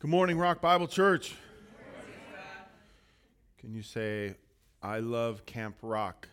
Good 0.00 0.10
morning, 0.10 0.38
Rock 0.38 0.60
Bible 0.60 0.86
Church. 0.86 1.34
Can 3.58 3.74
you 3.74 3.82
say, 3.82 4.36
I 4.80 5.00
love 5.00 5.44
Camp 5.44 5.74
Rock? 5.82 6.28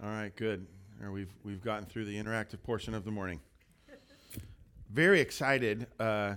All 0.00 0.08
right, 0.08 0.30
good. 0.36 0.68
Or 1.02 1.10
we've, 1.10 1.32
we've 1.42 1.60
gotten 1.60 1.86
through 1.86 2.04
the 2.04 2.14
interactive 2.14 2.62
portion 2.62 2.94
of 2.94 3.04
the 3.04 3.10
morning. 3.10 3.40
Very 4.88 5.18
excited. 5.18 5.88
Uh, 5.98 6.36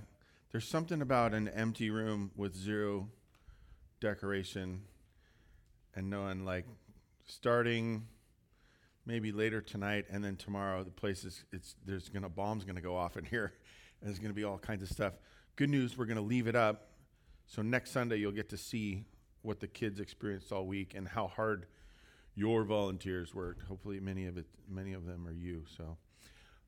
there's 0.51 0.67
something 0.67 1.03
about 1.03 1.35
an 1.35 1.47
empty 1.49 1.91
room 1.91 2.31
with 2.35 2.55
zero 2.55 3.07
decoration 4.01 4.81
and 5.93 6.09
knowing, 6.09 6.43
like, 6.43 6.65
starting 7.27 8.07
maybe 9.05 9.31
later 9.31 9.61
tonight 9.61 10.05
and 10.09 10.23
then 10.23 10.37
tomorrow, 10.37 10.83
the 10.83 10.89
place 10.89 11.23
is, 11.23 11.43
it's, 11.51 11.75
there's 11.85 12.09
gonna, 12.09 12.29
bombs 12.29 12.63
gonna 12.63 12.81
go 12.81 12.97
off 12.97 13.15
in 13.15 13.25
here. 13.25 13.53
And 13.99 14.09
there's 14.09 14.19
going 14.19 14.29
to 14.29 14.35
be 14.35 14.43
all 14.43 14.57
kinds 14.57 14.81
of 14.83 14.89
stuff. 14.89 15.13
Good 15.55 15.69
news, 15.69 15.97
we're 15.97 16.05
going 16.05 16.17
to 16.17 16.23
leave 16.23 16.47
it 16.47 16.55
up. 16.55 16.89
So 17.47 17.61
next 17.61 17.91
Sunday, 17.91 18.17
you'll 18.17 18.31
get 18.31 18.49
to 18.49 18.57
see 18.57 19.05
what 19.41 19.59
the 19.59 19.67
kids 19.67 19.99
experienced 19.99 20.51
all 20.51 20.65
week 20.65 20.93
and 20.95 21.07
how 21.07 21.27
hard 21.27 21.65
your 22.35 22.63
volunteers 22.63 23.33
worked. 23.33 23.63
Hopefully, 23.63 23.99
many 23.99 24.25
of 24.25 24.37
it, 24.37 24.45
many 24.69 24.93
of 24.93 25.05
them 25.05 25.27
are 25.27 25.33
you. 25.33 25.63
So 25.75 25.97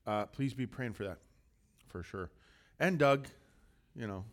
uh, 0.06 0.26
please 0.26 0.54
be 0.54 0.66
praying 0.66 0.94
for 0.94 1.04
that, 1.04 1.18
for 1.86 2.02
sure. 2.02 2.30
And 2.80 2.98
Doug, 2.98 3.28
you 3.94 4.06
know, 4.06 4.24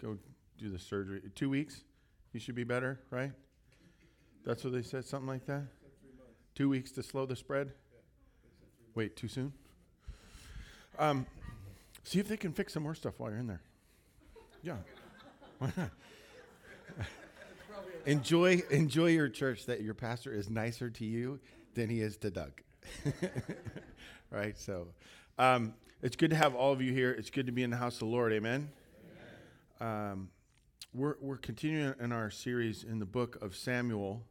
go 0.00 0.18
do 0.58 0.68
the 0.68 0.78
surgery. 0.78 1.22
Two 1.34 1.50
weeks, 1.50 1.82
you 2.32 2.40
should 2.40 2.54
be 2.54 2.64
better, 2.64 3.00
right? 3.10 3.32
That's 4.44 4.62
what 4.64 4.72
they 4.72 4.82
said, 4.82 5.04
something 5.04 5.28
like 5.28 5.46
that. 5.46 5.64
Two 6.54 6.68
weeks 6.68 6.92
to 6.92 7.02
slow 7.02 7.26
the 7.26 7.36
spread. 7.36 7.72
Wait, 8.94 9.16
too 9.16 9.28
soon? 9.28 9.52
Um, 10.98 11.26
see 12.04 12.18
if 12.18 12.28
they 12.28 12.36
can 12.36 12.52
fix 12.52 12.72
some 12.74 12.82
more 12.82 12.94
stuff 12.94 13.14
while 13.18 13.30
you're 13.30 13.38
in 13.38 13.46
there. 13.46 13.62
Yeah. 14.62 14.76
Enjoy 18.04 18.60
enjoy 18.70 19.10
your 19.10 19.28
church 19.28 19.66
that 19.66 19.80
your 19.80 19.94
pastor 19.94 20.32
is 20.32 20.50
nicer 20.50 20.90
to 20.90 21.04
you 21.04 21.38
than 21.74 21.88
he 21.88 22.00
is 22.00 22.16
to 22.18 22.30
Doug. 22.30 22.60
right? 24.30 24.58
So 24.58 24.88
um, 25.38 25.74
it's 26.02 26.16
good 26.16 26.30
to 26.30 26.36
have 26.36 26.56
all 26.56 26.72
of 26.72 26.82
you 26.82 26.92
here. 26.92 27.12
It's 27.12 27.30
good 27.30 27.46
to 27.46 27.52
be 27.52 27.62
in 27.62 27.70
the 27.70 27.76
house 27.76 27.94
of 27.94 28.00
the 28.00 28.06
Lord. 28.06 28.32
Amen. 28.32 28.70
Amen. 29.80 30.10
Um, 30.10 30.30
we're, 30.92 31.14
we're 31.20 31.36
continuing 31.36 31.94
in 32.00 32.12
our 32.12 32.30
series 32.30 32.82
in 32.82 32.98
the 32.98 33.06
book 33.06 33.38
of 33.40 33.54
Samuel. 33.54 34.24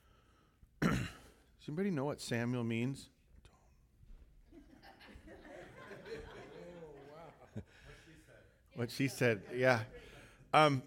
Does 0.80 0.98
anybody 1.68 1.90
know 1.90 2.04
what 2.04 2.20
Samuel 2.20 2.64
means? 2.64 3.10
What 8.78 8.92
she 8.92 9.08
said. 9.08 9.42
Yeah. 9.52 9.80
Um, 10.54 10.82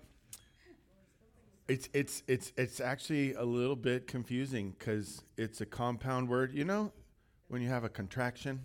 it's 1.67 1.89
it's 1.93 2.23
it's 2.25 2.53
it's 2.55 2.79
actually 2.79 3.33
a 3.33 3.43
little 3.43 3.75
bit 3.75 4.07
confusing 4.07 4.73
because 4.79 5.21
it's 5.37 5.59
a 5.59 5.65
compound 5.65 6.29
word. 6.29 6.53
You 6.53 6.63
know, 6.63 6.93
when 7.49 7.61
you 7.61 7.67
have 7.67 7.83
a 7.83 7.89
contraction, 7.89 8.61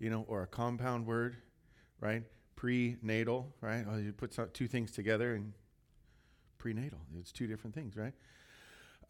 you 0.00 0.10
know, 0.10 0.24
or 0.26 0.42
a 0.42 0.46
compound 0.48 1.06
word, 1.06 1.36
right? 2.00 2.24
Prenatal, 2.56 3.54
right? 3.60 3.84
You 3.98 4.12
put 4.12 4.34
some, 4.34 4.48
two 4.52 4.66
things 4.66 4.90
together 4.90 5.34
and 5.34 5.52
prenatal. 6.58 6.98
It's 7.20 7.30
two 7.30 7.46
different 7.46 7.74
things, 7.74 7.96
right? 7.96 8.14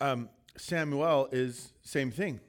Um, 0.02 0.28
Samuel 0.58 1.28
is 1.32 1.72
same 1.82 2.10
thing. 2.10 2.40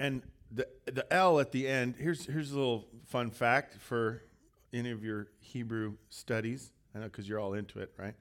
And 0.00 0.22
the 0.50 0.66
the 0.86 1.10
L 1.12 1.38
at 1.38 1.52
the 1.52 1.68
end. 1.68 1.94
Here's 1.98 2.26
here's 2.26 2.50
a 2.50 2.56
little 2.56 2.88
fun 3.06 3.30
fact 3.30 3.74
for 3.74 4.22
any 4.72 4.90
of 4.90 5.04
your 5.04 5.28
Hebrew 5.40 5.94
studies? 6.08 6.72
I 6.94 6.98
know 6.98 7.04
because 7.04 7.28
you're 7.28 7.38
all 7.38 7.54
into 7.54 7.80
it, 7.80 7.92
right? 7.96 8.14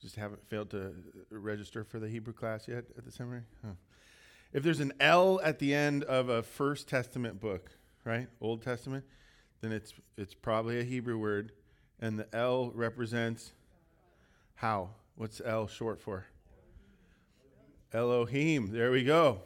Just 0.00 0.16
haven't 0.16 0.46
failed 0.48 0.70
to 0.70 0.94
register 1.30 1.84
for 1.84 1.98
the 1.98 2.08
Hebrew 2.08 2.32
class 2.32 2.68
yet 2.68 2.84
at 2.96 3.04
the 3.04 3.10
seminary? 3.10 3.44
Huh. 3.64 3.72
If 4.52 4.62
there's 4.62 4.80
an 4.80 4.92
L 5.00 5.40
at 5.42 5.58
the 5.58 5.74
end 5.74 6.04
of 6.04 6.28
a 6.28 6.42
First 6.42 6.88
Testament 6.88 7.40
book, 7.40 7.70
right, 8.04 8.28
Old 8.40 8.62
Testament, 8.62 9.04
then 9.60 9.72
it's 9.72 9.94
it's 10.16 10.34
probably 10.34 10.78
a 10.78 10.84
Hebrew 10.84 11.18
word, 11.18 11.52
and 12.00 12.18
the 12.18 12.26
L 12.34 12.70
represents 12.74 13.52
how? 14.54 14.90
What's 15.16 15.40
L 15.44 15.66
short 15.66 16.00
for? 16.00 16.26
Elohim. 17.92 18.72
There 18.72 18.90
we 18.90 19.04
go. 19.04 19.40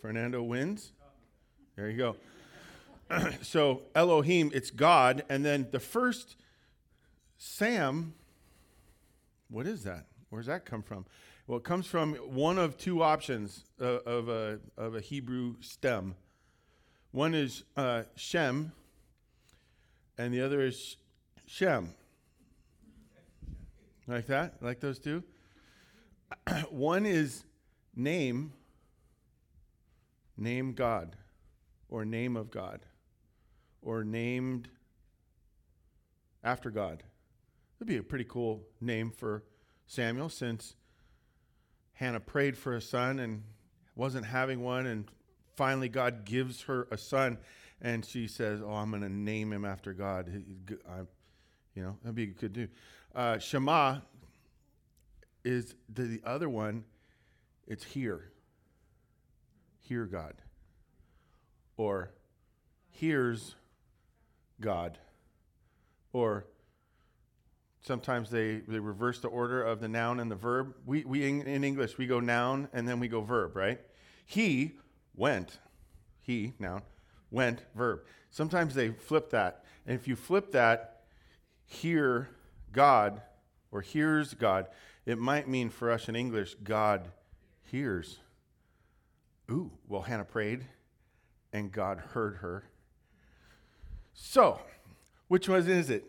Fernando 0.00 0.42
wins. 0.42 0.92
There 1.76 1.90
you 1.90 1.96
go. 1.96 2.16
so 3.42 3.82
Elohim, 3.94 4.50
it's 4.54 4.70
God. 4.70 5.24
And 5.28 5.44
then 5.44 5.68
the 5.70 5.80
first 5.80 6.36
Sam, 7.38 8.14
what 9.48 9.66
is 9.66 9.84
that? 9.84 10.06
Where 10.30 10.40
does 10.40 10.46
that 10.46 10.64
come 10.64 10.82
from? 10.82 11.06
Well, 11.46 11.58
it 11.58 11.64
comes 11.64 11.86
from 11.86 12.14
one 12.14 12.58
of 12.58 12.78
two 12.78 13.02
options 13.02 13.64
of, 13.78 14.28
a, 14.28 14.60
of 14.76 14.94
a 14.94 15.00
Hebrew 15.00 15.56
stem. 15.60 16.14
One 17.10 17.34
is 17.34 17.64
uh, 17.76 18.04
Shem, 18.14 18.72
and 20.16 20.32
the 20.32 20.40
other 20.40 20.60
is 20.62 20.96
Shem. 21.46 21.92
Like 24.06 24.26
that? 24.28 24.62
Like 24.62 24.80
those 24.80 24.98
two? 24.98 25.22
one 26.70 27.04
is 27.04 27.44
name, 27.94 28.52
name 30.38 30.72
God, 30.72 31.16
or 31.88 32.04
name 32.04 32.36
of 32.36 32.50
God 32.50 32.80
or 33.82 34.04
named 34.04 34.68
after 36.42 36.70
God. 36.70 37.02
It'd 37.78 37.88
be 37.88 37.96
a 37.96 38.02
pretty 38.02 38.24
cool 38.24 38.62
name 38.80 39.10
for 39.10 39.42
Samuel 39.86 40.28
since 40.28 40.76
Hannah 41.94 42.20
prayed 42.20 42.56
for 42.56 42.74
a 42.74 42.80
son 42.80 43.18
and 43.18 43.42
wasn't 43.94 44.26
having 44.26 44.60
one, 44.60 44.86
and 44.86 45.08
finally 45.56 45.88
God 45.88 46.24
gives 46.24 46.62
her 46.62 46.88
a 46.90 46.96
son, 46.96 47.38
and 47.80 48.04
she 48.04 48.26
says, 48.26 48.60
"Oh, 48.62 48.72
I'm 48.72 48.90
going 48.90 49.02
to 49.02 49.08
name 49.08 49.52
him 49.52 49.64
after 49.64 49.92
God." 49.92 50.28
I, 50.88 51.00
you 51.74 51.82
know, 51.82 51.96
that'd 52.02 52.14
be 52.14 52.26
good 52.26 52.54
too. 52.54 52.68
Uh, 53.14 53.38
Shema 53.38 53.98
is 55.44 55.74
the, 55.92 56.04
the 56.04 56.22
other 56.24 56.48
one. 56.48 56.84
It's 57.66 57.84
here. 57.84 58.30
Hear 59.80 60.06
God, 60.06 60.34
or 61.76 62.12
hears 62.90 63.56
God. 64.62 64.96
Or 66.14 66.46
sometimes 67.82 68.30
they, 68.30 68.56
they 68.66 68.78
reverse 68.78 69.20
the 69.20 69.28
order 69.28 69.62
of 69.62 69.80
the 69.80 69.88
noun 69.88 70.20
and 70.20 70.30
the 70.30 70.36
verb. 70.36 70.74
We, 70.86 71.04
we 71.04 71.28
in, 71.28 71.42
in 71.42 71.64
English, 71.64 71.98
we 71.98 72.06
go 72.06 72.20
noun 72.20 72.68
and 72.72 72.88
then 72.88 72.98
we 72.98 73.08
go 73.08 73.20
verb, 73.20 73.54
right? 73.54 73.80
He 74.24 74.72
went. 75.14 75.58
He, 76.22 76.54
noun, 76.58 76.82
went, 77.30 77.62
verb. 77.74 78.00
Sometimes 78.30 78.74
they 78.74 78.90
flip 78.90 79.30
that. 79.30 79.64
And 79.86 79.98
if 79.98 80.08
you 80.08 80.16
flip 80.16 80.52
that, 80.52 81.02
hear 81.66 82.30
God 82.72 83.20
or 83.70 83.80
hears 83.80 84.32
God, 84.34 84.68
it 85.04 85.18
might 85.18 85.48
mean 85.48 85.68
for 85.68 85.90
us 85.90 86.08
in 86.08 86.16
English, 86.16 86.54
God 86.62 87.10
hears. 87.62 88.18
Ooh, 89.50 89.72
well, 89.88 90.02
Hannah 90.02 90.24
prayed 90.24 90.64
and 91.52 91.72
God 91.72 91.98
heard 91.98 92.36
her 92.36 92.64
so, 94.14 94.60
which 95.28 95.48
one 95.48 95.58
is 95.60 95.90
it? 95.90 96.04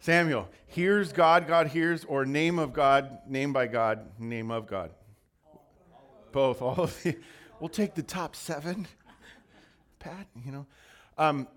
Samuel. 0.00 0.48
Hears 0.66 1.12
God, 1.12 1.46
God 1.46 1.68
hears, 1.68 2.04
or 2.04 2.26
name 2.26 2.58
of 2.58 2.72
God, 2.72 3.18
name 3.26 3.52
by 3.52 3.66
God, 3.66 4.06
name 4.18 4.50
of 4.50 4.66
God. 4.66 4.90
Both. 6.32 6.60
All 6.60 6.80
of 6.80 7.02
the. 7.02 7.16
We'll 7.60 7.68
take 7.68 7.94
the 7.94 8.02
top 8.02 8.36
seven. 8.36 8.86
Pat, 9.98 10.26
you 10.44 10.52
know. 10.52 10.66
Um, 11.16 11.48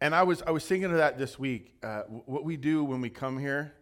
and 0.00 0.14
I 0.14 0.24
was 0.24 0.42
I 0.42 0.50
was 0.50 0.66
thinking 0.66 0.90
of 0.90 0.98
that 0.98 1.16
this 1.16 1.38
week. 1.38 1.74
Uh, 1.82 2.02
what 2.26 2.44
we 2.44 2.56
do 2.56 2.84
when 2.84 3.00
we 3.00 3.08
come 3.08 3.38
here, 3.38 3.72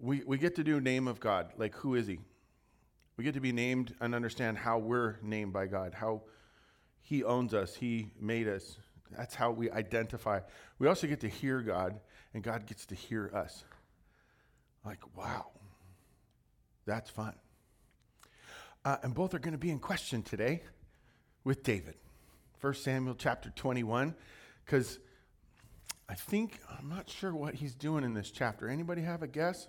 we 0.00 0.22
we 0.26 0.38
get 0.38 0.56
to 0.56 0.64
do 0.64 0.80
name 0.80 1.06
of 1.06 1.20
God. 1.20 1.52
Like 1.56 1.74
who 1.76 1.94
is 1.94 2.06
He? 2.06 2.18
We 3.16 3.24
get 3.24 3.34
to 3.34 3.40
be 3.40 3.52
named 3.52 3.94
and 4.00 4.14
understand 4.14 4.58
how 4.58 4.78
we're 4.78 5.18
named 5.22 5.52
by 5.52 5.66
God. 5.66 5.94
How 5.94 6.22
He 7.02 7.22
owns 7.22 7.54
us. 7.54 7.76
He 7.76 8.10
made 8.18 8.48
us. 8.48 8.78
That's 9.16 9.34
how 9.34 9.50
we 9.50 9.70
identify. 9.70 10.40
We 10.78 10.86
also 10.86 11.06
get 11.06 11.20
to 11.20 11.28
hear 11.28 11.60
God, 11.60 11.98
and 12.34 12.42
God 12.42 12.66
gets 12.66 12.86
to 12.86 12.94
hear 12.94 13.30
us. 13.34 13.64
Like, 14.84 15.00
wow, 15.16 15.46
that's 16.86 17.10
fun. 17.10 17.34
Uh, 18.84 18.96
and 19.02 19.14
both 19.14 19.34
are 19.34 19.38
going 19.38 19.52
to 19.52 19.58
be 19.58 19.70
in 19.70 19.78
question 19.78 20.22
today 20.22 20.62
with 21.44 21.62
David. 21.62 21.94
1 22.60 22.74
Samuel 22.74 23.14
chapter 23.14 23.50
21, 23.50 24.14
because 24.64 24.98
I 26.08 26.14
think, 26.14 26.58
I'm 26.78 26.88
not 26.88 27.08
sure 27.08 27.34
what 27.34 27.54
he's 27.54 27.74
doing 27.74 28.02
in 28.02 28.14
this 28.14 28.30
chapter. 28.30 28.68
Anybody 28.68 29.02
have 29.02 29.22
a 29.22 29.26
guess? 29.26 29.68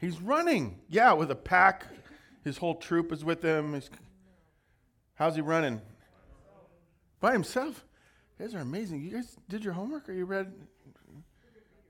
He's 0.00 0.20
running. 0.20 0.80
Yeah, 0.88 1.12
with 1.14 1.30
a 1.30 1.36
pack. 1.36 1.86
His 2.44 2.58
whole 2.58 2.76
troop 2.76 3.12
is 3.12 3.24
with 3.24 3.42
him. 3.42 3.74
He's, 3.74 3.90
how's 5.14 5.34
he 5.34 5.40
running? 5.40 5.80
By 7.20 7.32
himself. 7.32 7.84
You 8.38 8.46
guys 8.46 8.54
are 8.54 8.60
amazing. 8.60 9.02
You 9.02 9.10
guys 9.10 9.36
did 9.48 9.64
your 9.64 9.74
homework 9.74 10.08
or 10.08 10.12
you 10.12 10.24
read 10.24 10.52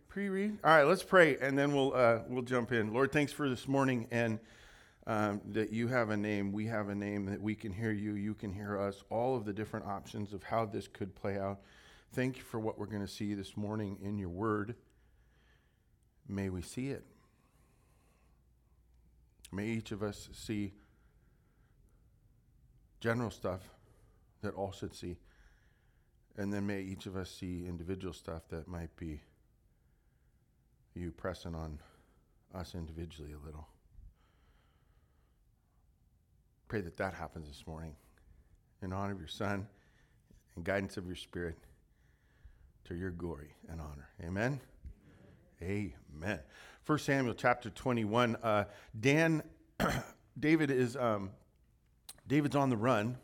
pre-read? 0.08 0.58
All 0.62 0.70
right, 0.70 0.84
let's 0.84 1.02
pray 1.02 1.36
and 1.38 1.58
then 1.58 1.74
we'll 1.74 1.94
uh, 1.94 2.20
we'll 2.28 2.42
jump 2.42 2.70
in. 2.70 2.92
Lord, 2.92 3.10
thanks 3.12 3.32
for 3.32 3.48
this 3.48 3.66
morning 3.66 4.06
and 4.10 4.38
um, 5.06 5.40
that 5.52 5.72
you 5.72 5.88
have 5.88 6.10
a 6.10 6.16
name, 6.16 6.52
we 6.52 6.66
have 6.66 6.88
a 6.88 6.94
name, 6.94 7.26
that 7.26 7.40
we 7.40 7.54
can 7.54 7.72
hear 7.72 7.90
you, 7.90 8.14
you 8.14 8.34
can 8.34 8.52
hear 8.52 8.78
us. 8.78 9.02
All 9.10 9.36
of 9.36 9.44
the 9.44 9.52
different 9.52 9.86
options 9.86 10.32
of 10.32 10.44
how 10.44 10.66
this 10.66 10.88
could 10.88 11.14
play 11.14 11.38
out. 11.38 11.60
Thank 12.12 12.36
you 12.36 12.42
for 12.42 12.60
what 12.60 12.78
we're 12.78 12.86
going 12.86 13.02
to 13.02 13.12
see 13.12 13.34
this 13.34 13.56
morning 13.56 13.98
in 14.02 14.18
your 14.18 14.28
word. 14.28 14.76
May 16.28 16.48
we 16.48 16.62
see 16.62 16.90
it. 16.90 17.04
May 19.52 19.66
each 19.66 19.92
of 19.92 20.02
us 20.02 20.28
see 20.32 20.72
general 23.00 23.30
stuff 23.30 23.73
that 24.44 24.54
all 24.54 24.72
should 24.72 24.94
see. 24.94 25.16
And 26.36 26.52
then 26.52 26.66
may 26.66 26.80
each 26.80 27.06
of 27.06 27.16
us 27.16 27.30
see 27.30 27.66
individual 27.66 28.14
stuff 28.14 28.48
that 28.48 28.66
might 28.66 28.94
be 28.96 29.20
you 30.94 31.10
pressing 31.10 31.54
on 31.54 31.78
us 32.54 32.74
individually 32.74 33.32
a 33.32 33.44
little. 33.44 33.66
Pray 36.68 36.80
that 36.80 36.96
that 36.96 37.14
happens 37.14 37.48
this 37.48 37.66
morning 37.66 37.94
in 38.82 38.92
honor 38.92 39.12
of 39.12 39.18
your 39.18 39.28
Son 39.28 39.66
and 40.56 40.64
guidance 40.64 40.96
of 40.96 41.06
your 41.06 41.16
Spirit 41.16 41.58
to 42.84 42.94
your 42.94 43.10
glory 43.10 43.50
and 43.68 43.80
honor. 43.80 44.08
Amen. 44.24 44.60
Amen. 45.62 46.40
First 46.82 47.06
Samuel 47.06 47.34
chapter 47.34 47.70
21. 47.70 48.36
Uh, 48.36 48.64
Dan, 48.98 49.42
David 50.38 50.70
is 50.70 50.96
um, 50.96 51.30
David's 52.26 52.56
on 52.56 52.70
the 52.70 52.76
run, 52.76 53.16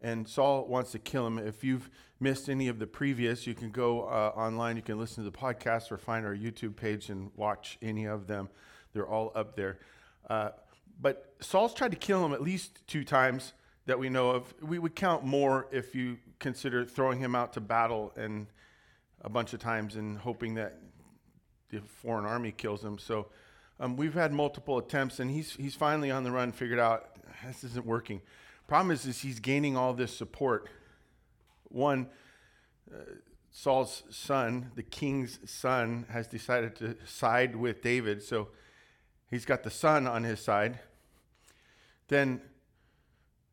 and 0.00 0.28
Saul 0.28 0.66
wants 0.66 0.92
to 0.92 0.98
kill 0.98 1.26
him. 1.26 1.38
If 1.38 1.64
you've 1.64 1.90
missed 2.20 2.48
any 2.48 2.68
of 2.68 2.78
the 2.78 2.86
previous, 2.86 3.46
you 3.46 3.54
can 3.54 3.70
go 3.70 4.02
uh, 4.02 4.32
online. 4.36 4.76
You 4.76 4.82
can 4.82 4.98
listen 4.98 5.24
to 5.24 5.30
the 5.30 5.36
podcast 5.36 5.90
or 5.90 5.98
find 5.98 6.24
our 6.26 6.34
YouTube 6.34 6.76
page 6.76 7.08
and 7.08 7.30
watch 7.36 7.78
any 7.82 8.06
of 8.06 8.26
them. 8.26 8.48
They're 8.92 9.08
all 9.08 9.32
up 9.34 9.56
there. 9.56 9.78
Uh, 10.28 10.50
but 11.00 11.34
Saul's 11.40 11.74
tried 11.74 11.90
to 11.90 11.96
kill 11.96 12.24
him 12.24 12.32
at 12.32 12.42
least 12.42 12.86
two 12.86 13.04
times 13.04 13.52
that 13.86 13.98
we 13.98 14.08
know 14.08 14.30
of. 14.30 14.54
We 14.62 14.78
would 14.78 14.94
count 14.94 15.24
more 15.24 15.68
if 15.70 15.94
you 15.94 16.18
consider 16.38 16.84
throwing 16.84 17.18
him 17.18 17.34
out 17.34 17.52
to 17.54 17.60
battle 17.60 18.12
and 18.16 18.46
a 19.20 19.28
bunch 19.28 19.52
of 19.52 19.60
times 19.60 19.96
and 19.96 20.18
hoping 20.18 20.54
that 20.54 20.80
the 21.70 21.80
foreign 21.80 22.24
army 22.24 22.52
kills 22.52 22.84
him. 22.84 22.98
So 22.98 23.26
um, 23.80 23.96
we've 23.96 24.14
had 24.14 24.32
multiple 24.32 24.78
attempts, 24.78 25.20
and 25.20 25.30
he's 25.30 25.52
he's 25.52 25.74
finally 25.74 26.10
on 26.10 26.24
the 26.24 26.30
run. 26.30 26.52
Figured 26.52 26.78
out 26.78 27.10
this 27.46 27.64
isn't 27.64 27.84
working. 27.84 28.20
Problem 28.66 28.90
is, 28.90 29.06
is 29.06 29.20
he's 29.20 29.38
gaining 29.38 29.76
all 29.76 29.94
this 29.94 30.16
support. 30.16 30.68
One, 31.68 32.08
uh, 32.92 32.98
Saul's 33.50 34.02
son, 34.10 34.72
the 34.74 34.82
king's 34.82 35.38
son, 35.48 36.06
has 36.10 36.26
decided 36.26 36.76
to 36.76 36.96
side 37.06 37.54
with 37.54 37.80
David. 37.80 38.22
So 38.22 38.48
he's 39.30 39.44
got 39.44 39.62
the 39.62 39.70
son 39.70 40.06
on 40.06 40.24
his 40.24 40.40
side. 40.40 40.80
Then 42.08 42.40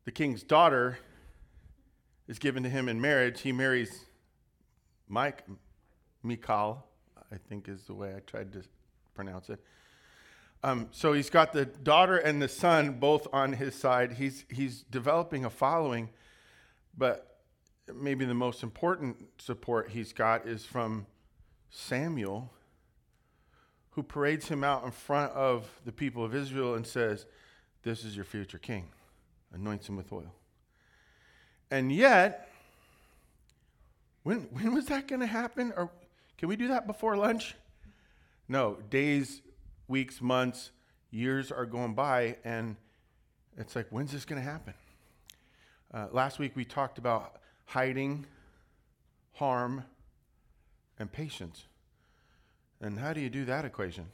the 0.04 0.12
king's 0.12 0.42
daughter 0.42 0.98
is 2.28 2.38
given 2.38 2.62
to 2.64 2.68
him 2.68 2.88
in 2.88 3.00
marriage. 3.00 3.40
He 3.40 3.52
marries 3.52 4.06
Mike, 5.08 5.44
Michal, 6.22 6.84
I 7.30 7.36
think 7.48 7.68
is 7.68 7.84
the 7.84 7.94
way 7.94 8.14
I 8.16 8.20
tried 8.20 8.52
to 8.54 8.62
pronounce 9.14 9.48
it. 9.48 9.60
Um, 10.64 10.88
so 10.92 11.12
he's 11.12 11.28
got 11.28 11.52
the 11.52 11.66
daughter 11.66 12.16
and 12.16 12.40
the 12.40 12.48
son 12.48 12.92
both 12.92 13.28
on 13.34 13.52
his 13.52 13.74
side. 13.74 14.12
He's, 14.12 14.46
he's 14.48 14.80
developing 14.84 15.44
a 15.44 15.50
following, 15.50 16.08
but 16.96 17.40
maybe 17.94 18.24
the 18.24 18.32
most 18.32 18.62
important 18.62 19.28
support 19.36 19.90
he's 19.90 20.14
got 20.14 20.46
is 20.46 20.64
from 20.64 21.04
Samuel, 21.68 22.50
who 23.90 24.02
parades 24.02 24.48
him 24.48 24.64
out 24.64 24.86
in 24.86 24.90
front 24.90 25.32
of 25.32 25.68
the 25.84 25.92
people 25.92 26.24
of 26.24 26.34
Israel 26.34 26.76
and 26.76 26.86
says, 26.86 27.26
This 27.82 28.02
is 28.02 28.16
your 28.16 28.24
future 28.24 28.58
king, 28.58 28.88
anoints 29.52 29.86
him 29.86 29.96
with 29.96 30.10
oil. 30.14 30.34
And 31.70 31.92
yet, 31.92 32.48
when, 34.22 34.38
when 34.50 34.72
was 34.72 34.86
that 34.86 35.08
going 35.08 35.20
to 35.20 35.26
happen? 35.26 35.74
Or 35.76 35.90
can 36.38 36.48
we 36.48 36.56
do 36.56 36.68
that 36.68 36.86
before 36.86 37.18
lunch? 37.18 37.54
No, 38.48 38.78
days, 38.88 39.42
weeks, 39.88 40.20
months, 40.20 40.70
years 41.10 41.52
are 41.52 41.66
going 41.66 41.94
by, 41.94 42.36
and 42.44 42.76
it's 43.56 43.76
like, 43.76 43.86
when's 43.90 44.12
this 44.12 44.24
going 44.24 44.40
to 44.40 44.48
happen? 44.48 44.74
Uh, 45.92 46.06
last 46.10 46.38
week 46.38 46.52
we 46.56 46.64
talked 46.64 46.98
about 46.98 47.36
hiding, 47.66 48.26
harm, 49.34 49.84
and 50.98 51.10
patience. 51.10 51.64
And 52.80 52.98
how 52.98 53.12
do 53.12 53.20
you 53.20 53.30
do 53.30 53.44
that 53.44 53.64
equation? 53.64 54.06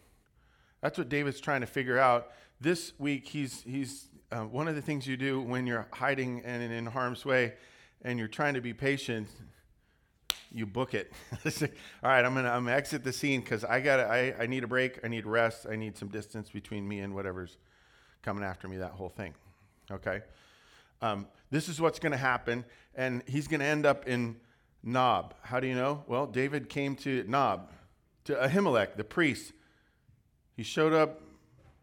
That's 0.81 0.99
what 0.99 1.08
David's 1.08 1.40
trying 1.40 1.61
to 1.61 1.67
figure 1.67 1.99
out. 1.99 2.32
This 2.61 2.93
week, 2.99 3.26
he's, 3.26 3.62
he's 3.62 4.08
uh, 4.31 4.40
one 4.40 4.69
of 4.69 4.75
the 4.75 4.82
things 4.82 5.06
you 5.06 5.16
do 5.16 5.40
when 5.40 5.66
you're 5.66 5.88
hiding 5.93 6.43
and 6.44 6.62
in 6.62 6.87
harm's 6.87 7.25
way 7.25 7.55
and 8.02 8.19
you're 8.19 8.28
trying 8.28 8.55
to 8.55 8.61
be 8.61 8.73
patient 8.73 9.28
you 10.52 10.67
book 10.67 10.94
it. 10.94 11.12
All 11.44 12.11
right, 12.11 12.25
I'm 12.25 12.35
gonna 12.35 12.50
I'm 12.50 12.64
gonna 12.64 12.76
exit 12.76 13.05
the 13.05 13.12
scene 13.12 13.41
because 13.41 13.64
I 13.64 13.81
got 13.81 14.00
I 14.00 14.35
I 14.38 14.47
need 14.47 14.64
a 14.64 14.67
break. 14.67 15.00
I 15.05 15.08
need 15.08 15.26
rest. 15.26 15.67
I 15.70 15.76
need 15.76 15.97
some 15.97 16.08
distance 16.08 16.50
between 16.50 16.87
me 16.87 17.00
and 17.00 17.14
whatever's 17.14 17.56
coming 18.23 18.44
after 18.44 18.69
me. 18.69 18.76
That 18.79 18.93
whole 18.93 19.08
thing. 19.08 19.35
Okay. 19.91 20.23
Um, 21.02 21.26
this 21.50 21.69
is 21.69 21.81
what's 21.81 21.99
going 21.99 22.12
to 22.12 22.19
happen, 22.19 22.64
and 22.94 23.23
he's 23.26 23.49
going 23.49 23.61
to 23.61 23.67
end 23.67 23.87
up 23.87 24.06
in 24.06 24.37
Nob. 24.82 25.35
How 25.43 25.58
do 25.58 25.67
you 25.67 25.75
know? 25.75 26.05
Well, 26.06 26.26
David 26.26 26.69
came 26.69 26.94
to 26.97 27.25
Nob, 27.26 27.70
to 28.25 28.35
Ahimelech, 28.35 28.97
the 28.97 29.05
priest. 29.05 29.52
He 30.56 30.62
showed 30.62 30.93
up 30.93 31.23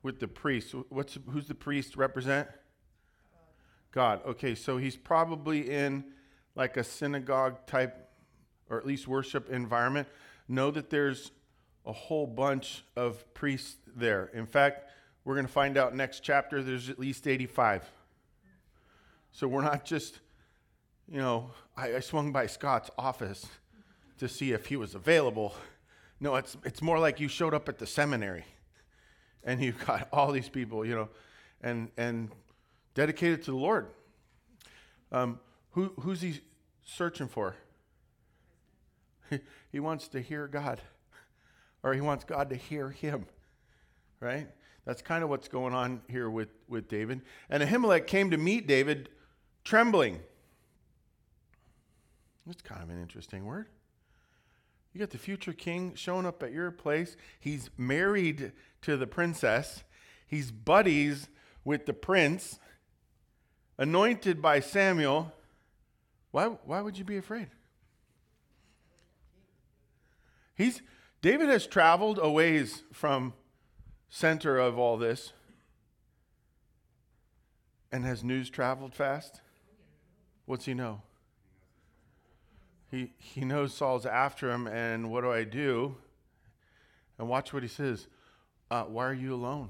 with 0.03 0.19
the 0.19 0.27
priest. 0.27 0.75
What's 0.89 1.17
who's 1.29 1.47
the 1.47 1.55
priest 1.55 1.97
represent? 1.97 2.47
God. 3.91 4.21
Okay, 4.25 4.53
so 4.53 4.77
he's 4.77 4.95
probably 4.95 5.69
in 5.69 6.03
like 6.55 6.77
a 6.77 6.83
synagogue 6.83 7.65
type 7.65 8.06
or 8.69 8.77
at 8.77 8.85
least 8.85 9.07
worship 9.07 9.49
environment, 9.49 10.07
know 10.47 10.71
that 10.71 10.89
there's 10.89 11.31
a 11.85 11.93
whole 11.93 12.27
bunch 12.27 12.83
of 12.95 13.33
priests 13.33 13.77
there. 13.95 14.29
In 14.33 14.45
fact, 14.45 14.89
we're 15.23 15.35
going 15.35 15.45
to 15.45 15.51
find 15.51 15.77
out 15.77 15.95
next 15.95 16.21
chapter 16.21 16.61
there's 16.61 16.89
at 16.89 16.99
least 16.99 17.27
85. 17.27 17.89
So 19.31 19.47
we're 19.47 19.61
not 19.61 19.85
just, 19.85 20.19
you 21.07 21.19
know, 21.19 21.51
I, 21.75 21.95
I 21.95 21.99
swung 21.99 22.31
by 22.31 22.47
Scott's 22.47 22.89
office 22.97 23.45
to 24.19 24.27
see 24.27 24.51
if 24.51 24.65
he 24.65 24.75
was 24.75 24.95
available. 24.95 25.53
No, 26.19 26.35
it's, 26.35 26.57
it's 26.63 26.81
more 26.81 26.99
like 26.99 27.19
you 27.19 27.27
showed 27.27 27.53
up 27.53 27.69
at 27.69 27.77
the 27.77 27.87
seminary 27.87 28.45
and 29.43 29.61
you've 29.63 29.85
got 29.85 30.09
all 30.11 30.31
these 30.31 30.49
people, 30.49 30.85
you 30.85 30.95
know, 30.95 31.09
and, 31.61 31.89
and 31.97 32.31
dedicated 32.93 33.43
to 33.43 33.51
the 33.51 33.57
Lord. 33.57 33.87
Um, 35.11 35.39
who, 35.71 35.93
who's 35.99 36.21
he 36.21 36.41
searching 36.83 37.27
for? 37.27 37.55
he 39.71 39.79
wants 39.79 40.07
to 40.09 40.21
hear 40.21 40.47
God, 40.47 40.81
or 41.83 41.93
he 41.93 42.01
wants 42.01 42.23
God 42.23 42.49
to 42.49 42.55
hear 42.55 42.89
him, 42.89 43.25
right? 44.19 44.47
That's 44.85 45.01
kind 45.01 45.23
of 45.23 45.29
what's 45.29 45.47
going 45.47 45.73
on 45.73 46.01
here 46.07 46.29
with, 46.29 46.49
with 46.69 46.87
David. 46.87 47.21
And 47.49 47.61
Ahimelech 47.61 48.07
came 48.07 48.31
to 48.31 48.37
meet 48.37 48.67
David 48.67 49.09
trembling. 49.65 50.21
That's 52.45 52.61
kind 52.61 52.81
of 52.81 52.89
an 52.89 53.01
interesting 53.01 53.45
word. 53.45 53.67
You 54.93 54.99
got 54.99 55.09
the 55.09 55.17
future 55.17 55.51
king 55.51 55.93
showing 55.95 56.25
up 56.25 56.41
at 56.41 56.53
your 56.53 56.71
place. 56.71 57.17
He's 57.39 57.69
married 57.77 58.53
to 58.81 58.95
the 58.95 59.05
princess, 59.05 59.83
he's 60.25 60.51
buddies 60.51 61.27
with 61.65 61.85
the 61.85 61.93
prince, 61.93 62.59
anointed 63.77 64.41
by 64.41 64.61
Samuel. 64.61 65.33
Why, 66.31 66.45
why 66.45 66.81
would 66.81 66.97
you 66.97 67.03
be 67.03 67.17
afraid? 67.17 67.47
He's 70.57 70.81
David 71.21 71.49
has 71.49 71.65
traveled 71.65 72.19
a 72.21 72.29
ways 72.29 72.83
from 72.91 73.33
center 74.09 74.57
of 74.57 74.77
all 74.77 74.97
this. 74.97 75.33
And 77.91 78.03
has 78.03 78.23
news 78.23 78.49
traveled 78.49 78.93
fast? 78.93 79.41
What's 80.45 80.65
he 80.65 80.73
know? 80.73 81.01
He, 82.91 83.11
he 83.17 83.41
knows 83.41 83.73
Saul's 83.73 84.05
after 84.05 84.49
him, 84.51 84.67
and 84.67 85.09
what 85.11 85.21
do 85.21 85.31
I 85.31 85.43
do? 85.43 85.95
And 87.17 87.27
watch 87.27 87.53
what 87.53 87.63
he 87.63 87.69
says. 87.69 88.07
Uh, 88.69 88.83
why 88.83 89.05
are 89.05 89.13
you 89.13 89.33
alone? 89.33 89.69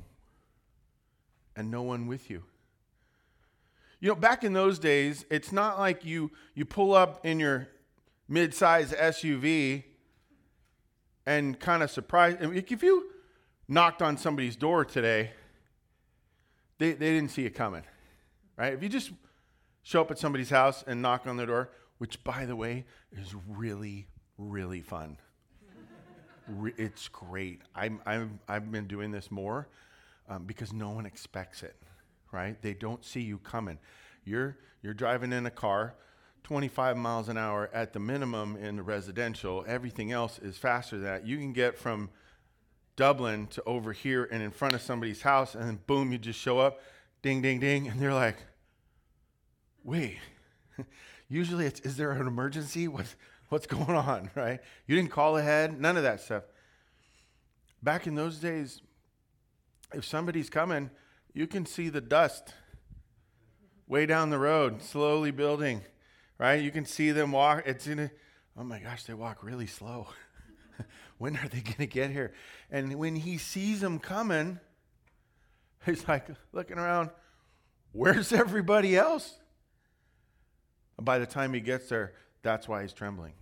And 1.55 1.71
no 1.71 1.81
one 1.83 2.07
with 2.07 2.29
you. 2.29 2.43
You 3.99 4.09
know, 4.09 4.15
back 4.15 4.43
in 4.43 4.53
those 4.53 4.77
days, 4.77 5.25
it's 5.31 5.51
not 5.51 5.79
like 5.79 6.05
you, 6.05 6.31
you 6.53 6.65
pull 6.65 6.93
up 6.93 7.25
in 7.25 7.39
your 7.39 7.67
mid 8.27 8.53
size 8.53 8.91
SUV 8.91 9.83
and 11.27 11.59
kind 11.59 11.83
of 11.83 11.91
surprised. 11.91 12.37
If 12.41 12.81
you 12.81 13.11
knocked 13.67 14.01
on 14.01 14.17
somebody's 14.17 14.55
door 14.55 14.85
today, 14.85 15.31
they, 16.79 16.93
they 16.93 17.11
didn't 17.11 17.31
see 17.31 17.45
it 17.45 17.51
coming, 17.51 17.83
right? 18.55 18.73
If 18.73 18.81
you 18.81 18.87
just 18.87 19.11
show 19.83 20.01
up 20.01 20.09
at 20.09 20.17
somebody's 20.17 20.49
house 20.49 20.85
and 20.87 21.01
knock 21.01 21.27
on 21.27 21.35
their 21.35 21.45
door, 21.45 21.69
which, 21.97 22.23
by 22.23 22.45
the 22.45 22.55
way, 22.55 22.85
is 23.11 23.35
really, 23.47 24.07
really 24.37 24.81
fun. 24.81 25.17
It's 26.77 27.09
great. 27.09 27.61
I'm, 27.75 27.99
I'm, 28.05 28.39
I've 28.47 28.71
been 28.71 28.87
doing 28.87 29.11
this 29.11 29.29
more 29.29 29.67
um, 30.29 30.45
because 30.45 30.71
no 30.71 30.91
one 30.91 31.05
expects 31.05 31.61
it, 31.61 31.75
right? 32.31 32.59
They 32.61 32.73
don't 32.73 33.03
see 33.03 33.21
you 33.21 33.37
coming. 33.39 33.79
You're, 34.23 34.57
you're 34.81 34.93
driving 34.93 35.33
in 35.33 35.45
a 35.45 35.51
car 35.51 35.95
25 36.43 36.97
miles 36.97 37.29
an 37.29 37.37
hour 37.37 37.69
at 37.73 37.93
the 37.93 37.99
minimum 37.99 38.55
in 38.55 38.77
the 38.77 38.83
residential. 38.83 39.65
Everything 39.67 40.11
else 40.11 40.39
is 40.39 40.57
faster 40.57 40.95
than 40.97 41.05
that. 41.05 41.25
You 41.25 41.37
can 41.37 41.53
get 41.53 41.77
from 41.77 42.09
Dublin 42.95 43.47
to 43.47 43.63
over 43.65 43.93
here 43.93 44.27
and 44.31 44.41
in 44.41 44.51
front 44.51 44.73
of 44.73 44.81
somebody's 44.81 45.21
house, 45.21 45.55
and 45.55 45.63
then 45.63 45.79
boom, 45.87 46.11
you 46.11 46.17
just 46.17 46.39
show 46.39 46.59
up, 46.59 46.81
ding, 47.21 47.41
ding, 47.41 47.59
ding, 47.59 47.87
and 47.87 47.99
they're 47.99 48.13
like, 48.13 48.37
wait. 49.83 50.17
Usually 51.29 51.65
it's, 51.65 51.79
is 51.81 51.97
there 51.97 52.11
an 52.11 52.27
emergency? 52.27 52.87
What's, 52.87 53.15
what's 53.49 53.67
going 53.67 53.83
on, 53.89 54.31
right? 54.35 54.59
You 54.87 54.95
didn't 54.95 55.11
call 55.11 55.37
ahead, 55.37 55.79
none 55.79 55.97
of 55.97 56.03
that 56.03 56.21
stuff. 56.21 56.43
Back 57.83 58.07
in 58.07 58.15
those 58.15 58.37
days, 58.37 58.81
if 59.93 60.03
somebody's 60.03 60.49
coming, 60.49 60.89
you 61.33 61.47
can 61.47 61.65
see 61.65 61.89
the 61.89 62.01
dust 62.01 62.53
way 63.87 64.05
down 64.05 64.29
the 64.29 64.39
road, 64.39 64.81
slowly 64.81 65.31
building, 65.31 65.81
right? 66.37 66.61
You 66.61 66.71
can 66.71 66.85
see 66.85 67.11
them 67.11 67.31
walk. 67.31 67.63
It's 67.65 67.87
in 67.87 67.99
a, 67.99 68.11
oh 68.57 68.63
my 68.63 68.79
gosh, 68.79 69.03
they 69.03 69.13
walk 69.13 69.43
really 69.43 69.67
slow. 69.67 70.07
when 71.17 71.35
are 71.37 71.47
they 71.47 71.61
going 71.61 71.77
to 71.77 71.87
get 71.87 72.11
here? 72.11 72.33
And 72.71 72.95
when 72.95 73.15
he 73.15 73.37
sees 73.37 73.81
them 73.81 73.99
coming, 73.99 74.59
he's 75.85 76.07
like 76.07 76.27
looking 76.51 76.77
around, 76.77 77.09
where's 77.91 78.31
everybody 78.31 78.95
else? 78.95 79.35
And 80.97 81.05
by 81.05 81.19
the 81.19 81.25
time 81.25 81.53
he 81.53 81.59
gets 81.59 81.89
there, 81.89 82.13
that's 82.41 82.67
why 82.67 82.81
he's 82.81 82.93
trembling. 82.93 83.33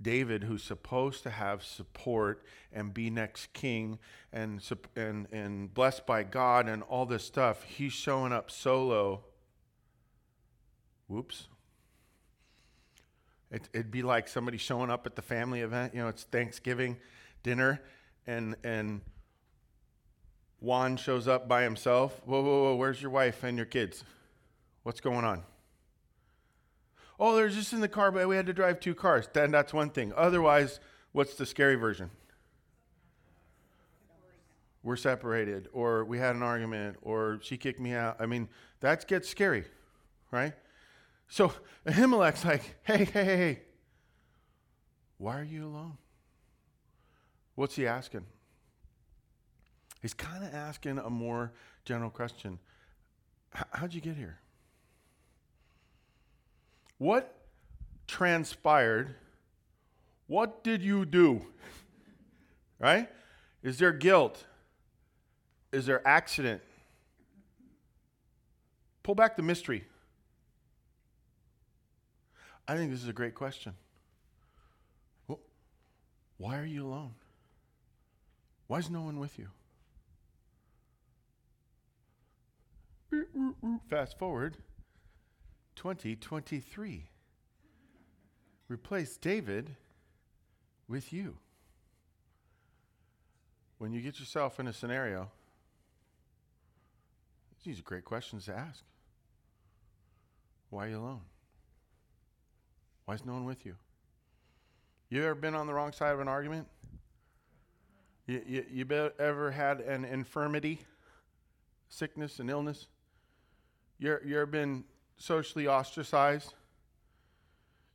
David, 0.00 0.44
who's 0.44 0.62
supposed 0.62 1.22
to 1.22 1.30
have 1.30 1.62
support 1.62 2.44
and 2.70 2.92
be 2.92 3.08
next 3.08 3.52
king 3.54 3.98
and, 4.32 4.60
and, 4.94 5.26
and 5.32 5.72
blessed 5.72 6.06
by 6.06 6.22
God 6.22 6.68
and 6.68 6.82
all 6.82 7.06
this 7.06 7.24
stuff, 7.24 7.62
he's 7.62 7.94
showing 7.94 8.32
up 8.32 8.50
solo. 8.50 9.24
Whoops. 11.08 11.48
It, 13.50 13.68
it'd 13.72 13.90
be 13.90 14.02
like 14.02 14.28
somebody 14.28 14.58
showing 14.58 14.90
up 14.90 15.06
at 15.06 15.14
the 15.14 15.22
family 15.22 15.60
event. 15.60 15.94
You 15.94 16.02
know, 16.02 16.08
it's 16.08 16.24
Thanksgiving 16.24 16.96
dinner, 17.42 17.80
and, 18.26 18.56
and 18.64 19.00
Juan 20.60 20.96
shows 20.96 21.28
up 21.28 21.46
by 21.48 21.62
himself. 21.62 22.20
Whoa, 22.24 22.42
whoa, 22.42 22.62
whoa, 22.64 22.74
where's 22.74 23.00
your 23.00 23.10
wife 23.10 23.44
and 23.44 23.56
your 23.56 23.66
kids? 23.66 24.02
What's 24.82 25.00
going 25.00 25.24
on? 25.24 25.42
Oh, 27.18 27.36
they're 27.36 27.48
just 27.48 27.72
in 27.72 27.80
the 27.80 27.88
car, 27.88 28.10
but 28.10 28.28
we 28.28 28.36
had 28.36 28.46
to 28.46 28.52
drive 28.52 28.80
two 28.80 28.94
cars. 28.94 29.28
Then 29.32 29.50
that's 29.50 29.72
one 29.72 29.90
thing. 29.90 30.12
Otherwise, 30.16 30.80
what's 31.12 31.34
the 31.34 31.46
scary 31.46 31.76
version? 31.76 32.10
We're 34.82 34.96
separated, 34.96 35.68
or 35.72 36.04
we 36.04 36.18
had 36.18 36.36
an 36.36 36.42
argument, 36.42 36.98
or 37.02 37.38
she 37.42 37.56
kicked 37.56 37.80
me 37.80 37.94
out. 37.94 38.16
I 38.20 38.26
mean, 38.26 38.48
that 38.80 39.06
gets 39.08 39.28
scary, 39.28 39.64
right? 40.30 40.52
So 41.28 41.52
Ahimelech's 41.86 42.44
like, 42.44 42.76
hey, 42.82 43.04
hey, 43.04 43.24
hey, 43.24 43.36
hey, 43.36 43.60
why 45.18 45.38
are 45.38 45.44
you 45.44 45.66
alone? 45.66 45.98
What's 47.54 47.76
he 47.76 47.86
asking? 47.86 48.26
He's 50.02 50.14
kind 50.14 50.44
of 50.44 50.54
asking 50.54 50.98
a 50.98 51.10
more 51.10 51.52
general 51.84 52.10
question 52.10 52.58
How'd 53.72 53.94
you 53.94 54.02
get 54.02 54.16
here? 54.16 54.38
What 56.98 57.34
transpired? 58.06 59.14
What 60.26 60.62
did 60.62 60.82
you 60.82 61.06
do? 61.06 61.42
right? 62.78 63.08
Is 63.62 63.78
there 63.78 63.92
guilt? 63.92 64.44
Is 65.72 65.86
there 65.86 66.06
accident? 66.06 66.60
Pull 69.02 69.14
back 69.14 69.36
the 69.36 69.42
mystery. 69.42 69.84
I 72.68 72.76
think 72.76 72.90
this 72.90 73.02
is 73.02 73.08
a 73.08 73.12
great 73.12 73.34
question. 73.34 73.74
why 76.38 76.58
are 76.58 76.66
you 76.66 76.86
alone? 76.86 77.14
Why 78.66 78.78
is 78.78 78.90
no 78.90 79.02
one 79.02 79.18
with 79.18 79.38
you? 79.38 79.48
Fast 83.88 84.18
forward 84.18 84.58
2023. 85.76 87.08
Replace 88.68 89.16
David 89.16 89.76
with 90.88 91.12
you. 91.12 91.38
When 93.78 93.92
you 93.92 94.00
get 94.00 94.18
yourself 94.18 94.58
in 94.58 94.66
a 94.66 94.72
scenario, 94.72 95.30
these 97.64 97.78
are 97.78 97.82
great 97.82 98.04
questions 98.04 98.46
to 98.46 98.56
ask. 98.56 98.82
Why 100.70 100.86
are 100.86 100.90
you 100.90 100.98
alone? 100.98 101.20
Why 103.06 103.14
is 103.14 103.24
no 103.24 103.32
one 103.32 103.44
with 103.44 103.64
you? 103.64 103.76
You 105.08 105.22
ever 105.24 105.36
been 105.36 105.54
on 105.54 105.68
the 105.68 105.72
wrong 105.72 105.92
side 105.92 106.12
of 106.12 106.20
an 106.20 106.28
argument? 106.28 106.66
You, 108.26 108.42
you, 108.46 108.64
you 108.70 109.12
ever 109.20 109.52
had 109.52 109.80
an 109.80 110.04
infirmity, 110.04 110.80
sickness, 111.88 112.40
and 112.40 112.50
illness? 112.50 112.88
You, 114.00 114.18
you 114.26 114.36
ever 114.36 114.46
been 114.46 114.84
socially 115.16 115.68
ostracized? 115.68 116.52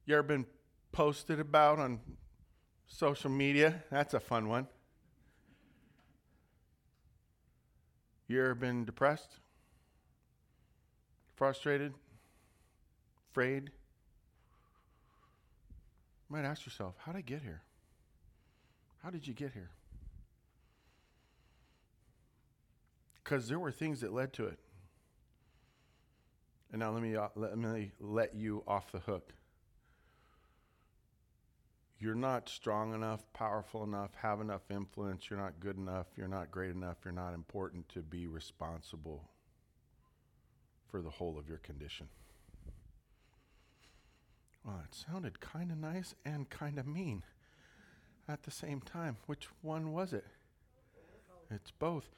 You 0.05 0.15
ever 0.15 0.23
been 0.23 0.45
posted 0.93 1.41
about 1.41 1.79
on 1.79 1.99
social 2.87 3.29
media? 3.29 3.83
That's 3.91 4.13
a 4.13 4.19
fun 4.21 4.47
one. 4.47 4.67
You 8.29 8.39
ever 8.39 8.55
been 8.55 8.85
depressed? 8.85 9.39
Frustrated? 11.35 11.93
Afraid? 13.31 13.71
You 16.31 16.37
might 16.37 16.45
ask 16.45 16.65
yourself, 16.65 16.95
how 16.97 17.11
did 17.11 17.17
I 17.17 17.21
get 17.23 17.41
here? 17.41 17.61
How 19.03 19.09
did 19.09 19.27
you 19.27 19.33
get 19.33 19.51
here? 19.51 19.69
Because 23.21 23.49
there 23.49 23.59
were 23.59 23.73
things 23.73 23.99
that 23.99 24.13
led 24.13 24.31
to 24.33 24.45
it. 24.45 24.57
And 26.71 26.79
now 26.79 26.91
let 26.91 27.03
me, 27.03 27.17
uh, 27.17 27.27
let 27.35 27.57
me 27.57 27.91
let 27.99 28.33
you 28.33 28.63
off 28.65 28.93
the 28.93 28.99
hook. 28.99 29.33
You're 31.99 32.15
not 32.15 32.47
strong 32.47 32.93
enough, 32.93 33.25
powerful 33.33 33.83
enough, 33.83 34.11
have 34.15 34.39
enough 34.39 34.61
influence, 34.71 35.29
you're 35.29 35.37
not 35.37 35.59
good 35.59 35.75
enough, 35.75 36.07
you're 36.15 36.29
not 36.29 36.49
great 36.49 36.71
enough, 36.71 36.95
you're 37.03 37.11
not 37.11 37.33
important 37.33 37.89
to 37.89 37.99
be 37.99 38.27
responsible 38.27 39.29
for 40.89 41.01
the 41.01 41.09
whole 41.09 41.37
of 41.37 41.49
your 41.49 41.57
condition. 41.57 42.07
Well, 44.63 44.81
it 44.85 44.95
sounded 44.95 45.39
kind 45.39 45.71
of 45.71 45.77
nice 45.77 46.13
and 46.23 46.49
kind 46.49 46.77
of 46.77 46.85
mean 46.85 47.23
at 48.27 48.43
the 48.43 48.51
same 48.51 48.81
time. 48.81 49.17
Which 49.25 49.47
one 49.61 49.91
was 49.91 50.13
it? 50.13 50.25
It's 51.49 51.71
both. 51.71 52.09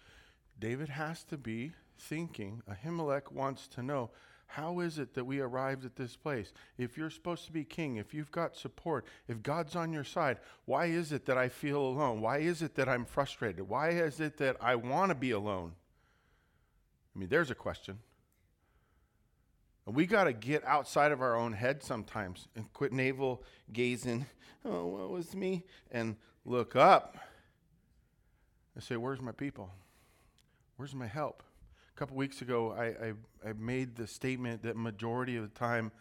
David 0.60 0.90
has 0.90 1.24
to 1.26 1.38
be 1.38 1.74
thinking, 1.98 2.62
Ahimelech 2.70 3.32
wants 3.32 3.68
to 3.70 3.82
know 3.84 4.12
how 4.46 4.82
is 4.82 5.00
it 5.00 5.16
that 5.16 5.26
we 5.26 5.40
arrived 5.40 5.84
at 5.84 5.96
this 5.96 6.16
place? 6.16 6.54
If 6.78 6.96
you're 6.96 7.10
supposed 7.10 7.46
to 7.46 7.52
be 7.52 7.64
king, 7.64 7.96
if 7.96 8.14
you've 8.14 8.32
got 8.32 8.56
support, 8.56 9.06
if 9.28 9.42
God's 9.42 9.76
on 9.76 9.92
your 9.92 10.04
side, 10.04 10.38
why 10.66 10.86
is 10.86 11.12
it 11.12 11.26
that 11.26 11.40
I 11.40 11.50
feel 11.50 11.82
alone? 11.82 12.22
Why 12.22 12.38
is 12.38 12.62
it 12.62 12.76
that 12.76 12.88
I'm 12.88 13.06
frustrated? 13.06 13.68
Why 13.68 13.90
is 13.90 14.20
it 14.20 14.38
that 14.38 14.58
I 14.62 14.76
want 14.76 15.10
to 15.10 15.16
be 15.16 15.32
alone? 15.32 15.74
I 17.16 17.20
mean, 17.20 17.30
there's 17.30 17.50
a 17.50 17.56
question. 17.56 18.00
And 19.86 19.96
we 19.96 20.06
got 20.06 20.25
to 20.25 20.34
get 20.34 20.63
outside 20.66 21.12
of 21.12 21.22
our 21.22 21.36
own 21.36 21.54
head 21.54 21.84
sometimes 21.84 22.48
and 22.56 22.72
quit 22.74 22.94
navel 22.94 23.44
gazing, 23.72 24.25
oh, 24.66 24.86
what 24.88 25.10
was 25.10 25.36
me? 25.36 25.63
And 25.92 26.16
look 26.46 26.75
up 26.75 27.18
and 28.75 28.84
say, 28.84 28.96
where's 28.96 29.22
my 29.22 29.32
people? 29.32 29.72
Where's 30.78 30.96
my 30.96 31.08
help? 31.08 31.44
A 31.96 32.00
couple 32.00 32.18
weeks 32.18 32.42
ago, 32.42 32.72
I, 32.72 32.86
I, 32.86 33.50
I 33.50 33.54
made 33.54 33.96
the 33.96 34.08
statement 34.08 34.63
that 34.63 34.75
majority 34.75 35.36
of 35.36 35.44
the 35.44 35.60
time, 35.60 35.92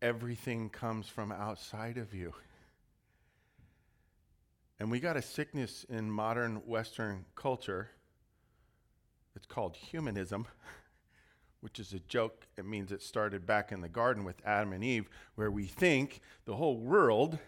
everything 0.00 0.70
comes 0.70 1.06
from 1.08 1.30
outside 1.30 1.98
of 1.98 2.14
you. 2.14 2.32
And 4.80 4.90
we 4.90 5.00
got 5.00 5.16
a 5.16 5.22
sickness 5.22 5.84
in 5.88 6.10
modern 6.10 6.56
Western 6.66 7.26
culture. 7.36 7.90
It's 9.36 9.46
called 9.46 9.76
humanism, 9.76 10.46
which 11.62 11.78
is 11.78 11.92
a 11.92 12.00
joke. 12.00 12.46
It 12.58 12.66
means 12.66 12.90
it 12.92 13.02
started 13.02 13.46
back 13.46 13.72
in 13.72 13.80
the 13.80 13.88
garden 13.88 14.24
with 14.24 14.36
Adam 14.44 14.72
and 14.72 14.82
Eve, 14.84 15.08
where 15.36 15.50
we 15.50 15.64
think 15.64 16.20
the 16.44 16.56
whole 16.56 16.76
world 16.76 17.38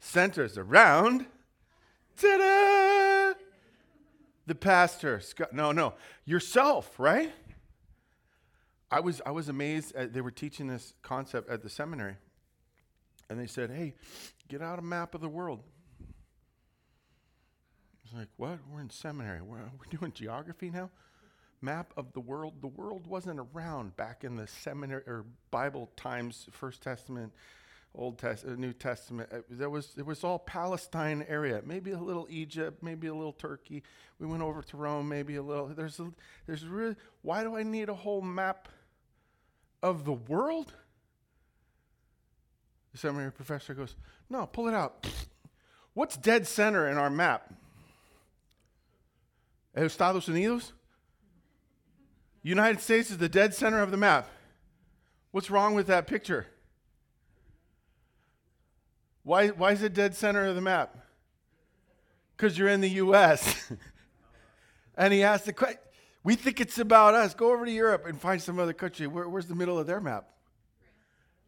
centers 0.00 0.58
around 0.58 1.26
ta 2.20 2.36
da! 2.36 3.32
the 4.46 4.54
pastor. 4.56 5.22
No, 5.52 5.70
no, 5.70 5.94
yourself, 6.24 6.98
right? 6.98 7.32
I 8.90 8.98
was, 8.98 9.22
I 9.24 9.30
was 9.30 9.48
amazed. 9.48 9.94
At, 9.94 10.12
they 10.12 10.20
were 10.20 10.32
teaching 10.32 10.66
this 10.66 10.94
concept 11.02 11.48
at 11.48 11.62
the 11.62 11.70
seminary. 11.70 12.16
And 13.28 13.38
they 13.38 13.46
said, 13.46 13.70
hey, 13.70 13.94
get 14.48 14.60
out 14.60 14.80
a 14.80 14.82
map 14.82 15.14
of 15.14 15.20
the 15.20 15.28
world. 15.28 15.62
It's 18.04 18.12
like, 18.12 18.26
what? 18.36 18.58
We're 18.68 18.80
in 18.80 18.90
seminary. 18.90 19.40
We're, 19.40 19.58
we're 19.58 19.96
doing 19.96 20.10
geography 20.12 20.70
now? 20.70 20.90
Map 21.62 21.92
of 21.96 22.12
the 22.12 22.20
world. 22.20 22.54
The 22.60 22.68
world 22.68 23.06
wasn't 23.06 23.40
around 23.40 23.96
back 23.96 24.24
in 24.24 24.36
the 24.36 24.46
seminary 24.46 25.02
or 25.06 25.24
Bible 25.50 25.90
times, 25.96 26.46
First 26.50 26.82
Testament, 26.82 27.32
Old 27.94 28.18
Testament, 28.18 28.58
uh, 28.58 28.60
New 28.60 28.72
Testament. 28.72 29.28
Uh, 29.32 29.38
there 29.50 29.68
was 29.68 29.92
it 29.98 30.06
was 30.06 30.24
all 30.24 30.38
Palestine 30.38 31.24
area. 31.28 31.60
Maybe 31.64 31.90
a 31.90 31.98
little 31.98 32.26
Egypt, 32.30 32.82
maybe 32.82 33.08
a 33.08 33.14
little 33.14 33.32
Turkey. 33.32 33.82
We 34.18 34.26
went 34.26 34.42
over 34.42 34.62
to 34.62 34.76
Rome, 34.76 35.08
maybe 35.08 35.36
a 35.36 35.42
little. 35.42 35.66
There's 35.66 36.00
a, 36.00 36.10
there's 36.46 36.64
really. 36.64 36.96
Why 37.22 37.42
do 37.42 37.56
I 37.56 37.62
need 37.62 37.88
a 37.88 37.94
whole 37.94 38.22
map 38.22 38.68
of 39.82 40.04
the 40.04 40.12
world? 40.12 40.72
The 42.92 42.98
seminary 42.98 43.32
professor 43.32 43.74
goes, 43.74 43.96
No, 44.28 44.46
pull 44.46 44.68
it 44.68 44.74
out. 44.74 45.06
What's 45.94 46.16
dead 46.16 46.46
center 46.46 46.88
in 46.88 46.96
our 46.96 47.10
map? 47.10 47.52
Estados 49.76 50.26
Unidos? 50.26 50.72
United 52.42 52.80
States 52.80 53.10
is 53.10 53.18
the 53.18 53.28
dead 53.28 53.54
center 53.54 53.82
of 53.82 53.90
the 53.90 53.96
map. 53.96 54.28
What's 55.30 55.50
wrong 55.50 55.74
with 55.74 55.86
that 55.88 56.06
picture? 56.06 56.46
Why, 59.22 59.48
why 59.48 59.72
is 59.72 59.82
it 59.82 59.92
dead 59.92 60.14
center 60.14 60.46
of 60.46 60.54
the 60.54 60.62
map? 60.62 60.96
Because 62.36 62.56
you're 62.56 62.68
in 62.68 62.80
the 62.80 62.90
U.S. 62.90 63.70
and 64.96 65.12
he 65.12 65.22
asked 65.22 65.44
the 65.44 65.52
question, 65.52 65.78
we 66.24 66.34
think 66.34 66.60
it's 66.60 66.78
about 66.78 67.14
us. 67.14 67.34
Go 67.34 67.52
over 67.52 67.66
to 67.66 67.70
Europe 67.70 68.06
and 68.06 68.18
find 68.18 68.40
some 68.40 68.58
other 68.58 68.72
country. 68.72 69.06
Where, 69.06 69.28
where's 69.28 69.46
the 69.46 69.54
middle 69.54 69.78
of 69.78 69.86
their 69.86 70.00
map? 70.00 70.28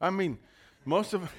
I 0.01 0.11
mean, 0.11 0.39
most 0.85 1.15
of. 1.15 1.23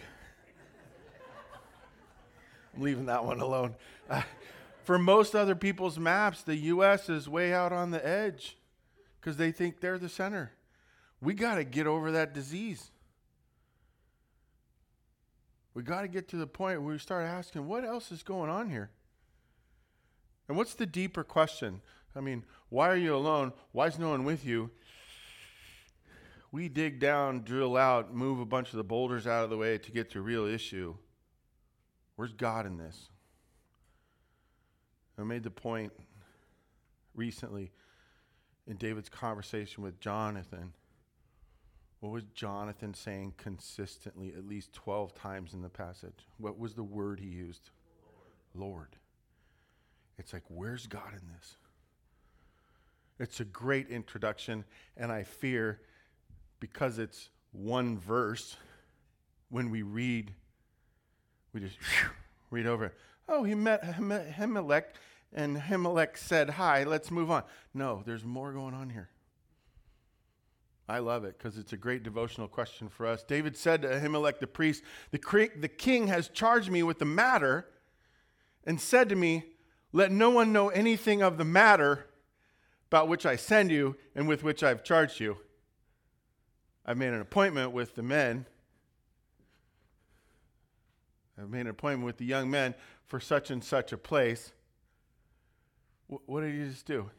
I'm 2.76 2.82
leaving 2.82 3.06
that 3.06 3.24
one 3.24 3.40
alone. 3.40 3.76
Uh, 4.10 4.24
for 4.84 4.98
most 4.98 5.36
other 5.36 5.56
people's 5.56 6.00
maps, 6.00 6.42
the 6.42 6.56
U.S. 6.56 7.10
is 7.10 7.30
way 7.30 7.54
out 7.54 7.72
on 7.72 7.92
the 7.92 8.06
edge 8.06 8.58
because 9.24 9.38
they 9.38 9.53
think 9.53 9.80
they're 9.80 9.98
the 9.98 10.10
center. 10.10 10.51
We 11.22 11.34
got 11.34 11.56
to 11.56 11.63
get 11.63 11.88
over 11.88 12.12
that 12.12 12.34
disease. 12.34 12.92
We 15.74 15.82
got 15.82 16.01
to 16.01 16.10
get 16.10 16.27
to 16.30 16.36
the 16.36 16.46
point 16.46 16.82
where 16.82 16.92
we 16.92 17.00
start 17.00 17.25
asking, 17.25 17.65
what 17.65 17.86
else 17.86 18.12
is 18.12 18.22
going 18.22 18.50
on 18.50 18.70
here? 18.70 18.92
And 20.50 20.58
what's 20.58 20.74
the 20.74 20.86
deeper 20.86 21.24
question? 21.24 21.82
I 22.13 22.20
mean, 22.20 22.44
why 22.68 22.89
are 22.89 22.98
you 22.98 23.15
alone? 23.15 23.53
Why 23.72 23.88
is 23.88 23.98
no 23.98 24.10
one 24.10 24.25
with 24.25 24.46
you? 24.46 24.72
We 26.51 26.68
dig 26.68 27.00
down, 27.00 27.44
drill 27.44 27.77
out, 27.77 28.13
move 28.13 28.42
a 28.42 28.46
bunch 28.46 28.72
of 28.72 28.75
the 28.75 28.84
boulders 28.84 29.25
out 29.25 29.46
of 29.46 29.50
the 29.50 29.58
way 29.58 29.77
to 29.77 29.92
get 29.92 30.12
to 30.12 30.20
a 30.20 30.22
real 30.22 30.46
issue. 30.46 30.96
Where's 32.18 32.34
God 32.34 32.65
in 32.65 32.77
this? 32.77 33.10
I 35.18 35.24
made 35.24 35.44
the 35.44 35.50
point 35.50 35.94
recently 37.15 37.72
in 38.67 38.77
David's 38.77 39.10
conversation 39.10 39.84
with 39.84 40.00
Jonathan. 40.00 40.74
What 42.00 42.12
was 42.12 42.24
Jonathan 42.34 42.93
saying 42.93 43.36
consistently 43.38 44.34
at 44.38 44.48
least 44.48 44.74
12 44.74 45.15
times 45.15 45.53
in 45.53 45.62
the 45.62 45.70
passage? 45.70 46.27
What 46.38 46.60
was 46.60 46.74
the 46.74 46.84
word 46.84 47.20
he 47.20 47.27
used? 47.27 47.70
Lord. 48.53 48.96
It's 50.17 50.34
like, 50.34 50.43
where's 50.48 50.86
God 50.86 51.13
in 51.13 51.27
this? 51.38 51.58
It's 53.20 53.39
a 53.39 53.46
great 53.46 53.89
introduction, 53.89 54.65
and 54.98 55.12
I 55.12 55.24
fear 55.24 55.79
because 56.60 57.00
it's 57.00 57.29
one 57.51 57.98
verse, 57.98 58.58
when 59.50 59.70
we 59.70 59.82
read, 59.82 60.34
we 61.53 61.60
just 61.60 61.77
read 62.50 62.65
over. 62.65 62.93
Oh, 63.30 63.43
he 63.43 63.56
met 63.56 63.84
Ahimelech, 63.84 64.84
and 65.34 65.58
Ahimelech 65.58 66.17
said 66.17 66.52
hi. 66.52 66.84
Let's 66.84 67.12
move 67.12 67.32
on. 67.32 67.43
No, 67.74 68.04
there's 68.06 68.24
more 68.24 68.52
going 68.54 68.74
on 68.74 68.89
here. 68.89 69.10
I 70.88 71.00
love 71.00 71.24
it 71.24 71.38
because 71.38 71.58
it's 71.58 71.74
a 71.74 71.78
great 71.78 72.04
devotional 72.04 72.48
question 72.48 72.89
for 72.89 73.06
us. 73.06 73.24
David 73.24 73.56
said 73.56 73.82
to 73.84 73.88
Ahimelech 73.88 74.39
the 74.39 74.48
priest, 74.48 74.84
the, 75.12 75.50
the 75.58 75.69
king 75.69 76.08
has 76.08 76.28
charged 76.28 76.69
me 76.69 76.84
with 76.84 77.00
the 77.00 77.06
matter 77.06 77.67
and 78.65 78.80
said 78.80 79.10
to 79.10 79.15
me, 79.15 79.46
Let 79.93 80.12
no 80.12 80.30
one 80.30 80.52
know 80.52 80.69
anything 80.69 81.22
of 81.22 81.38
the 81.38 81.46
matter 81.46 82.08
about 82.89 83.08
which 83.08 83.26
I 83.26 83.38
send 83.38 83.72
you 83.72 83.96
and 84.13 84.28
with 84.28 84.43
which 84.43 84.62
I've 84.62 84.84
charged 84.84 85.19
you. 85.19 85.38
I've 86.86 86.98
made 86.98 87.13
an 87.13 87.22
appointment 87.22 87.72
with 87.72 87.96
the 87.96 88.04
men. 88.04 88.46
I've 91.39 91.50
made 91.50 91.62
an 91.62 91.67
appointment 91.67 92.06
with 92.06 92.17
the 92.17 92.26
young 92.26 92.52
men 92.52 92.76
for 93.06 93.19
such 93.19 93.50
and 93.50 93.63
such 93.63 93.93
a 93.93 93.98
place. 93.98 94.52
What 96.08 96.42
did 96.42 96.54
you 96.54 96.68
just 96.68 96.86
do? 96.86 97.10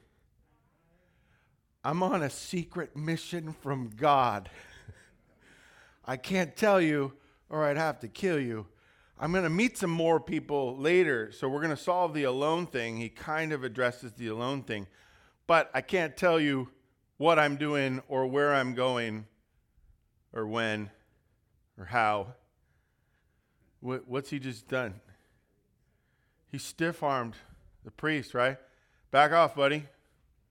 I'm 1.83 2.03
on 2.03 2.23
a 2.23 2.31
secret 2.31 2.97
mission 2.97 3.55
from 3.61 3.91
God. 3.97 4.49
I 6.05 6.17
can't 6.17 6.57
tell 6.57 6.81
you, 6.81 7.13
or 7.51 7.65
I'd 7.65 7.77
have 7.77 8.01
to 8.01 8.09
kill 8.09 8.39
you. 8.39 8.67
I'm 9.19 9.33
going 9.33 9.45
to 9.45 9.51
meet 9.51 9.79
some 9.79 9.91
more 9.91 10.19
people 10.19 10.77
later, 10.77 11.31
so 11.33 11.49
we're 11.49 11.61
going 11.61 11.77
to 11.77 11.83
solve 11.83 12.15
the 12.15 12.25
alone 12.25 12.67
thing. 12.67 12.97
He 12.97 13.09
kind 13.09 13.53
of 13.53 13.65
addresses 13.65 14.13
the 14.13 14.29
alone 14.29 14.63
thing, 14.63 14.87
but 15.47 15.71
I 15.73 15.81
can't 15.81 16.17
tell 16.17 16.41
you 16.41 16.71
what 17.17 17.39
I'm 17.39 17.57
doing 17.57 18.03
or 18.09 18.27
where 18.27 18.55
I'm 18.55 18.75
going 18.75 19.27
or 20.33 20.47
when 20.47 20.91
or 21.79 21.85
how. 21.85 22.35
What's 23.81 24.31
he 24.31 24.39
just 24.39 24.69
done? 24.69 25.01
He 26.51 26.59
stiff 26.59 27.03
armed 27.03 27.35
the 27.85 27.91
priest, 27.91 28.35
right? 28.35 28.57
Back 29.15 29.31
off, 29.31 29.55
buddy. 29.55 29.85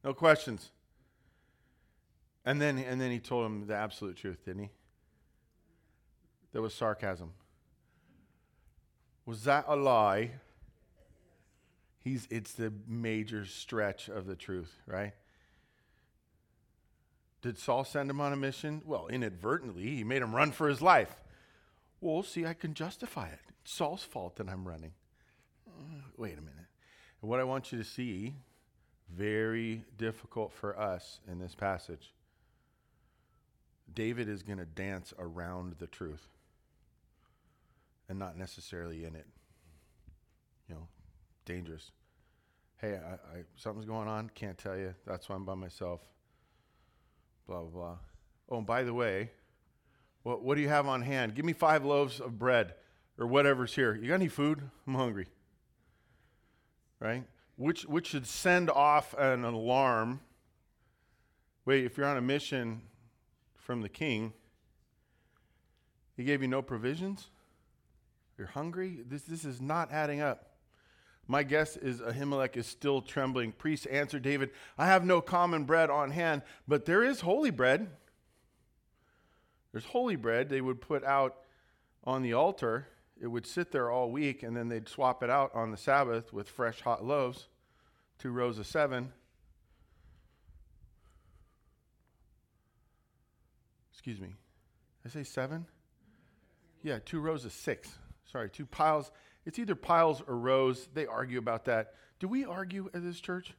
No 0.06 0.14
questions. 0.14 0.70
And 2.46 2.62
then, 2.62 2.78
and 2.78 3.02
then 3.02 3.12
he 3.12 3.20
told 3.20 3.46
him 3.46 3.68
the 3.68 3.76
absolute 3.76 4.16
truth, 4.16 4.46
didn't 4.46 4.64
he? 4.64 4.70
There 6.54 6.62
was 6.62 6.74
sarcasm. 6.74 7.34
Was 9.26 9.44
that 9.44 9.66
a 9.68 9.76
lie? 9.76 10.32
He's, 12.06 12.26
it's 12.32 12.54
the 12.54 12.72
major 12.88 13.46
stretch 13.46 14.08
of 14.08 14.28
the 14.28 14.36
truth, 14.38 14.80
right? 14.88 15.12
Did 17.42 17.58
Saul 17.58 17.84
send 17.84 18.10
him 18.10 18.22
on 18.22 18.32
a 18.32 18.38
mission? 18.38 18.82
Well, 18.86 19.08
inadvertently, 19.08 19.98
he 19.98 20.06
made 20.06 20.22
him 20.22 20.34
run 20.34 20.54
for 20.54 20.70
his 20.70 20.82
life. 20.82 21.14
Well, 22.00 22.24
see, 22.24 22.46
I 22.46 22.54
can 22.54 22.76
justify 22.76 23.28
it. 23.28 23.40
It's 23.62 23.74
Saul's 23.74 24.04
fault 24.04 24.38
that 24.38 24.48
I'm 24.48 24.66
running. 24.66 24.94
Uh, 25.68 26.00
wait 26.16 26.38
a 26.38 26.42
minute. 26.42 26.68
What 27.20 27.42
I 27.42 27.44
want 27.44 27.74
you 27.74 27.78
to 27.78 27.84
see, 27.84 28.36
very 29.16 29.84
difficult 29.98 30.52
for 30.52 30.80
us 30.80 31.20
in 31.30 31.40
this 31.40 31.56
passage 31.56 32.14
David 33.94 34.30
is 34.30 34.44
going 34.44 34.60
to 34.60 34.66
dance 34.66 35.14
around 35.20 35.76
the 35.80 35.88
truth 35.88 36.28
and 38.10 38.18
not 38.18 38.38
necessarily 38.38 39.06
in 39.06 39.16
it. 39.16 39.28
You 40.68 40.76
know, 40.76 40.88
dangerous. 41.46 41.92
Hey, 42.78 42.96
I, 42.96 43.14
I, 43.14 43.44
something's 43.56 43.86
going 43.86 44.08
on. 44.08 44.30
Can't 44.34 44.58
tell 44.58 44.78
you. 44.78 44.94
That's 45.06 45.30
why 45.30 45.36
I'm 45.36 45.46
by 45.46 45.56
myself. 45.56 46.02
Blah, 47.48 47.62
blah, 47.62 47.70
blah. 47.70 47.98
Oh, 48.50 48.58
and 48.58 48.66
by 48.66 48.84
the 48.84 48.94
way, 48.94 49.32
what, 50.24 50.44
what 50.44 50.56
do 50.56 50.62
you 50.62 50.70
have 50.70 50.88
on 50.88 51.02
hand? 51.02 51.36
Give 51.36 51.46
me 51.46 51.54
five 51.54 51.86
loaves 51.86 52.20
of 52.20 52.40
bread 52.40 52.74
or 53.20 53.28
whatever's 53.28 53.76
here. 53.76 53.96
You 53.96 54.08
got 54.08 54.16
any 54.16 54.28
food? 54.28 54.62
I'm 54.88 54.96
hungry. 54.96 55.28
Right? 57.00 57.24
Which, 57.56 57.84
which 57.84 58.08
should 58.08 58.28
send 58.28 58.70
off 58.70 59.14
an 59.18 59.44
alarm. 59.44 60.22
Wait, 61.66 61.86
if 61.86 61.98
you're 61.98 62.08
on 62.08 62.18
a 62.18 62.22
mission, 62.22 62.82
from 63.64 63.82
the 63.82 63.90
king. 63.90 64.34
He 66.16 66.24
gave 66.24 66.42
you 66.42 66.48
no 66.48 66.62
provisions. 66.62 67.30
You're 68.38 68.48
hungry. 68.48 69.00
This, 69.08 69.24
this 69.24 69.46
is 69.46 69.62
not 69.62 69.92
adding 69.92 70.22
up. 70.22 70.50
My 71.28 71.44
guess 71.44 71.78
is 71.78 72.02
Ahimelech 72.02 72.58
is 72.58 72.68
still 72.68 73.02
trembling. 73.02 73.54
Priest 73.54 73.88
answered 73.90 74.24
David, 74.24 74.52
I 74.78 74.88
have 74.88 75.06
no 75.06 75.22
common 75.22 75.64
bread 75.64 75.90
on 75.90 76.12
hand, 76.12 76.42
but 76.68 76.86
there 76.86 77.04
is 77.04 77.22
holy 77.22 77.50
bread. 77.50 77.90
There's 79.72 79.86
holy 79.86 80.18
bread 80.18 80.50
they 80.50 80.62
would 80.62 80.82
put 80.82 81.04
out 81.06 81.38
on 82.04 82.22
the 82.22 82.34
altar. 82.34 82.88
It 83.24 83.28
would 83.28 83.48
sit 83.48 83.72
there 83.72 83.90
all 83.90 84.12
week, 84.12 84.44
and 84.44 84.56
then 84.56 84.68
they'd 84.68 84.90
swap 84.90 85.24
it 85.24 85.30
out 85.30 85.56
on 85.56 85.72
the 85.72 85.78
Sabbath 85.78 86.34
with 86.34 86.50
fresh 86.50 86.82
hot 86.82 87.06
loaves, 87.06 87.48
two 88.20 88.32
rows 88.32 88.60
of 88.60 88.68
seven. 88.68 89.14
excuse 93.94 94.20
me, 94.20 94.36
I 95.06 95.10
say 95.10 95.24
seven? 95.24 95.66
Yeah, 96.84 97.00
two 97.06 97.22
rows 97.22 97.46
of 97.46 97.54
six. 97.54 97.90
Sorry, 98.30 98.50
two 98.50 98.66
piles. 98.66 99.10
It's 99.46 99.58
either 99.58 99.76
piles 99.76 100.22
or 100.28 100.36
rows. 100.36 100.90
They 100.94 101.06
argue 101.06 101.40
about 101.40 101.64
that. 101.66 101.94
Do 102.20 102.28
we 102.28 102.44
argue 102.44 102.90
at 102.94 103.02
this 103.02 103.22
church? 103.22 103.54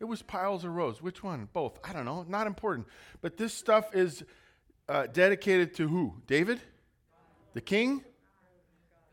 It 0.00 0.06
was 0.06 0.22
piles 0.22 0.64
or 0.64 0.70
rows. 0.70 1.02
Which 1.02 1.22
one? 1.22 1.50
Both. 1.52 1.78
I 1.84 1.92
don't 1.92 2.06
know. 2.06 2.24
Not 2.26 2.46
important. 2.46 2.86
But 3.20 3.36
this 3.36 3.52
stuff 3.52 3.94
is 3.94 4.24
uh, 4.88 5.08
dedicated 5.08 5.74
to 5.74 5.88
who? 5.88 6.14
David? 6.26 6.62
The 7.52 7.60
king? 7.60 8.02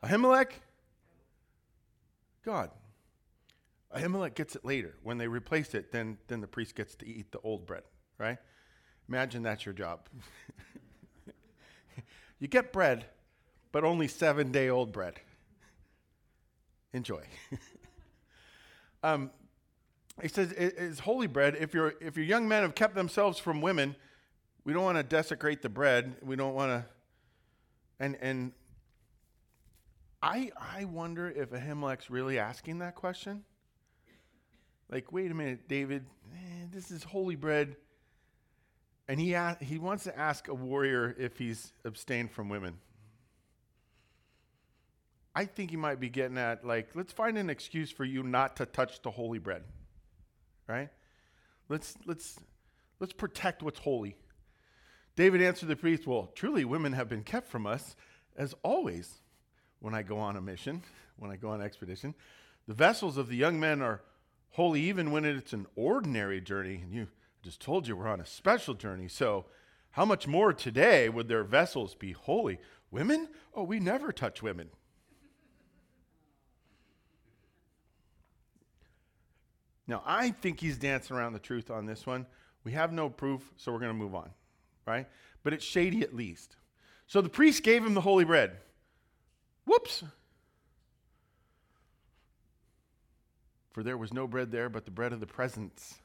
Ahimelech? 0.04 0.52
God. 2.44 2.72
Ahimelech 3.96 4.36
gets 4.36 4.56
it 4.56 4.64
later. 4.64 4.96
When 5.04 5.18
they 5.18 5.28
replace 5.28 5.74
it, 5.74 5.92
then, 5.92 6.18
then 6.28 6.42
the 6.42 6.48
priest 6.48 6.76
gets 6.76 6.96
to 6.96 7.08
eat 7.08 7.32
the 7.32 7.40
old 7.40 7.66
bread, 7.66 7.84
right? 8.18 8.38
Imagine 9.08 9.44
that's 9.44 9.66
your 9.66 9.74
job. 9.74 10.08
you 12.40 12.48
get 12.48 12.72
bread, 12.72 13.06
but 13.72 13.84
only 13.84 14.08
seven 14.08 14.52
day 14.52 14.70
old 14.70 14.92
bread. 14.92 15.16
Enjoy. 16.94 17.24
um, 19.04 19.32
he 20.22 20.28
says 20.28 20.52
it's 20.52 21.00
holy 21.00 21.28
bread. 21.28 21.56
If 21.60 21.74
your 21.74 21.94
if 22.02 22.18
your 22.18 22.26
young 22.26 22.48
men 22.48 22.64
have 22.64 22.76
kept 22.76 22.96
themselves 22.96 23.40
from 23.40 23.62
women, 23.62 23.96
we 24.64 24.74
don't 24.74 24.84
want 24.84 24.98
to 24.98 25.04
desecrate 25.04 25.62
the 25.62 25.70
bread. 25.70 26.16
We 26.22 26.36
don't 26.36 26.54
want 26.54 26.72
to. 26.72 26.86
And 28.00 28.18
and 28.22 28.52
I 30.22 30.52
I 30.60 30.86
wonder 30.86 31.30
if 31.30 31.52
Ahimelech's 31.52 32.10
really 32.10 32.40
asking 32.40 32.80
that 32.80 32.96
question. 32.96 33.44
Like, 34.90 35.12
wait 35.12 35.30
a 35.30 35.36
minute, 35.36 35.68
David, 35.68 36.06
eh, 36.34 36.66
this 36.72 36.90
is 36.90 37.04
holy 37.04 37.36
bread. 37.36 37.76
And 39.08 39.20
he, 39.20 39.36
he 39.62 39.80
wants 39.80 40.04
to 40.04 40.18
ask 40.18 40.48
a 40.48 40.54
warrior 40.54 41.16
if 41.18 41.38
he's 41.38 41.74
abstained 41.84 42.32
from 42.32 42.48
women. 42.50 42.78
I 45.36 45.46
think 45.46 45.72
he 45.72 45.78
might 45.78 46.00
be 46.00 46.10
getting 46.10 46.38
at, 46.38 46.66
like, 46.66 46.90
let's 46.96 47.14
find 47.14 47.38
an 47.38 47.50
excuse 47.50 47.92
for 47.92 48.06
you 48.06 48.24
not 48.24 48.58
to 48.58 48.66
touch 48.66 49.02
the 49.02 49.10
holy 49.10 49.40
bread. 49.40 49.64
Right? 50.68 50.90
Let's, 51.70 51.96
let's, 52.06 52.40
let's 53.00 53.14
protect 53.14 53.64
what's 53.64 53.80
holy. 53.80 54.16
David 55.16 55.42
answered 55.42 55.70
the 55.70 55.76
priest, 55.76 56.06
Well, 56.06 56.32
truly, 56.36 56.66
women 56.66 56.94
have 56.94 57.10
been 57.10 57.24
kept 57.24 57.48
from 57.48 57.66
us, 57.66 57.96
as 58.36 58.54
always, 58.64 59.22
when 59.80 59.94
I 59.94 60.02
go 60.02 60.20
on 60.20 60.36
a 60.36 60.42
mission, 60.42 60.84
when 61.18 61.32
I 61.32 61.36
go 61.36 61.50
on 61.50 61.62
expedition. 61.62 62.14
The 62.68 62.74
vessels 62.74 63.18
of 63.18 63.30
the 63.30 63.36
young 63.36 63.60
men 63.60 63.82
are 63.82 64.02
holy 64.52 64.82
even 64.82 65.12
when 65.12 65.26
it's 65.26 65.54
an 65.54 65.68
ordinary 65.76 66.42
journey. 66.42 66.82
And 66.84 66.94
you 66.94 67.08
just 67.42 67.62
told 67.62 67.88
you 67.88 67.96
we're 67.96 68.08
on 68.08 68.22
a 68.22 68.26
special 68.26 68.74
journey. 68.74 69.08
So, 69.08 69.46
how 69.92 70.06
much 70.06 70.28
more 70.28 70.54
today 70.54 71.10
would 71.10 71.28
their 71.28 71.44
vessels 71.44 71.96
be 71.96 72.12
holy? 72.12 72.60
Women? 72.92 73.28
Oh, 73.56 73.64
we 73.64 73.80
never 73.80 74.12
touch 74.12 74.44
women. 74.44 74.70
Now, 79.88 80.04
I 80.06 80.30
think 80.30 80.60
he's 80.60 80.78
dancing 80.78 81.16
around 81.16 81.34
the 81.34 81.40
truth 81.40 81.72
on 81.72 81.88
this 81.88 82.06
one. 82.06 82.28
We 82.64 82.74
have 82.74 82.94
no 82.94 83.10
proof, 83.10 83.52
so 83.58 83.72
we're 83.72 83.80
going 83.80 83.90
to 83.90 83.98
move 83.98 84.14
on, 84.14 84.30
right? 84.86 85.08
But 85.42 85.54
it's 85.54 85.66
shady 85.66 86.04
at 86.04 86.16
least. 86.16 86.58
So 87.08 87.22
the 87.22 87.30
priest 87.30 87.64
gave 87.64 87.84
him 87.84 87.96
the 87.96 88.02
holy 88.02 88.24
bread. 88.24 88.58
Whoops. 89.70 90.04
For 93.72 93.84
there 93.84 93.98
was 93.98 94.12
no 94.12 94.26
bread 94.26 94.52
there 94.52 94.68
but 94.68 94.86
the 94.86 94.92
bread 94.92 95.14
of 95.14 95.20
the 95.20 95.28
presence, 95.28 96.00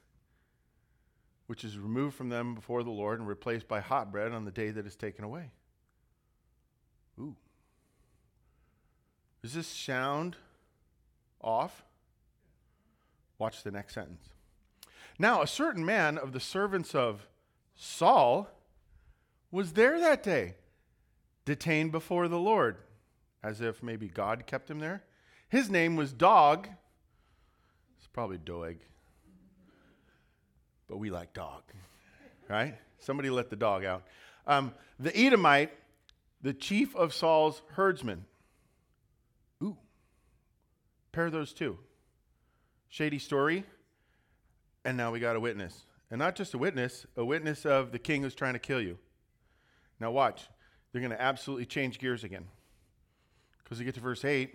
which 1.46 1.64
is 1.64 1.78
removed 1.78 2.14
from 2.14 2.28
them 2.28 2.54
before 2.54 2.82
the 2.82 2.90
Lord 2.90 3.20
and 3.20 3.26
replaced 3.26 3.66
by 3.66 3.80
hot 3.80 4.12
bread 4.12 4.32
on 4.32 4.44
the 4.44 4.50
day 4.50 4.70
that 4.70 4.86
is 4.86 4.96
taken 4.96 5.24
away. 5.24 5.50
Ooh. 7.18 7.36
Does 9.40 9.54
this 9.54 9.66
sound 9.66 10.36
off? 11.40 11.84
Watch 13.38 13.62
the 13.62 13.70
next 13.70 13.94
sentence. 13.94 14.28
Now, 15.18 15.40
a 15.40 15.46
certain 15.46 15.86
man 15.86 16.18
of 16.18 16.32
the 16.32 16.40
servants 16.40 16.94
of 16.94 17.26
Saul 17.74 18.46
was 19.50 19.72
there 19.72 19.98
that 20.00 20.22
day, 20.22 20.56
detained 21.46 21.92
before 21.92 22.28
the 22.28 22.38
Lord, 22.38 22.76
as 23.44 23.60
if 23.60 23.82
maybe 23.82 24.08
God 24.08 24.46
kept 24.46 24.70
him 24.70 24.80
there. 24.80 25.04
His 25.48 25.70
name 25.70 25.94
was 25.94 26.12
Dog 26.12 26.66
It's 27.98 28.08
Probably 28.08 28.38
Doeg. 28.38 28.78
But 30.88 30.96
we 30.96 31.10
like 31.10 31.32
dog, 31.32 31.62
right? 32.48 32.74
Somebody 32.98 33.30
let 33.30 33.50
the 33.50 33.56
dog 33.56 33.84
out. 33.84 34.04
Um, 34.46 34.72
the 34.98 35.16
Edomite, 35.16 35.72
the 36.42 36.52
chief 36.52 36.96
of 36.96 37.14
Saul's 37.14 37.62
herdsmen. 37.72 38.24
Ooh, 39.62 39.76
pair 41.12 41.30
those 41.30 41.52
two. 41.52 41.78
Shady 42.88 43.18
story. 43.18 43.64
And 44.84 44.96
now 44.96 45.10
we 45.10 45.20
got 45.20 45.36
a 45.36 45.40
witness. 45.40 45.84
And 46.10 46.18
not 46.18 46.36
just 46.36 46.52
a 46.54 46.58
witness, 46.58 47.06
a 47.16 47.24
witness 47.24 47.64
of 47.64 47.92
the 47.92 47.98
king 47.98 48.22
who's 48.22 48.34
trying 48.34 48.52
to 48.52 48.58
kill 48.58 48.80
you. 48.80 48.98
Now, 49.98 50.10
watch. 50.10 50.48
They're 50.92 51.00
going 51.00 51.10
to 51.10 51.20
absolutely 51.20 51.66
change 51.66 51.98
gears 51.98 52.24
again. 52.24 52.46
Because 53.64 53.78
we 53.78 53.84
get 53.84 53.94
to 53.94 54.00
verse 54.00 54.24
8. 54.24 54.54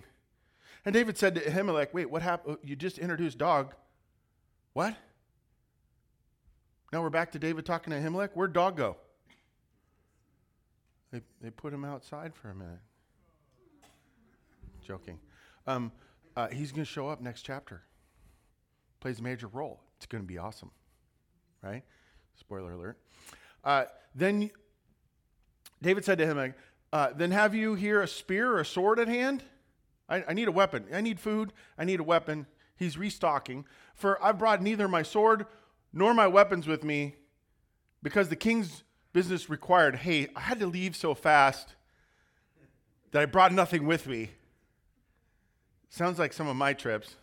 And 0.85 0.93
David 0.93 1.17
said 1.17 1.35
to 1.35 1.41
Ahimelech, 1.41 1.93
Wait, 1.93 2.09
what 2.09 2.21
happened? 2.21 2.57
You 2.63 2.75
just 2.75 2.97
introduced 2.97 3.37
dog. 3.37 3.73
What? 4.73 4.95
Now 6.93 7.01
we're 7.01 7.09
back 7.09 7.31
to 7.33 7.39
David 7.39 7.65
talking 7.65 7.91
to 7.91 7.99
Ahimelech. 7.99 8.29
Where'd 8.33 8.53
dog 8.53 8.77
go? 8.77 8.95
They, 11.11 11.21
they 11.41 11.49
put 11.49 11.73
him 11.73 11.83
outside 11.83 12.33
for 12.35 12.49
a 12.49 12.55
minute. 12.55 12.79
Joking. 14.85 15.19
Um, 15.67 15.91
uh, 16.35 16.47
he's 16.47 16.71
going 16.71 16.85
to 16.85 16.91
show 16.91 17.09
up 17.09 17.21
next 17.21 17.41
chapter. 17.41 17.83
Plays 18.99 19.19
a 19.19 19.23
major 19.23 19.47
role. 19.47 19.81
It's 19.97 20.05
going 20.05 20.23
to 20.23 20.27
be 20.27 20.37
awesome. 20.37 20.71
Right? 21.61 21.83
Spoiler 22.39 22.73
alert. 22.73 22.97
Uh, 23.63 23.85
then 24.15 24.49
David 25.81 26.05
said 26.05 26.17
to 26.19 26.25
him, 26.25 26.53
uh, 26.91 27.11
Then 27.15 27.31
have 27.31 27.53
you 27.55 27.75
here 27.75 28.01
a 28.01 28.07
spear 28.07 28.51
or 28.51 28.59
a 28.59 28.65
sword 28.65 28.99
at 28.99 29.07
hand? 29.07 29.43
I, 30.07 30.23
I 30.29 30.33
need 30.33 30.47
a 30.47 30.51
weapon. 30.51 30.85
I 30.93 31.01
need 31.01 31.19
food. 31.19 31.53
I 31.77 31.85
need 31.85 31.99
a 31.99 32.03
weapon. 32.03 32.47
He's 32.75 32.97
restocking. 32.97 33.65
For 33.93 34.23
I 34.23 34.31
brought 34.31 34.61
neither 34.61 34.87
my 34.87 35.03
sword 35.03 35.45
nor 35.93 36.13
my 36.13 36.27
weapons 36.27 36.67
with 36.67 36.83
me 36.83 37.15
because 38.01 38.29
the 38.29 38.35
king's 38.35 38.83
business 39.13 39.49
required, 39.49 39.97
hey, 39.97 40.27
I 40.35 40.41
had 40.41 40.59
to 40.59 40.67
leave 40.67 40.95
so 40.95 41.13
fast 41.13 41.75
that 43.11 43.21
I 43.21 43.25
brought 43.25 43.51
nothing 43.51 43.85
with 43.85 44.07
me. 44.07 44.31
Sounds 45.89 46.19
like 46.19 46.33
some 46.33 46.47
of 46.47 46.55
my 46.55 46.73
trips. 46.73 47.15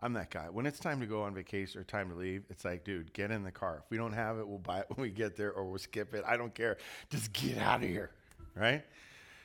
I'm 0.00 0.12
that 0.14 0.30
guy. 0.30 0.48
When 0.50 0.66
it's 0.66 0.78
time 0.78 1.00
to 1.00 1.06
go 1.06 1.22
on 1.22 1.34
vacation 1.34 1.80
or 1.80 1.84
time 1.84 2.10
to 2.10 2.16
leave, 2.16 2.44
it's 2.50 2.64
like, 2.64 2.84
dude, 2.84 3.12
get 3.12 3.30
in 3.30 3.44
the 3.44 3.50
car. 3.50 3.82
If 3.84 3.90
we 3.90 3.96
don't 3.96 4.12
have 4.12 4.38
it, 4.38 4.46
we'll 4.46 4.58
buy 4.58 4.80
it 4.80 4.86
when 4.94 5.02
we 5.02 5.10
get 5.10 5.36
there 5.36 5.52
or 5.52 5.64
we'll 5.64 5.78
skip 5.78 6.14
it. 6.14 6.24
I 6.26 6.36
don't 6.36 6.54
care. 6.54 6.76
Just 7.08 7.32
get 7.32 7.58
out 7.58 7.82
of 7.82 7.88
here, 7.88 8.10
right? 8.56 8.84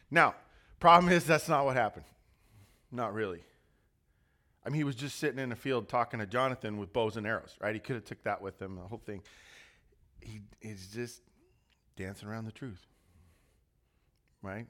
Now, 0.09 0.35
Problem 0.81 1.13
is, 1.13 1.25
that's 1.25 1.47
not 1.47 1.63
what 1.63 1.75
happened. 1.75 2.05
Not 2.91 3.13
really. 3.13 3.43
I 4.65 4.69
mean, 4.69 4.77
he 4.77 4.83
was 4.83 4.95
just 4.95 5.19
sitting 5.19 5.37
in 5.37 5.51
a 5.51 5.55
field 5.55 5.87
talking 5.87 6.19
to 6.19 6.25
Jonathan 6.25 6.77
with 6.77 6.91
bows 6.91 7.17
and 7.17 7.27
arrows, 7.27 7.55
right? 7.61 7.75
He 7.75 7.79
could 7.79 7.95
have 7.95 8.03
took 8.03 8.23
that 8.23 8.41
with 8.41 8.59
him, 8.59 8.75
the 8.75 8.81
whole 8.81 9.01
thing. 9.05 9.21
He 10.19 10.41
is 10.59 10.87
just 10.87 11.21
dancing 11.95 12.27
around 12.27 12.45
the 12.45 12.51
truth, 12.51 12.83
right? 14.41 14.65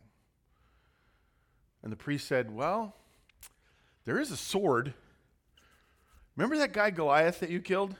And 1.82 1.91
the 1.93 1.97
priest 1.97 2.27
said, 2.27 2.54
Well, 2.54 2.93
there 4.04 4.19
is 4.19 4.32
a 4.32 4.38
sword. 4.38 4.93
Remember 6.36 6.58
that 6.58 6.73
guy 6.73 6.89
Goliath 6.89 7.39
that 7.39 7.49
you 7.49 7.62
killed? 7.62 7.95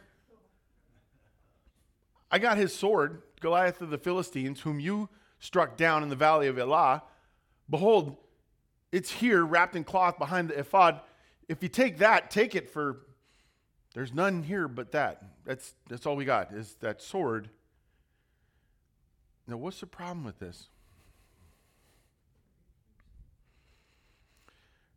I 2.30 2.40
got 2.40 2.58
his 2.58 2.76
sword, 2.76 3.22
Goliath 3.40 3.82
of 3.82 3.90
the 3.90 3.98
Philistines, 3.98 4.62
whom 4.62 4.82
you 4.82 5.08
struck 5.42 5.76
down 5.76 6.04
in 6.04 6.10
the 6.10 6.16
valley 6.16 6.48
of 6.48 6.58
Elah. 6.58 7.04
Behold, 7.70 8.16
it's 8.94 9.12
here 9.12 9.44
wrapped 9.44 9.76
in 9.76 9.84
cloth 9.84 10.18
behind 10.18 10.50
the 10.50 10.60
ephod. 10.60 11.02
If 11.50 11.62
you 11.62 11.68
take 11.68 11.98
that, 11.98 12.32
take 12.32 12.56
it 12.56 12.70
for 12.70 13.02
there's 13.94 14.14
none 14.14 14.44
here 14.44 14.70
but 14.70 14.94
that. 14.94 15.22
That's 15.44 15.74
that's 15.90 16.06
all 16.06 16.16
we 16.16 16.24
got 16.24 16.54
is 16.54 16.76
that 16.80 17.02
sword. 17.02 17.50
Now, 19.48 19.58
what's 19.58 19.82
the 19.82 19.88
problem 19.88 20.24
with 20.24 20.40
this? 20.40 20.70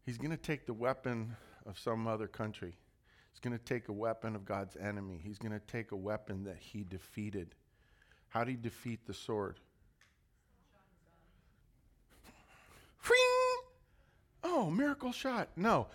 He's 0.06 0.18
going 0.18 0.30
to 0.30 0.36
take 0.36 0.66
the 0.66 0.74
weapon 0.74 1.34
of 1.66 1.78
some 1.78 2.06
other 2.06 2.28
country. 2.28 2.74
He's 3.32 3.40
going 3.40 3.56
to 3.58 3.64
take 3.64 3.88
a 3.88 3.92
weapon 3.92 4.36
of 4.36 4.44
God's 4.44 4.76
enemy. 4.76 5.18
He's 5.24 5.38
going 5.38 5.52
to 5.52 5.66
take 5.66 5.92
a 5.92 5.96
weapon 5.96 6.44
that 6.44 6.58
he 6.58 6.84
defeated. 6.84 7.54
How 8.28 8.44
did 8.44 8.50
he 8.50 8.56
defeat 8.56 9.06
the 9.06 9.14
sword? 9.14 9.58
Oh, 14.56 14.70
miracle 14.70 15.10
shot. 15.10 15.48
No. 15.56 15.88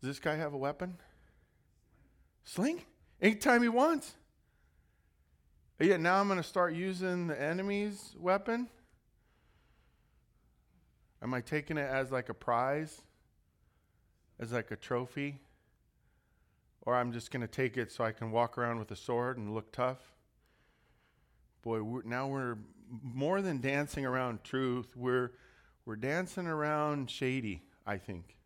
Does 0.00 0.08
this 0.08 0.18
guy 0.18 0.34
have 0.34 0.52
a 0.52 0.56
weapon? 0.56 0.96
Sling? 2.44 2.82
Anytime 3.22 3.62
he 3.62 3.68
wants. 3.68 4.14
Yeah, 5.78 5.96
now 5.96 6.20
I'm 6.20 6.26
going 6.26 6.38
to 6.38 6.48
start 6.48 6.74
using 6.74 7.28
the 7.28 7.40
enemy's 7.40 8.16
weapon. 8.18 8.68
Am 11.22 11.32
I 11.32 11.40
taking 11.40 11.78
it 11.78 11.88
as 11.88 12.10
like 12.10 12.28
a 12.28 12.34
prize? 12.34 13.00
As 14.40 14.52
like 14.52 14.70
a 14.72 14.76
trophy? 14.76 15.40
or 16.88 16.94
I'm 16.96 17.12
just 17.12 17.30
going 17.30 17.42
to 17.42 17.46
take 17.46 17.76
it 17.76 17.92
so 17.92 18.02
I 18.02 18.12
can 18.12 18.30
walk 18.30 18.56
around 18.56 18.78
with 18.78 18.90
a 18.90 18.96
sword 18.96 19.36
and 19.36 19.52
look 19.52 19.72
tough. 19.72 19.98
Boy, 21.60 21.82
we're, 21.82 22.02
now 22.02 22.28
we're 22.28 22.56
more 23.02 23.42
than 23.42 23.60
dancing 23.60 24.06
around 24.06 24.42
truth. 24.42 24.96
We're 24.96 25.32
we're 25.84 25.96
dancing 25.96 26.46
around 26.46 27.10
shady, 27.10 27.62
I 27.88 27.96
think. 27.96 28.36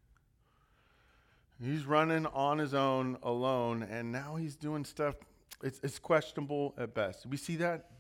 He's 1.61 1.85
running 1.85 2.27
on 2.27 2.59
his 2.59 2.75
own 2.75 3.19
alone, 3.25 3.83
and 3.83 4.13
now 4.13 4.37
he's 4.37 4.55
doing 4.55 4.85
stuff. 4.85 5.17
It's, 5.65 5.81
it's 5.83 5.99
questionable 5.99 6.75
at 6.79 6.95
best. 6.95 7.27
We 7.27 7.37
see 7.37 7.57
that? 7.57 7.91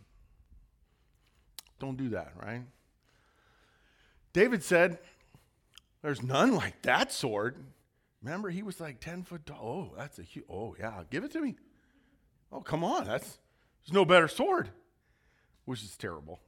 Don't 1.80 1.96
do 1.96 2.10
that, 2.10 2.32
right? 2.40 2.62
David 4.32 4.62
said, 4.62 5.00
There's 6.00 6.22
none 6.22 6.54
like 6.54 6.80
that 6.82 7.12
sword. 7.12 7.56
Remember, 8.22 8.48
he 8.48 8.62
was 8.62 8.80
like 8.80 9.00
10 9.00 9.24
foot 9.24 9.44
tall. 9.44 9.90
Oh, 9.92 9.96
that's 9.96 10.20
a 10.20 10.22
huge, 10.22 10.44
oh, 10.48 10.76
yeah, 10.78 11.02
give 11.10 11.24
it 11.24 11.32
to 11.32 11.40
me. 11.40 11.56
Oh, 12.52 12.60
come 12.60 12.84
on. 12.84 13.04
That's, 13.04 13.38
there's 13.84 13.92
no 13.92 14.04
better 14.04 14.28
sword, 14.28 14.70
which 15.64 15.82
is 15.82 15.96
terrible, 15.96 16.38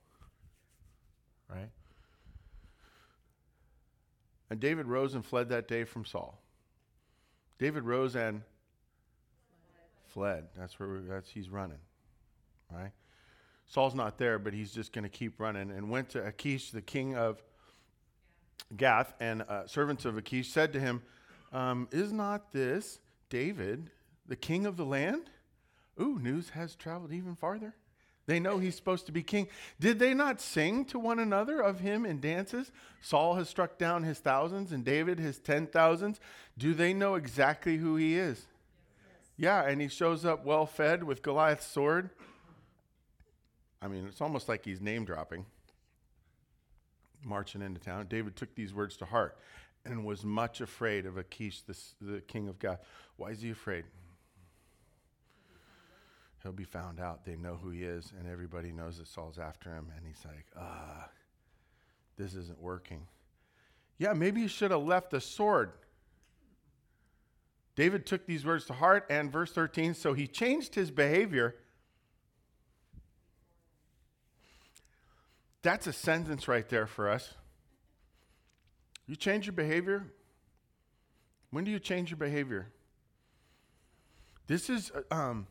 right? 1.51 1.71
And 4.55 4.61
David 4.61 4.87
rose 4.87 5.17
and 5.17 5.27
fled 5.27 5.49
that 5.49 5.67
day 5.67 5.83
from 5.83 6.05
Saul. 6.05 6.41
David 7.59 7.83
rose 7.83 8.15
and 8.15 8.43
fled. 10.07 10.47
That's 10.57 10.79
where 10.79 11.01
that's 11.01 11.29
he's 11.29 11.51
running, 11.51 11.81
right? 12.71 12.93
Saul's 13.67 13.97
not 13.97 14.17
there, 14.17 14.39
but 14.39 14.55
he's 14.55 14.71
just 14.71 14.93
going 14.93 15.03
to 15.03 15.09
keep 15.09 15.41
running 15.41 15.73
and 15.73 15.91
went 15.91 16.11
to 16.11 16.25
Achish, 16.25 16.71
the 16.71 16.81
king 16.81 17.17
of 17.17 17.43
Gath, 18.77 19.13
and 19.19 19.43
uh, 19.43 19.67
servants 19.67 20.05
of 20.05 20.17
Achish 20.17 20.53
said 20.53 20.73
to 20.75 20.79
him, 20.79 21.03
um, 21.53 21.89
"Is 21.91 22.13
not 22.13 22.53
this 22.53 23.01
David, 23.31 23.91
the 24.25 24.37
king 24.37 24.67
of 24.67 24.77
the 24.77 24.85
land?" 24.87 25.31
Ooh, 26.01 26.21
news 26.21 26.51
has 26.51 26.77
traveled 26.77 27.13
even 27.13 27.35
farther. 27.35 27.75
They 28.27 28.41
know 28.41 28.59
he's 28.59 28.77
supposed 28.77 29.07
to 29.07 29.13
be 29.13 29.23
king. 29.23 29.49
Did 29.79 29.99
they 29.99 30.15
not 30.15 30.41
sing 30.41 30.85
to 30.87 30.99
one 30.99 31.19
another 31.19 31.61
of 31.61 31.81
him 31.81 32.07
in 32.07 32.21
dances? 32.21 32.73
Saul 33.03 33.35
has 33.35 33.49
struck 33.49 33.77
down 33.77 34.03
his 34.03 34.19
thousands 34.19 34.73
and 34.73 34.85
David 34.85 35.19
his 35.19 35.39
ten 35.39 35.67
thousands. 35.67 36.21
Do 36.57 36.73
they 36.73 36.95
know 36.95 37.17
exactly 37.17 37.77
who 37.77 37.97
he 37.97 38.17
is? 38.17 38.47
Yes. 38.47 39.17
Yeah, 39.37 39.63
and 39.65 39.81
he 39.81 39.89
shows 39.89 40.25
up 40.25 40.45
well 40.45 40.65
fed 40.65 41.05
with 41.05 41.23
Goliath's 41.23 41.67
sword. 41.67 42.11
I 43.83 43.89
mean, 43.89 44.07
it's 44.07 44.23
almost 44.23 44.49
like 44.49 44.65
he's 44.65 44.81
name 44.81 45.05
dropping, 45.05 45.45
marching 47.23 47.61
into 47.61 47.81
town. 47.81 48.07
David 48.09 48.37
took 48.37 48.55
these 48.55 48.73
words 48.73 48.97
to 48.99 49.05
heart 49.05 49.37
and 49.85 50.07
was 50.07 50.25
much 50.25 50.63
afraid 50.63 51.05
of 51.05 51.19
Achish, 51.19 51.61
the, 52.01 52.23
king 52.23 52.49
of 52.49 52.59
Gath. 52.59 52.81
Why 53.19 53.29
is 53.29 53.43
he 53.43 53.51
afraid? 53.51 53.85
He'll 56.45 56.53
be 56.53 56.63
found 56.63 57.01
out. 57.01 57.25
They 57.25 57.35
know 57.35 57.59
who 57.61 57.71
he 57.71 57.83
is, 57.83 58.13
and 58.17 58.29
everybody 58.29 58.71
knows 58.71 58.99
that 58.99 59.09
Saul's 59.09 59.39
after 59.39 59.75
him. 59.75 59.91
And 59.97 60.07
he's 60.07 60.25
like, 60.25 60.47
ah, 60.57 61.09
this 62.17 62.35
isn't 62.35 62.61
working. 62.61 63.09
Yeah, 63.99 64.13
maybe 64.13 64.43
he 64.43 64.49
should 64.49 64.71
have 64.71 64.83
left 64.85 65.11
the 65.11 65.21
sword. 65.21 65.73
David 67.75 68.07
took 68.07 68.27
these 68.27 68.45
words 68.45 68.67
to 68.67 68.75
heart, 68.75 69.07
and 69.11 69.33
verse 69.33 69.51
13, 69.51 69.95
so 69.95 70.13
he 70.13 70.29
changed 70.29 70.75
his 70.75 70.91
behavior. 70.93 71.57
That's 75.63 75.87
a 75.87 75.93
sentence 75.93 76.47
right 76.47 76.69
there 76.69 76.87
for 76.87 77.09
us. 77.09 77.35
You 79.07 79.17
change 79.17 79.47
your 79.47 79.55
behavior. 79.55 80.13
When 81.51 81.65
do 81.65 81.71
you 81.71 81.79
change 81.79 82.11
your 82.11 82.19
behavior? 82.19 82.69
This 84.47 84.69
is 84.69 84.93
uh, 85.11 85.15
um, 85.15 85.47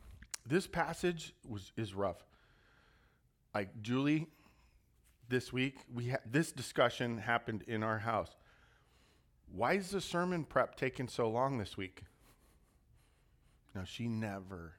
this 0.46 0.66
passage 0.66 1.34
was 1.48 1.72
is 1.76 1.94
rough. 1.94 2.24
Like 3.54 3.82
Julie, 3.82 4.26
this 5.28 5.52
week 5.52 5.78
we 5.92 6.10
ha- 6.10 6.18
this 6.26 6.52
discussion 6.52 7.18
happened 7.18 7.64
in 7.66 7.82
our 7.82 7.98
house. 7.98 8.36
Why 9.52 9.74
is 9.74 9.90
the 9.90 10.00
sermon 10.00 10.44
prep 10.44 10.76
taking 10.76 11.08
so 11.08 11.28
long 11.28 11.58
this 11.58 11.76
week? 11.76 12.02
Now 13.74 13.84
she 13.84 14.08
never 14.08 14.74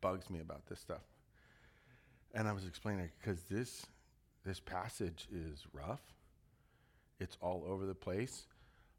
bugs 0.00 0.28
me 0.30 0.40
about 0.40 0.66
this 0.66 0.80
stuff, 0.80 1.02
and 2.34 2.48
I 2.48 2.52
was 2.52 2.66
explaining 2.66 3.10
because 3.20 3.42
this 3.42 3.86
this 4.44 4.60
passage 4.60 5.28
is 5.32 5.64
rough. 5.72 6.02
It's 7.20 7.36
all 7.40 7.64
over 7.66 7.86
the 7.86 7.94
place. 7.94 8.46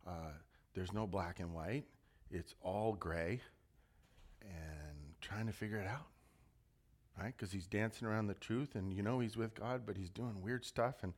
Uh, 0.08 0.32
there's 0.74 0.94
no 0.94 1.06
black 1.06 1.40
and 1.40 1.54
white. 1.54 1.84
It's 2.32 2.56
all 2.62 2.94
gray, 2.94 3.42
and 4.42 4.83
trying 5.24 5.48
to 5.48 5.54
figure 5.54 5.78
it 5.78 5.88
out, 5.88 6.08
right? 7.18 7.34
Because 7.36 7.52
he's 7.52 7.66
dancing 7.66 8.08
around 8.08 8.28
the 8.28 8.34
truth 8.36 8.76
and 8.76 8.94
you 8.94 9.02
know 9.02 9.20
he's 9.20 9.38
with 9.38 9.56
God, 9.56 9.84
but 9.86 9.96
he's 9.96 10.10
doing 10.10 10.42
weird 10.42 10.66
stuff 10.66 10.96
and 11.02 11.14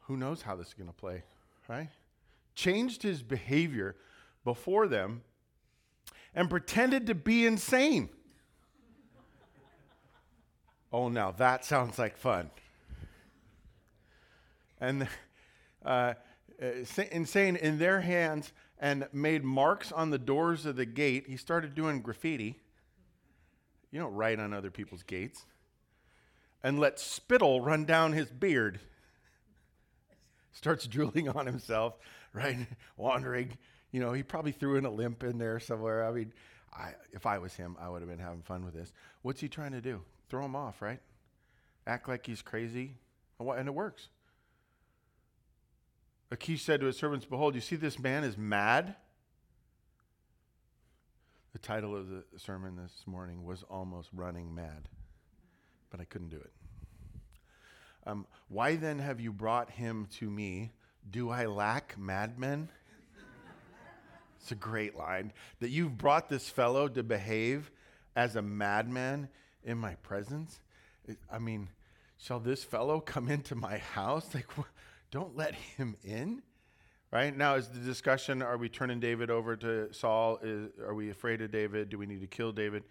who 0.00 0.16
knows 0.16 0.42
how 0.42 0.56
this 0.56 0.68
is 0.68 0.74
going 0.74 0.88
to 0.88 0.92
play, 0.92 1.22
right? 1.68 1.88
Changed 2.56 3.02
his 3.02 3.22
behavior 3.22 3.94
before 4.44 4.88
them 4.88 5.22
and 6.34 6.50
pretended 6.50 7.06
to 7.06 7.14
be 7.14 7.46
insane. 7.46 8.08
oh, 10.92 11.08
now 11.08 11.30
that 11.30 11.64
sounds 11.64 11.96
like 11.96 12.16
fun. 12.16 12.50
And 14.80 15.06
uh, 15.84 16.14
uh 16.60 16.84
insane 17.12 17.56
in 17.56 17.78
their 17.78 18.00
hands 18.00 18.52
and 18.80 19.06
made 19.12 19.44
marks 19.44 19.92
on 19.92 20.10
the 20.10 20.18
doors 20.18 20.66
of 20.66 20.74
the 20.74 20.86
gate. 20.86 21.26
He 21.28 21.36
started 21.36 21.74
doing 21.74 22.00
graffiti 22.00 22.58
you 23.90 24.00
don't 24.00 24.14
write 24.14 24.38
on 24.38 24.52
other 24.52 24.70
people's 24.70 25.02
gates. 25.02 25.44
And 26.62 26.78
let 26.78 27.00
spittle 27.00 27.60
run 27.60 27.84
down 27.84 28.12
his 28.12 28.30
beard. 28.30 28.80
Starts 30.52 30.86
drooling 30.86 31.28
on 31.28 31.46
himself, 31.46 31.94
right? 32.32 32.58
Wandering. 32.96 33.56
You 33.92 34.00
know, 34.00 34.12
he 34.12 34.22
probably 34.22 34.52
threw 34.52 34.76
in 34.76 34.84
a 34.84 34.90
limp 34.90 35.22
in 35.24 35.38
there 35.38 35.58
somewhere. 35.58 36.04
I 36.04 36.12
mean, 36.12 36.32
I, 36.72 36.92
if 37.12 37.26
I 37.26 37.38
was 37.38 37.54
him, 37.54 37.76
I 37.80 37.88
would 37.88 38.02
have 38.02 38.10
been 38.10 38.18
having 38.18 38.42
fun 38.42 38.64
with 38.64 38.74
this. 38.74 38.92
What's 39.22 39.40
he 39.40 39.48
trying 39.48 39.72
to 39.72 39.80
do? 39.80 40.02
Throw 40.28 40.44
him 40.44 40.54
off, 40.54 40.82
right? 40.82 41.00
Act 41.86 42.08
like 42.08 42.26
he's 42.26 42.42
crazy. 42.42 42.94
And 43.38 43.68
it 43.68 43.74
works. 43.74 44.08
Achish 46.30 46.62
said 46.62 46.80
to 46.80 46.86
his 46.86 46.96
servants, 46.96 47.26
Behold, 47.26 47.54
you 47.54 47.60
see 47.60 47.76
this 47.76 47.98
man 47.98 48.22
is 48.22 48.36
mad. 48.38 48.94
The 51.52 51.58
title 51.58 51.96
of 51.96 52.08
the 52.08 52.22
sermon 52.36 52.76
this 52.76 52.92
morning 53.06 53.44
was 53.44 53.64
Almost 53.68 54.10
Running 54.12 54.54
Mad, 54.54 54.88
but 55.90 55.98
I 55.98 56.04
couldn't 56.04 56.28
do 56.28 56.36
it. 56.36 56.52
Um, 58.06 58.26
Why 58.48 58.76
then 58.76 59.00
have 59.00 59.20
you 59.20 59.32
brought 59.32 59.68
him 59.68 60.06
to 60.18 60.30
me? 60.30 60.70
Do 61.10 61.30
I 61.30 61.46
lack 61.46 61.98
madmen? 61.98 62.68
it's 64.40 64.52
a 64.52 64.54
great 64.54 64.94
line. 64.94 65.32
That 65.58 65.70
you've 65.70 65.98
brought 65.98 66.28
this 66.28 66.48
fellow 66.48 66.86
to 66.86 67.02
behave 67.02 67.72
as 68.14 68.36
a 68.36 68.42
madman 68.42 69.28
in 69.64 69.76
my 69.76 69.96
presence? 69.96 70.60
I 71.32 71.40
mean, 71.40 71.68
shall 72.16 72.38
this 72.38 72.62
fellow 72.62 73.00
come 73.00 73.28
into 73.28 73.56
my 73.56 73.78
house? 73.78 74.32
Like, 74.34 74.46
don't 75.10 75.36
let 75.36 75.56
him 75.56 75.96
in. 76.04 76.42
Right 77.12 77.36
now, 77.36 77.56
is 77.56 77.68
the 77.68 77.80
discussion: 77.80 78.40
Are 78.40 78.56
we 78.56 78.68
turning 78.68 79.00
David 79.00 79.30
over 79.30 79.56
to 79.56 79.92
Saul? 79.92 80.38
Is, 80.42 80.70
are 80.80 80.94
we 80.94 81.10
afraid 81.10 81.40
of 81.42 81.50
David? 81.50 81.88
Do 81.88 81.98
we 81.98 82.06
need 82.06 82.20
to 82.20 82.28
kill 82.28 82.52
David? 82.52 82.84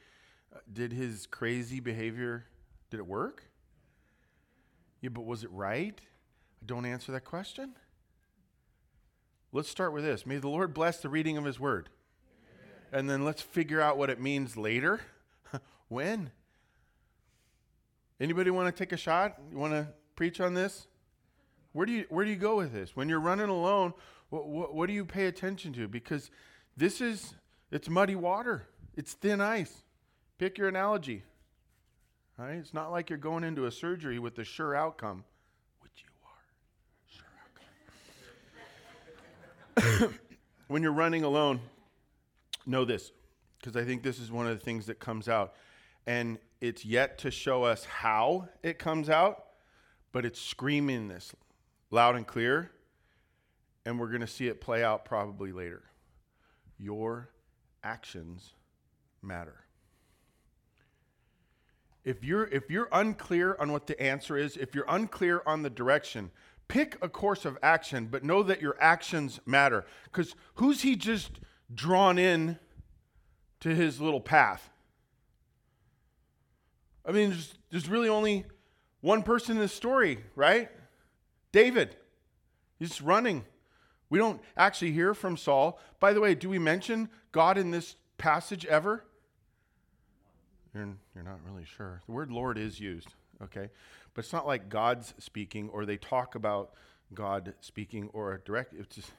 Uh, 0.54 0.60
did 0.72 0.92
his 0.92 1.26
crazy 1.26 1.80
behavior 1.80 2.46
did 2.90 3.00
it 3.00 3.08
work? 3.08 3.44
Yeah, 5.00 5.10
but 5.10 5.26
was 5.26 5.46
it 5.46 5.52
right? 5.52 6.00
I 6.62 6.66
don't 6.66 6.86
answer 6.86 7.14
that 7.14 7.24
question. 7.24 7.76
Let's 9.54 9.70
start 9.70 9.94
with 9.94 10.04
this. 10.04 10.26
May 10.26 10.38
the 10.38 10.50
Lord 10.50 10.74
bless 10.74 11.00
the 11.00 11.10
reading 11.10 11.38
of 11.38 11.46
His 11.46 11.60
Word, 11.60 11.90
and 12.92 13.10
then 13.10 13.24
let's 13.24 13.42
figure 13.42 13.80
out 13.80 13.98
what 13.98 14.10
it 14.10 14.20
means 14.20 14.58
later. 14.58 15.00
when? 15.88 16.32
Anybody 18.20 18.52
want 18.52 18.76
to 18.76 18.78
take 18.78 18.92
a 18.92 18.98
shot? 18.98 19.38
You 19.50 19.58
want 19.58 19.72
to 19.72 19.88
preach 20.18 20.42
on 20.42 20.54
this? 20.54 20.88
Where 21.74 21.86
do 21.86 21.92
you 21.92 22.06
where 22.10 22.26
do 22.26 22.32
you 22.32 22.38
go 22.38 22.58
with 22.58 22.74
this? 22.74 22.96
When 22.96 23.10
you're 23.10 23.20
running 23.20 23.50
alone, 23.50 23.94
what, 24.30 24.48
what, 24.48 24.74
what 24.74 24.88
do 24.88 24.94
you 24.94 25.06
pay 25.06 25.28
attention 25.28 25.74
to? 25.74 25.88
Because 25.88 26.32
this 26.76 27.02
is 27.02 27.36
it's 27.72 27.90
muddy 27.90 28.16
water. 28.16 28.68
It's 28.96 29.14
thin 29.14 29.42
ice. 29.42 29.84
Pick 30.38 30.58
your 30.58 30.68
analogy. 30.68 31.24
Right? 32.38 32.56
It's 32.56 32.74
not 32.74 32.92
like 32.92 33.10
you're 33.10 33.20
going 33.20 33.44
into 33.44 33.66
a 33.66 33.72
surgery 33.72 34.18
with 34.18 34.38
a 34.40 34.44
sure 34.44 34.74
outcome, 34.76 35.26
which 35.82 36.04
you 36.04 36.10
are. 36.26 36.42
Sure 39.76 39.98
outcome. 40.00 40.16
when 40.68 40.82
you're 40.82 40.94
running 40.94 41.24
alone, 41.24 41.60
know 42.66 42.86
this, 42.86 43.12
because 43.60 43.76
I 43.76 43.84
think 43.84 44.04
this 44.04 44.20
is 44.20 44.32
one 44.32 44.48
of 44.48 44.58
the 44.58 44.64
things 44.64 44.86
that 44.86 45.00
comes 45.00 45.28
out. 45.28 45.54
And 46.08 46.40
it's 46.62 46.86
yet 46.86 47.18
to 47.20 47.32
show 47.32 47.64
us 47.64 47.84
how 47.84 48.48
it 48.64 48.80
comes 48.80 49.10
out, 49.10 49.44
but 50.14 50.26
it's 50.26 50.42
screaming 50.42 51.10
this 51.10 51.36
loud 51.92 52.16
and 52.16 52.26
clear, 52.26 52.72
and 53.86 54.00
we're 54.00 54.10
going 54.10 54.22
to 54.22 54.28
see 54.28 54.48
it 54.48 54.62
play 54.62 54.84
out 54.84 55.06
probably 55.06 55.52
later. 55.52 55.84
Your 56.78 57.30
actions 57.84 58.54
matter. 59.22 59.66
If 62.04 62.24
you're, 62.24 62.48
if 62.48 62.70
you're 62.70 62.88
unclear 62.92 63.56
on 63.60 63.72
what 63.72 63.88
the 63.88 64.02
answer 64.02 64.38
is, 64.38 64.58
if 64.58 64.74
you're 64.74 64.86
unclear 64.88 65.42
on 65.46 65.64
the 65.64 65.70
direction, 65.70 66.32
pick 66.68 66.98
a 67.02 67.10
course 67.10 67.46
of 67.46 67.58
action, 67.62 68.08
but 68.10 68.24
know 68.24 68.42
that 68.44 68.62
your 68.62 68.78
actions 68.80 69.40
matter. 69.46 69.86
Because 70.06 70.36
who's 70.56 70.82
he 70.82 70.96
just 70.96 71.40
drawn 71.74 72.18
in 72.18 72.58
to 73.60 73.76
his 73.76 74.00
little 74.00 74.22
path? 74.22 74.70
I 77.06 77.12
mean, 77.12 77.30
there's, 77.30 77.54
there's 77.72 77.90
really 77.90 78.10
only 78.10 78.46
one 79.02 79.24
person 79.24 79.56
in 79.56 79.62
this 79.62 79.74
story, 79.74 80.20
right? 80.36 80.70
David. 81.52 81.96
He's 82.78 83.02
running. 83.02 83.46
We 84.10 84.20
don't 84.20 84.42
actually 84.58 84.92
hear 84.92 85.14
from 85.14 85.38
Saul. 85.38 85.80
By 86.00 86.14
the 86.14 86.22
way, 86.22 86.36
do 86.36 86.50
we 86.50 86.60
mention 86.60 87.10
God 87.32 87.58
in 87.58 87.72
this 87.72 87.96
passage 88.18 88.66
ever? 88.66 89.04
You're, 90.74 90.90
you're 91.16 91.24
not 91.24 91.40
really 91.46 91.66
sure. 91.66 92.02
The 92.06 92.12
word 92.12 92.32
Lord 92.32 92.58
is 92.58 92.80
used, 92.80 93.10
okay? 93.44 93.70
But 94.14 94.24
it's 94.24 94.34
not 94.34 94.48
like 94.48 94.70
God's 94.70 95.14
speaking 95.20 95.70
or 95.70 95.86
they 95.86 95.98
talk 95.98 96.36
about 96.36 96.72
God 97.14 97.54
speaking 97.62 98.10
or 98.14 98.34
a 98.34 98.40
direct. 98.40 98.74
It's 98.74 98.96
just, 98.96 99.12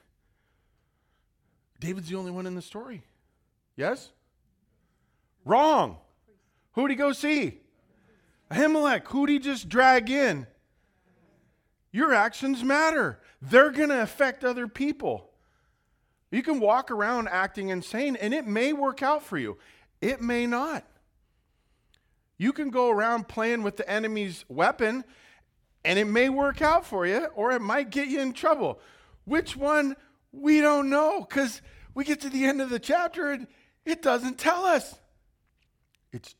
David's 1.79 2.09
the 2.09 2.17
only 2.17 2.31
one 2.31 2.47
in 2.47 2.55
the 2.55 2.63
story. 2.63 3.03
Yes? 3.77 4.11
Wrong. 5.45 5.99
Who'd 6.73 6.91
he 6.91 6.97
go 6.97 7.13
see? 7.13 7.61
Ahimelech. 8.51 9.07
Who'd 9.09 9.31
he 9.31 9.39
just 9.39 9.69
drag 9.69 10.11
in? 10.11 10.47
Your 11.93 12.15
actions 12.15 12.63
matter. 12.63 13.21
They're 13.43 13.71
going 13.71 13.89
to 13.89 14.03
affect 14.03 14.45
other 14.45 14.69
people. 14.69 15.31
You 16.31 16.43
can 16.43 16.61
walk 16.61 16.91
around 16.91 17.29
acting 17.29 17.71
insane 17.71 18.17
and 18.17 18.33
it 18.33 18.47
may 18.47 18.73
work 18.73 19.03
out 19.03 19.23
for 19.23 19.37
you. 19.37 19.59
It 20.01 20.21
may 20.21 20.47
not. 20.47 20.85
You 22.39 22.53
can 22.53 22.71
go 22.71 22.91
around 22.91 23.29
playing 23.29 23.63
with 23.63 23.77
the 23.77 23.91
enemy's 23.91 24.45
weapon 24.49 25.05
and 25.85 25.99
it 25.99 26.07
may 26.07 26.29
work 26.29 26.63
out 26.63 26.87
for 26.87 27.07
you 27.07 27.27
or 27.35 27.53
it 27.53 27.61
might 27.61 27.91
get 27.91 28.09
you 28.09 28.21
in 28.21 28.33
trouble. 28.33 28.81
Which 29.25 29.57
one? 29.57 29.97
We 30.33 30.61
don't 30.61 30.91
know 30.91 31.27
because 31.29 31.61
we 31.93 32.05
get 32.05 32.21
to 32.21 32.31
the 32.31 32.45
end 32.45 32.61
of 32.61 32.71
the 32.71 32.79
chapter 32.79 33.33
and 33.33 33.49
it 33.85 34.01
doesn't 34.01 34.39
tell 34.39 34.65
us. 34.65 34.95
It's 36.13 36.35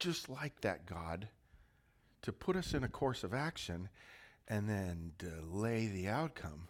just 0.00 0.28
like 0.28 0.60
that, 0.62 0.84
God, 0.86 1.28
to 2.22 2.32
put 2.32 2.56
us 2.56 2.74
in 2.74 2.82
a 2.82 2.88
course 2.88 3.22
of 3.22 3.32
action 3.32 3.88
and 4.48 4.68
then 4.68 5.12
delay 5.18 5.86
the 5.86 6.08
outcome. 6.08 6.68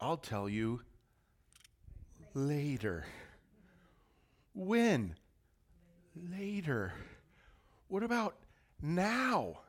I'll 0.00 0.16
tell 0.16 0.48
you 0.48 0.82
later. 2.34 3.04
When? 4.54 5.14
later. 6.30 6.92
What 7.88 8.02
about 8.02 8.36
now? 8.82 9.60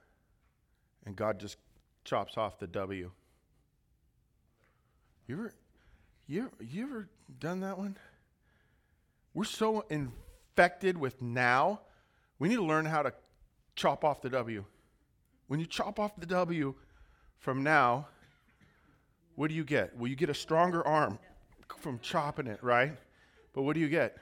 And 1.06 1.16
God 1.16 1.40
just 1.40 1.58
chops 2.04 2.38
off 2.38 2.60
the 2.60 2.68
W. 2.68 3.12
You 5.28 5.36
ever, 5.36 5.54
you, 6.28 6.52
you 6.60 6.84
ever 6.84 7.10
done 7.40 7.62
that 7.62 7.78
one? 7.78 7.98
We're 9.34 9.44
so 9.44 9.86
infected 9.90 10.98
with 10.98 11.22
now, 11.22 11.82
we 12.40 12.50
need 12.50 12.56
to 12.56 12.66
learn 12.66 12.86
how 12.86 13.04
to 13.04 13.14
chop 13.76 14.04
off 14.04 14.22
the 14.22 14.30
W. 14.30 14.66
When 15.50 15.60
you 15.60 15.66
chop 15.66 16.00
off 16.00 16.16
the 16.16 16.28
W 16.28 16.76
from 17.40 17.64
now, 17.64 18.08
what 19.34 19.50
do 19.50 19.56
you 19.56 19.64
get? 19.64 19.98
Well, 19.98 20.08
you 20.08 20.16
get 20.16 20.30
a 20.30 20.34
stronger 20.36 20.86
arm 20.86 21.18
from 21.80 21.98
chopping 22.00 22.46
it, 22.46 22.64
right? 22.64 22.96
But 23.54 23.64
what 23.64 23.74
do 23.74 23.80
you 23.80 23.90
get? 23.90 24.16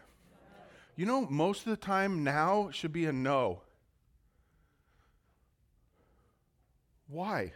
You 0.96 1.06
know, 1.06 1.28
most 1.30 1.66
of 1.66 1.72
the 1.72 1.76
time 1.76 2.24
now 2.24 2.70
should 2.72 2.94
be 2.94 3.06
a 3.08 3.12
no. 3.12 3.62
Why? 7.10 7.52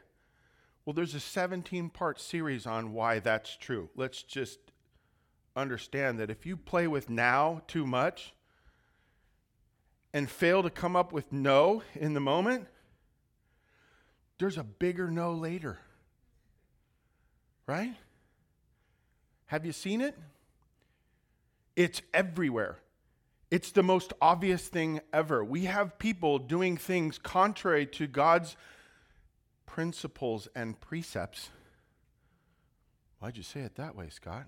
Well, 0.83 0.93
there's 0.93 1.15
a 1.15 1.21
17 1.21 1.91
part 1.91 2.19
series 2.19 2.65
on 2.65 2.91
why 2.91 3.19
that's 3.19 3.55
true. 3.55 3.89
Let's 3.95 4.21
just 4.21 4.59
understand 5.55 6.19
that 6.19 6.29
if 6.29 6.45
you 6.45 6.57
play 6.57 6.87
with 6.87 7.09
now 7.09 7.61
too 7.67 7.87
much 7.87 8.33
and 10.13 10.29
fail 10.29 10.61
to 10.61 10.69
come 10.69 10.97
up 10.97 11.13
with 11.13 11.31
no 11.31 11.83
in 11.95 12.13
the 12.13 12.19
moment, 12.19 12.67
there's 14.41 14.57
a 14.57 14.63
bigger 14.63 15.11
no 15.11 15.33
later. 15.33 15.77
Right? 17.67 17.93
Have 19.45 19.67
you 19.67 19.71
seen 19.71 20.01
it? 20.01 20.17
It's 21.75 22.01
everywhere. 22.11 22.79
It's 23.51 23.71
the 23.71 23.83
most 23.83 24.13
obvious 24.19 24.67
thing 24.67 24.99
ever. 25.13 25.43
We 25.43 25.65
have 25.65 25.99
people 25.99 26.39
doing 26.39 26.75
things 26.75 27.19
contrary 27.19 27.85
to 27.85 28.07
God's 28.07 28.57
principles 29.67 30.47
and 30.55 30.79
precepts. 30.81 31.51
Why'd 33.19 33.37
you 33.37 33.43
say 33.43 33.59
it 33.59 33.75
that 33.75 33.95
way, 33.95 34.09
Scott? 34.09 34.45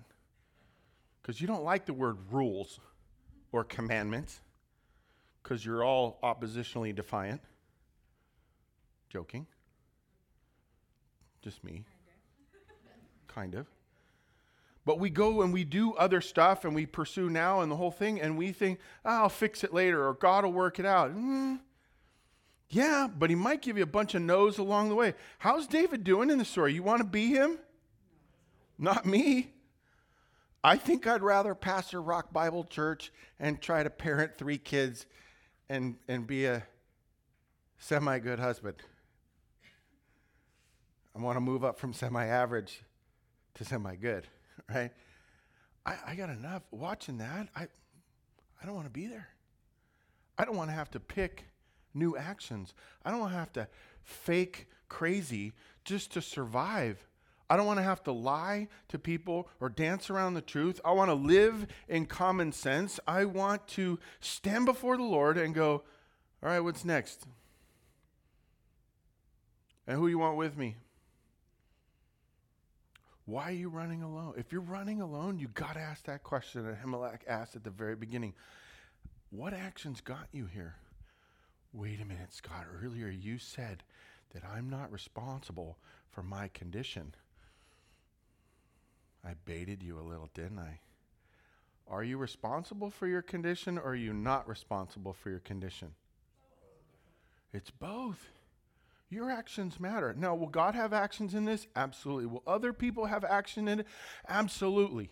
Because 1.21 1.39
you 1.39 1.45
don't 1.45 1.63
like 1.63 1.85
the 1.85 1.93
word 1.93 2.17
rules 2.31 2.79
or 3.51 3.63
commandments, 3.63 4.41
because 5.43 5.63
you're 5.63 5.83
all 5.83 6.17
oppositionally 6.23 6.95
defiant. 6.95 7.41
Joking. 9.11 9.45
Just 11.43 11.63
me. 11.63 11.83
Kind 13.27 13.53
of. 13.55 13.67
But 14.85 14.99
we 14.99 15.09
go 15.09 15.41
and 15.41 15.53
we 15.53 15.63
do 15.63 15.93
other 15.93 16.21
stuff 16.21 16.65
and 16.65 16.73
we 16.73 16.85
pursue 16.85 17.29
now 17.29 17.61
and 17.61 17.71
the 17.71 17.75
whole 17.75 17.91
thing, 17.91 18.19
and 18.19 18.37
we 18.37 18.51
think, 18.51 18.79
oh, 19.05 19.23
I'll 19.23 19.29
fix 19.29 19.63
it 19.63 19.73
later 19.73 20.07
or 20.07 20.13
God 20.13 20.43
will 20.43 20.53
work 20.53 20.79
it 20.79 20.85
out. 20.85 21.15
Mm, 21.15 21.59
yeah, 22.69 23.07
but 23.07 23.29
he 23.29 23.35
might 23.35 23.61
give 23.61 23.77
you 23.77 23.83
a 23.83 23.87
bunch 23.87 24.15
of 24.15 24.21
no's 24.21 24.57
along 24.57 24.89
the 24.89 24.95
way. 24.95 25.13
How's 25.37 25.67
David 25.67 26.03
doing 26.03 26.29
in 26.29 26.37
the 26.37 26.45
story? 26.45 26.73
You 26.73 26.83
want 26.83 26.99
to 26.99 27.07
be 27.07 27.27
him? 27.27 27.59
Not 28.77 29.05
me. 29.05 29.51
I 30.63 30.77
think 30.77 31.05
I'd 31.05 31.21
rather 31.21 31.55
pastor 31.55 32.01
Rock 32.01 32.33
Bible 32.33 32.63
Church 32.63 33.11
and 33.39 33.61
try 33.61 33.83
to 33.83 33.89
parent 33.89 34.37
three 34.37 34.57
kids 34.57 35.05
and, 35.69 35.95
and 36.07 36.25
be 36.25 36.45
a 36.45 36.63
semi 37.77 38.19
good 38.19 38.39
husband. 38.39 38.77
I 41.15 41.21
want 41.21 41.35
to 41.35 41.41
move 41.41 41.63
up 41.63 41.77
from 41.79 41.93
semi 41.93 42.25
average 42.25 42.81
to 43.55 43.65
semi 43.65 43.95
good 43.95 44.27
right? 44.69 44.91
I, 45.85 45.95
I 46.07 46.15
got 46.15 46.29
enough 46.29 46.63
watching 46.71 47.17
that. 47.17 47.49
I, 47.55 47.63
I 47.63 48.65
don't 48.65 48.75
want 48.75 48.87
to 48.87 48.93
be 48.93 49.07
there. 49.07 49.29
I 50.37 50.45
don't 50.45 50.55
want 50.55 50.69
to 50.69 50.75
have 50.75 50.91
to 50.91 50.99
pick 50.99 51.45
new 51.93 52.17
actions. 52.17 52.73
I 53.05 53.11
don't 53.11 53.19
want 53.19 53.33
to 53.33 53.37
have 53.37 53.53
to 53.53 53.67
fake 54.03 54.67
crazy 54.89 55.53
just 55.83 56.13
to 56.13 56.21
survive. 56.21 57.05
I 57.49 57.57
don't 57.57 57.67
want 57.67 57.79
to 57.79 57.83
have 57.83 58.03
to 58.05 58.11
lie 58.11 58.67
to 58.87 58.97
people 58.97 59.49
or 59.59 59.69
dance 59.69 60.09
around 60.09 60.33
the 60.33 60.41
truth. 60.41 60.79
I 60.83 60.91
want 60.91 61.09
to 61.09 61.15
live 61.15 61.67
in 61.87 62.05
common 62.05 62.51
sense. 62.51 62.99
I 63.07 63.25
want 63.25 63.67
to 63.69 63.99
stand 64.21 64.65
before 64.65 64.97
the 64.97 65.03
Lord 65.03 65.37
and 65.37 65.53
go, 65.53 65.83
all 66.41 66.49
right, 66.49 66.61
what's 66.61 66.83
next? 66.83 67.25
And 69.85 69.99
who 69.99 70.07
you 70.07 70.17
want 70.17 70.37
with 70.37 70.57
me? 70.57 70.77
Why 73.25 73.43
are 73.43 73.51
you 73.51 73.69
running 73.69 74.03
alone? 74.03 74.33
If 74.37 74.51
you're 74.51 74.61
running 74.61 75.01
alone, 75.01 75.39
you 75.39 75.47
got 75.47 75.73
to 75.73 75.79
ask 75.79 76.05
that 76.05 76.23
question 76.23 76.65
that 76.65 76.83
Ahimelech 76.83 77.21
asked 77.27 77.55
at 77.55 77.63
the 77.63 77.69
very 77.69 77.95
beginning. 77.95 78.33
What 79.29 79.53
actions 79.53 80.01
got 80.01 80.27
you 80.31 80.45
here? 80.45 80.75
Wait 81.71 82.01
a 82.01 82.05
minute, 82.05 82.33
Scott. 82.33 82.65
Earlier 82.83 83.07
you 83.07 83.37
said 83.39 83.83
that 84.33 84.43
I'm 84.43 84.69
not 84.69 84.91
responsible 84.91 85.77
for 86.11 86.21
my 86.21 86.49
condition. 86.49 87.15
I 89.25 89.35
baited 89.45 89.81
you 89.81 89.99
a 89.99 90.01
little, 90.01 90.29
didn't 90.33 90.59
I? 90.59 90.79
Are 91.87 92.03
you 92.03 92.17
responsible 92.17 92.89
for 92.89 93.07
your 93.07 93.21
condition 93.21 93.77
or 93.77 93.91
are 93.91 93.95
you 93.95 94.13
not 94.13 94.47
responsible 94.47 95.13
for 95.13 95.29
your 95.29 95.39
condition? 95.39 95.95
It's 97.53 97.71
both. 97.71 98.29
Your 99.13 99.29
actions 99.29 99.79
matter. 99.79 100.15
Now, 100.17 100.33
will 100.33 100.47
God 100.47 100.73
have 100.73 100.91
actions 100.91 101.35
in 101.35 101.45
this? 101.45 101.67
Absolutely. 101.75 102.25
Will 102.25 102.41
other 102.47 102.73
people 102.73 103.05
have 103.05 103.23
action 103.23 103.67
in 103.67 103.81
it? 103.81 103.87
Absolutely. 104.27 105.11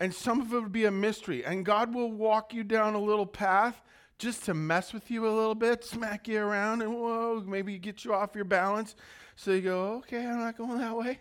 And 0.00 0.12
some 0.12 0.40
of 0.40 0.52
it 0.52 0.60
would 0.60 0.72
be 0.72 0.86
a 0.86 0.90
mystery. 0.90 1.44
And 1.44 1.64
God 1.64 1.94
will 1.94 2.10
walk 2.10 2.52
you 2.52 2.64
down 2.64 2.94
a 2.94 3.00
little 3.00 3.26
path 3.26 3.80
just 4.18 4.44
to 4.46 4.54
mess 4.54 4.92
with 4.92 5.10
you 5.10 5.26
a 5.26 5.30
little 5.30 5.54
bit, 5.54 5.84
smack 5.84 6.26
you 6.26 6.40
around, 6.40 6.82
and 6.82 6.92
whoa, 6.92 7.42
maybe 7.46 7.78
get 7.78 8.04
you 8.04 8.12
off 8.12 8.34
your 8.34 8.44
balance. 8.44 8.96
So 9.36 9.52
you 9.52 9.60
go, 9.62 9.94
okay, 9.98 10.26
I'm 10.26 10.40
not 10.40 10.58
going 10.58 10.78
that 10.78 10.96
way. 10.96 11.20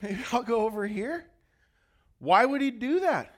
Maybe 0.00 0.20
I'll 0.32 0.42
go 0.42 0.64
over 0.64 0.86
here. 0.86 1.26
Why 2.18 2.46
would 2.46 2.62
he 2.62 2.70
do 2.70 3.00
that? 3.00 3.34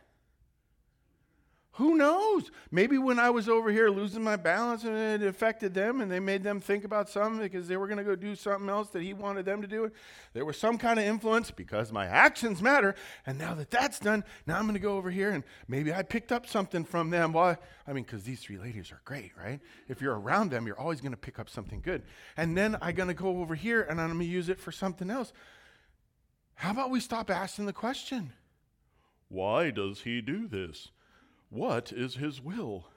Who 1.76 1.96
knows? 1.96 2.52
Maybe 2.70 2.98
when 2.98 3.18
I 3.18 3.30
was 3.30 3.48
over 3.48 3.68
here 3.68 3.88
losing 3.88 4.22
my 4.22 4.36
balance 4.36 4.84
and 4.84 4.96
it 4.96 5.26
affected 5.26 5.74
them 5.74 6.00
and 6.00 6.10
they 6.10 6.20
made 6.20 6.44
them 6.44 6.60
think 6.60 6.84
about 6.84 7.08
something 7.08 7.40
because 7.40 7.66
they 7.66 7.76
were 7.76 7.88
going 7.88 7.98
to 7.98 8.04
go 8.04 8.14
do 8.14 8.36
something 8.36 8.68
else 8.68 8.90
that 8.90 9.02
he 9.02 9.12
wanted 9.12 9.44
them 9.44 9.60
to 9.60 9.66
do. 9.66 9.90
There 10.34 10.44
was 10.44 10.56
some 10.56 10.78
kind 10.78 11.00
of 11.00 11.04
influence 11.04 11.50
because 11.50 11.90
my 11.90 12.06
actions 12.06 12.62
matter. 12.62 12.94
And 13.26 13.38
now 13.38 13.54
that 13.54 13.72
that's 13.72 13.98
done, 13.98 14.22
now 14.46 14.56
I'm 14.56 14.66
going 14.66 14.74
to 14.74 14.80
go 14.80 14.96
over 14.96 15.10
here 15.10 15.30
and 15.30 15.42
maybe 15.66 15.92
I 15.92 16.04
picked 16.04 16.30
up 16.30 16.46
something 16.46 16.84
from 16.84 17.10
them. 17.10 17.32
Well, 17.32 17.56
I 17.88 17.92
mean, 17.92 18.04
because 18.04 18.22
these 18.22 18.38
three 18.38 18.58
ladies 18.58 18.92
are 18.92 19.00
great, 19.04 19.32
right? 19.36 19.58
If 19.88 20.00
you're 20.00 20.16
around 20.16 20.52
them, 20.52 20.68
you're 20.68 20.78
always 20.78 21.00
going 21.00 21.10
to 21.10 21.18
pick 21.18 21.40
up 21.40 21.50
something 21.50 21.80
good. 21.80 22.04
And 22.36 22.56
then 22.56 22.78
I'm 22.82 22.94
going 22.94 23.08
to 23.08 23.14
go 23.14 23.40
over 23.40 23.56
here 23.56 23.82
and 23.82 24.00
I'm 24.00 24.10
going 24.10 24.20
to 24.20 24.26
use 24.26 24.48
it 24.48 24.60
for 24.60 24.70
something 24.70 25.10
else. 25.10 25.32
How 26.54 26.70
about 26.70 26.92
we 26.92 27.00
stop 27.00 27.30
asking 27.30 27.66
the 27.66 27.72
question? 27.72 28.32
Why 29.28 29.72
does 29.72 30.02
he 30.02 30.20
do 30.20 30.46
this? 30.46 30.90
What 31.54 31.92
is 31.92 32.16
his 32.16 32.42
will? 32.42 32.88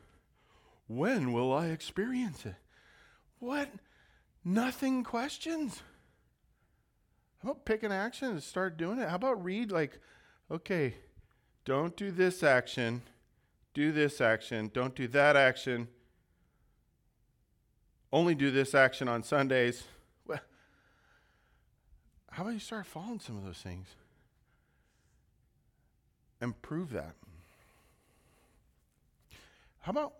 When 0.87 1.31
will 1.31 1.53
I 1.53 1.67
experience 1.67 2.43
it? 2.43 2.55
What? 3.37 3.69
Nothing 4.43 5.03
questions. 5.03 5.83
How 7.43 7.51
about 7.51 7.65
pick 7.65 7.83
an 7.83 7.91
action 7.91 8.29
and 8.29 8.41
start 8.41 8.75
doing 8.75 8.97
it? 8.97 9.09
How 9.09 9.15
about 9.17 9.43
read, 9.43 9.71
like, 9.71 9.99
okay, 10.49 10.95
don't 11.65 11.95
do 11.95 12.09
this 12.09 12.41
action, 12.41 13.03
do 13.75 13.91
this 13.91 14.19
action, 14.21 14.71
don't 14.73 14.95
do 14.95 15.07
that 15.09 15.35
action, 15.35 15.87
only 18.11 18.33
do 18.33 18.49
this 18.49 18.73
action 18.73 19.07
on 19.07 19.21
Sundays. 19.21 19.83
Well, 20.25 20.39
how 22.31 22.41
about 22.41 22.53
you 22.55 22.59
start 22.59 22.87
following 22.87 23.19
some 23.19 23.37
of 23.37 23.45
those 23.45 23.59
things 23.59 23.89
and 26.41 26.59
prove 26.63 26.89
that? 26.93 27.13
How 29.87 29.91
about 29.91 30.13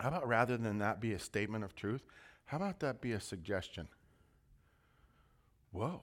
how 0.00 0.08
about 0.08 0.26
rather 0.26 0.56
than 0.56 0.78
that 0.78 1.00
be 1.00 1.12
a 1.12 1.18
statement 1.20 1.62
of 1.62 1.76
truth, 1.76 2.02
how 2.46 2.56
about 2.56 2.80
that 2.80 3.00
be 3.00 3.12
a 3.12 3.20
suggestion? 3.20 3.86
Whoa. 5.70 6.02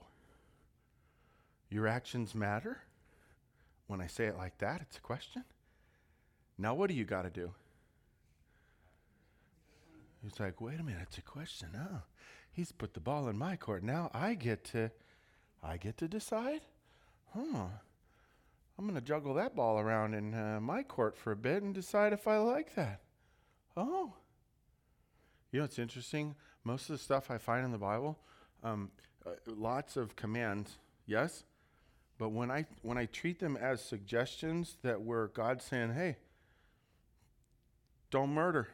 Your 1.69 1.88
actions 1.88 2.34
matter? 2.34 2.77
When 3.88 3.99
I 3.99 4.07
say 4.07 4.27
it 4.27 4.38
like 4.38 4.59
that, 4.59 4.80
it's 4.80 4.95
a 4.95 5.01
question. 5.01 5.43
Now, 6.57 6.73
what 6.73 6.88
do 6.88 6.95
you 6.95 7.03
got 7.03 7.23
to 7.23 7.30
do? 7.30 7.51
He's 10.23 10.39
like, 10.39 10.61
wait 10.61 10.80
a 10.80 10.84
minute, 10.84 11.01
it's 11.01 11.17
a 11.17 11.21
question. 11.21 11.71
Oh, 11.75 12.03
he's 12.49 12.71
put 12.71 12.93
the 12.93 13.01
ball 13.01 13.27
in 13.27 13.38
my 13.38 13.57
court. 13.57 13.84
Now 13.84 14.09
I 14.13 14.36
get 14.36 14.63
to, 14.71 14.89
I 15.61 15.75
get 15.75 15.97
to 15.97 16.07
decide. 16.07 16.61
Huh? 17.34 17.65
I'm 18.80 18.86
going 18.86 18.95
to 18.95 19.01
juggle 19.01 19.34
that 19.34 19.57
ball 19.57 19.77
around 19.77 20.13
in 20.13 20.34
uh, 20.34 20.61
my 20.61 20.84
court 20.84 21.17
for 21.17 21.34
a 21.34 21.36
bit 21.36 21.63
and 21.63 21.75
decide 21.75 22.13
if 22.13 22.30
I 22.30 22.38
like 22.38 22.75
that. 22.75 23.01
Oh. 23.75 24.13
You 25.51 25.59
know, 25.59 25.65
it's 25.65 25.77
interesting. 25.77 26.34
Most 26.63 26.84
of 26.84 26.93
the 26.93 27.03
stuff 27.03 27.30
I 27.30 27.39
find 27.39 27.65
in 27.65 27.73
the 27.73 27.77
Bible, 27.77 28.17
um, 28.63 28.89
uh, 29.25 29.32
lots 29.47 29.97
of 29.97 30.15
commands, 30.15 30.77
yes, 31.05 31.43
but 32.17 32.30
when 32.30 32.49
I 32.49 32.67
when 32.82 32.97
I 32.97 33.07
treat 33.07 33.39
them 33.39 33.57
as 33.57 33.84
suggestions 33.84 34.77
that 34.82 35.01
were 35.01 35.27
God 35.34 35.61
saying, 35.61 35.93
"Hey, 35.93 36.15
don't 38.11 38.34
murder," 38.34 38.69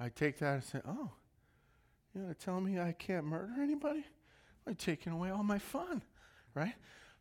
I 0.00 0.08
take 0.08 0.38
that 0.38 0.54
and 0.54 0.64
say, 0.64 0.80
"Oh, 0.86 1.10
you're 2.14 2.24
gonna 2.24 2.34
tell 2.34 2.60
me 2.62 2.80
I 2.80 2.92
can't 2.92 3.26
murder 3.26 3.60
anybody? 3.60 4.06
I'm 4.66 4.76
taking 4.76 5.12
away 5.12 5.28
all 5.28 5.42
my 5.42 5.58
fun, 5.58 6.00
right?" 6.54 6.74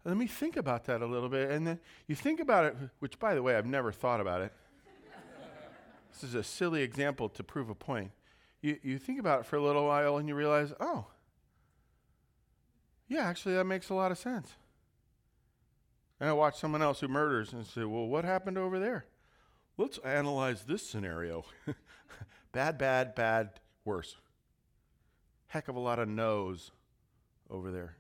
Let 0.06 0.18
me 0.18 0.28
think 0.28 0.56
about 0.56 0.86
that 0.86 1.02
a 1.02 1.06
little 1.06 1.30
bit. 1.30 1.52
And 1.52 1.68
then 1.68 1.80
you 2.08 2.16
think 2.16 2.40
about 2.40 2.66
it, 2.66 2.76
which, 3.00 3.20
by 3.20 3.36
the 3.36 3.44
way, 3.44 3.56
I've 3.56 3.66
never 3.66 3.92
thought 3.92 4.22
about 4.22 4.42
it. 4.42 4.54
this 6.14 6.24
is 6.24 6.36
a 6.36 6.44
silly 6.44 6.82
example 6.82 7.30
to 7.30 7.44
prove 7.44 7.70
a 7.70 7.76
point. 7.76 8.12
You, 8.62 8.78
you 8.82 8.98
think 8.98 9.20
about 9.20 9.42
it 9.42 9.46
for 9.46 9.58
a 9.58 9.62
little 9.62 9.86
while 9.86 10.18
and 10.18 10.28
you 10.28 10.36
realize, 10.36 10.74
oh, 10.80 11.08
yeah, 13.08 13.26
actually, 13.26 13.56
that 13.56 13.66
makes 13.66 13.90
a 13.90 13.94
lot 13.94 14.12
of 14.12 14.18
sense. 14.18 14.52
And 16.20 16.30
I 16.30 16.34
watch 16.34 16.58
someone 16.58 16.82
else 16.82 17.00
who 17.00 17.08
murders 17.08 17.54
and 17.54 17.66
say, 17.66 17.84
well, 17.84 18.08
what 18.08 18.26
happened 18.26 18.58
over 18.58 18.80
there? 18.80 19.06
Let's 19.78 20.00
analyze 20.00 20.64
this 20.64 20.88
scenario. 20.88 21.46
bad, 22.52 22.78
bad, 22.78 23.14
bad, 23.14 23.60
worse. 23.86 24.16
Heck 25.48 25.68
of 25.68 25.76
a 25.76 25.80
lot 25.80 26.00
of 26.00 26.10
no's 26.10 26.72
over 27.50 27.72
there. 27.72 27.96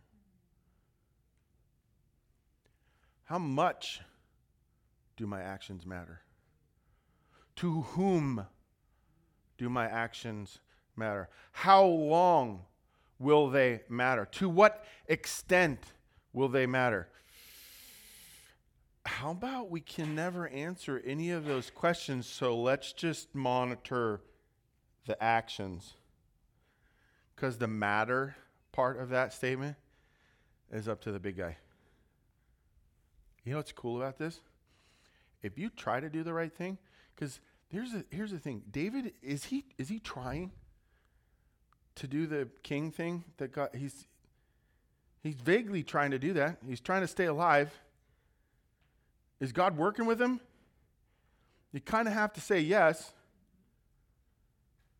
How 3.28 3.38
much 3.38 4.00
do 5.18 5.28
my 5.28 5.42
actions 5.42 5.86
matter? 5.86 6.22
To 7.58 7.82
whom 7.82 8.46
do 9.58 9.70
my 9.70 9.86
actions 9.86 10.60
matter? 10.96 11.28
How 11.52 11.84
long 11.84 12.62
will 13.20 13.50
they 13.50 13.82
matter? 13.90 14.26
To 14.34 14.48
what 14.48 14.86
extent 15.08 15.80
will 16.32 16.48
they 16.48 16.66
matter? 16.66 17.10
How 19.06 19.32
about 19.32 19.70
we 19.70 19.82
can 19.82 20.16
never 20.16 20.48
answer 20.48 21.02
any 21.06 21.32
of 21.32 21.44
those 21.44 21.70
questions, 21.70 22.28
so 22.28 22.58
let's 22.58 22.94
just 22.94 23.36
monitor 23.36 24.22
the 25.06 25.22
actions? 25.22 25.96
Because 27.36 27.58
the 27.58 27.68
matter 27.68 28.38
part 28.72 29.02
of 29.02 29.10
that 29.10 29.34
statement 29.34 29.76
is 30.72 30.88
up 30.88 31.02
to 31.02 31.12
the 31.12 31.20
big 31.20 31.36
guy. 31.36 31.58
You 33.48 33.54
know 33.54 33.60
what's 33.60 33.72
cool 33.72 33.96
about 33.96 34.18
this? 34.18 34.42
If 35.42 35.58
you 35.58 35.70
try 35.70 36.02
to 36.02 36.10
do 36.10 36.22
the 36.22 36.34
right 36.34 36.54
thing, 36.54 36.78
because 37.16 37.40
here's 37.70 37.94
the, 37.94 38.04
here's 38.10 38.32
the 38.32 38.40
thing 38.40 38.62
David, 38.70 39.14
is 39.24 39.46
he, 39.46 39.64
is 39.78 39.88
he 39.88 40.00
trying 40.00 40.52
to 41.96 42.08
do 42.08 42.28
the 42.28 42.50
king 42.62 42.92
thing 42.92 43.24
that 43.38 43.54
God, 43.54 43.70
he's, 43.74 44.06
he's 45.24 45.36
vaguely 45.36 45.82
trying 45.82 46.12
to 46.12 46.20
do 46.20 46.34
that. 46.34 46.58
He's 46.68 46.82
trying 46.82 47.00
to 47.04 47.08
stay 47.08 47.24
alive. 47.24 47.74
Is 49.40 49.54
God 49.54 49.78
working 49.78 50.06
with 50.06 50.22
him? 50.22 50.42
You 51.72 51.80
kind 51.80 52.10
of 52.10 52.14
have 52.14 52.34
to 52.34 52.42
say 52.42 52.60
yes. 52.60 53.14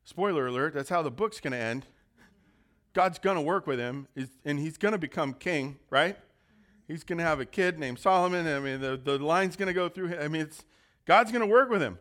Spoiler 0.06 0.48
alert, 0.48 0.74
that's 0.74 0.90
how 0.90 1.02
the 1.02 1.12
book's 1.12 1.42
going 1.42 1.52
to 1.52 1.60
end. 1.60 1.86
God's 2.94 3.20
going 3.20 3.36
to 3.36 3.42
work 3.42 3.68
with 3.68 3.78
him, 3.78 4.08
and 4.46 4.58
he's 4.58 4.78
going 4.78 4.94
to 4.94 4.98
become 4.98 5.34
king, 5.34 5.80
right? 5.90 6.18
He's 6.88 7.04
going 7.04 7.18
to 7.18 7.24
have 7.24 7.40
a 7.40 7.46
kid 7.46 7.78
named 7.78 8.00
Solomon. 8.00 8.48
I 8.48 8.60
mean, 8.60 8.80
the, 8.80 8.98
the 8.98 9.20
line's 9.20 9.56
going 9.56 9.68
to 9.68 9.74
go 9.74 9.90
through 9.90 10.08
him. 10.08 10.20
I 10.22 10.28
mean, 10.28 10.44
it's, 10.44 10.64
God's 11.06 11.32
going 11.32 11.42
to 11.42 11.52
work 11.52 11.70
with 11.70 11.82
him. 11.82 12.00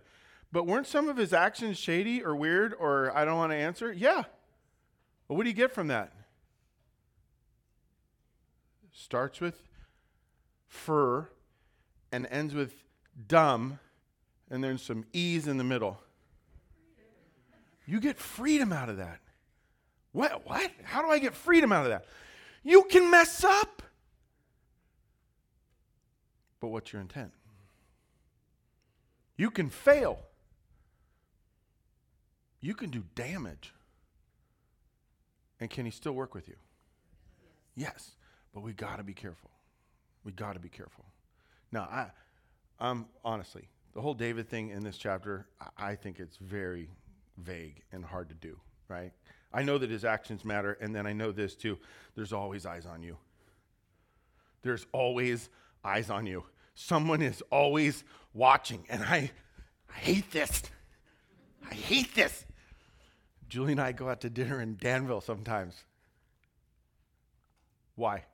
But 0.52 0.66
weren't 0.66 0.86
some 0.86 1.08
of 1.08 1.16
his 1.16 1.32
actions 1.32 1.76
shady 1.76 2.22
or 2.22 2.36
weird 2.36 2.72
or 2.78 3.14
I 3.16 3.24
don't 3.24 3.36
want 3.36 3.52
to 3.52 3.56
answer? 3.56 3.92
Yeah. 3.92 4.24
Well, 5.28 5.36
what 5.36 5.42
do 5.42 5.50
you 5.50 5.56
get 5.56 5.72
from 5.72 5.88
that? 5.88 6.12
Starts 8.92 9.40
with 9.40 9.60
fur 10.68 11.28
and 12.12 12.26
ends 12.30 12.54
with 12.54 12.72
dumb, 13.26 13.78
and 14.50 14.62
there's 14.62 14.82
some 14.82 15.04
ease 15.12 15.48
in 15.48 15.58
the 15.58 15.64
middle. 15.64 16.00
You 17.86 18.00
get 18.00 18.18
freedom 18.18 18.72
out 18.72 18.88
of 18.88 18.96
that. 18.96 19.20
What? 20.12 20.46
What? 20.46 20.70
How 20.82 21.02
do 21.02 21.08
I 21.08 21.18
get 21.18 21.34
freedom 21.34 21.72
out 21.72 21.84
of 21.84 21.90
that? 21.90 22.06
You 22.62 22.84
can 22.84 23.10
mess 23.10 23.44
up. 23.44 23.82
But 26.60 26.68
what's 26.68 26.92
your 26.92 27.02
intent? 27.02 27.32
You 29.36 29.50
can 29.50 29.68
fail. 29.68 30.18
You 32.60 32.74
can 32.74 32.90
do 32.90 33.04
damage. 33.14 33.72
And 35.60 35.70
can 35.70 35.84
he 35.84 35.90
still 35.90 36.12
work 36.12 36.34
with 36.34 36.48
you? 36.48 36.56
Yes. 37.76 38.12
but 38.56 38.62
we 38.62 38.72
got 38.72 38.96
to 38.96 39.04
be 39.04 39.12
careful. 39.12 39.50
We 40.24 40.32
got 40.32 40.54
to 40.54 40.58
be 40.58 40.70
careful. 40.70 41.04
Now, 41.70 41.82
I, 41.82 42.06
I'm 42.80 43.04
honestly, 43.22 43.68
the 43.92 44.00
whole 44.00 44.14
David 44.14 44.48
thing 44.48 44.70
in 44.70 44.82
this 44.82 44.96
chapter, 44.96 45.46
I 45.76 45.94
think 45.94 46.18
it's 46.18 46.38
very 46.38 46.88
vague 47.36 47.82
and 47.92 48.02
hard 48.02 48.30
to 48.30 48.34
do, 48.34 48.58
right? 48.88 49.12
I 49.52 49.62
know 49.62 49.76
that 49.76 49.90
his 49.90 50.06
actions 50.06 50.42
matter, 50.42 50.78
and 50.80 50.94
then 50.94 51.06
I 51.06 51.12
know 51.12 51.32
this 51.32 51.54
too. 51.54 51.78
There's 52.14 52.32
always 52.32 52.64
eyes 52.64 52.86
on 52.86 53.02
you. 53.02 53.18
There's 54.62 54.86
always 54.92 55.50
eyes 55.86 56.10
on 56.10 56.26
you. 56.26 56.44
Someone 56.74 57.22
is 57.22 57.42
always 57.50 58.04
watching. 58.34 58.84
And 58.88 59.02
I, 59.02 59.30
I 59.88 59.98
hate 59.98 60.30
this. 60.30 60.62
I 61.70 61.74
hate 61.74 62.14
this. 62.14 62.44
Julie 63.48 63.72
and 63.72 63.80
I 63.80 63.92
go 63.92 64.08
out 64.08 64.20
to 64.22 64.30
dinner 64.30 64.60
in 64.60 64.76
Danville 64.76 65.20
sometimes. 65.20 65.84
Why? 67.94 68.24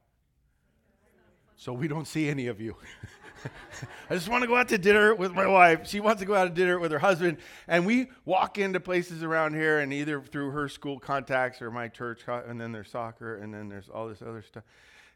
So 1.57 1.73
we 1.73 1.87
don't 1.87 2.07
see 2.07 2.29
any 2.29 2.49
of 2.49 2.61
you. 2.61 2.75
I 4.11 4.15
just 4.15 4.29
want 4.29 4.43
to 4.43 4.49
go 4.49 4.57
out 4.57 4.69
to 4.69 4.79
dinner 4.79 5.15
with 5.15 5.33
my 5.33 5.47
wife. 5.47 5.87
She 5.87 6.01
wants 6.01 6.21
to 6.21 6.27
go 6.27 6.35
out 6.35 6.45
to 6.45 6.51
dinner 6.51 6.79
with 6.79 6.91
her 6.91 6.99
husband. 6.99 7.39
And 7.69 7.87
we 7.87 8.11
walk 8.25 8.59
into 8.59 8.81
places 8.81 9.23
around 9.23 9.55
here, 9.55 9.79
and 9.79 9.93
either 9.93 10.21
through 10.21 10.51
her 10.51 10.69
school 10.69 10.99
contacts 10.99 11.63
or 11.63 11.71
my 11.71 11.89
church, 11.89 12.23
and 12.27 12.61
then 12.61 12.73
there's 12.73 12.91
soccer, 12.91 13.37
and 13.37 13.53
then 13.55 13.69
there's 13.69 13.89
all 13.89 14.09
this 14.09 14.23
other 14.23 14.43
stuff. 14.43 14.65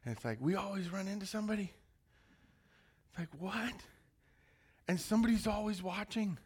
And 0.05 0.15
it's 0.15 0.25
like, 0.25 0.39
we 0.41 0.55
always 0.55 0.91
run 0.91 1.09
into 1.09 1.27
somebody. 1.27 1.73
Like, 3.19 3.29
what? 3.39 3.75
and 4.89 5.01
somebody's 5.01 5.47
always 5.47 5.83
watching. 5.83 6.39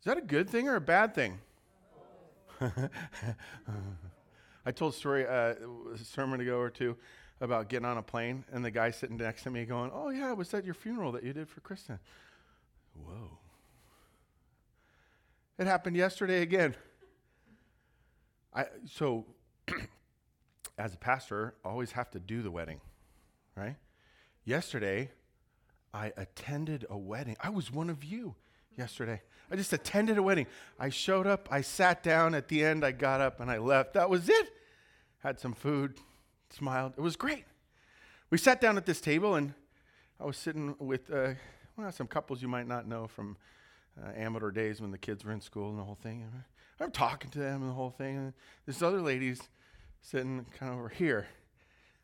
Is 0.00 0.04
that 0.04 0.18
a 0.18 0.22
good 0.22 0.48
thing 0.48 0.68
or 0.68 0.76
a 0.76 0.80
bad 0.80 1.14
thing? 1.14 1.38
I 4.66 4.72
told 4.72 4.92
a 4.92 4.96
story, 4.96 5.26
uh, 5.26 5.54
a 5.94 5.98
sermon 5.98 6.40
ago 6.40 6.58
or 6.58 6.70
two 6.70 6.96
about 7.40 7.68
getting 7.68 7.86
on 7.86 7.96
a 7.96 8.02
plane 8.02 8.44
and 8.52 8.64
the 8.64 8.70
guy 8.70 8.90
sitting 8.90 9.16
next 9.16 9.44
to 9.44 9.50
me 9.50 9.64
going, 9.64 9.90
Oh, 9.94 10.10
yeah, 10.10 10.32
was 10.32 10.50
that 10.50 10.64
your 10.64 10.74
funeral 10.74 11.12
that 11.12 11.24
you 11.24 11.32
did 11.32 11.48
for 11.48 11.60
Kristen? 11.60 11.98
Whoa. 12.94 13.38
It 15.58 15.66
happened 15.66 15.96
yesterday 15.96 16.42
again. 16.42 16.74
I, 18.54 18.66
so, 18.86 19.24
as 20.78 20.94
a 20.94 20.98
pastor, 20.98 21.54
always 21.64 21.92
have 21.92 22.10
to 22.10 22.18
do 22.18 22.42
the 22.42 22.50
wedding, 22.50 22.80
right? 23.56 23.76
Yesterday, 24.50 25.12
I 25.94 26.12
attended 26.16 26.84
a 26.90 26.98
wedding. 26.98 27.36
I 27.40 27.50
was 27.50 27.70
one 27.70 27.88
of 27.88 28.02
you 28.02 28.34
yesterday. 28.76 29.22
I 29.48 29.54
just 29.54 29.72
attended 29.72 30.18
a 30.18 30.24
wedding. 30.24 30.48
I 30.76 30.88
showed 30.88 31.28
up, 31.28 31.46
I 31.52 31.60
sat 31.60 32.02
down 32.02 32.34
at 32.34 32.48
the 32.48 32.64
end, 32.64 32.84
I 32.84 32.90
got 32.90 33.20
up 33.20 33.38
and 33.38 33.48
I 33.48 33.58
left. 33.58 33.94
That 33.94 34.10
was 34.10 34.28
it. 34.28 34.50
Had 35.18 35.38
some 35.38 35.52
food, 35.52 35.98
smiled. 36.52 36.94
It 36.98 37.00
was 37.00 37.14
great. 37.14 37.44
We 38.30 38.38
sat 38.38 38.60
down 38.60 38.76
at 38.76 38.86
this 38.86 39.00
table 39.00 39.36
and 39.36 39.54
I 40.18 40.24
was 40.24 40.36
sitting 40.36 40.74
with 40.80 41.08
uh, 41.12 41.34
well, 41.76 41.92
some 41.92 42.08
couples 42.08 42.42
you 42.42 42.48
might 42.48 42.66
not 42.66 42.88
know 42.88 43.06
from 43.06 43.36
uh, 44.02 44.18
Amador 44.18 44.50
days 44.50 44.80
when 44.80 44.90
the 44.90 44.98
kids 44.98 45.24
were 45.24 45.30
in 45.30 45.40
school 45.40 45.70
and 45.70 45.78
the 45.78 45.84
whole 45.84 45.98
thing. 46.02 46.28
I'm 46.80 46.90
talking 46.90 47.30
to 47.30 47.38
them 47.38 47.60
and 47.60 47.70
the 47.70 47.74
whole 47.74 47.90
thing. 47.90 48.16
And 48.16 48.32
this 48.66 48.82
other 48.82 49.00
lady's 49.00 49.42
sitting 50.02 50.44
kind 50.58 50.72
of 50.72 50.78
over 50.80 50.88
here. 50.88 51.28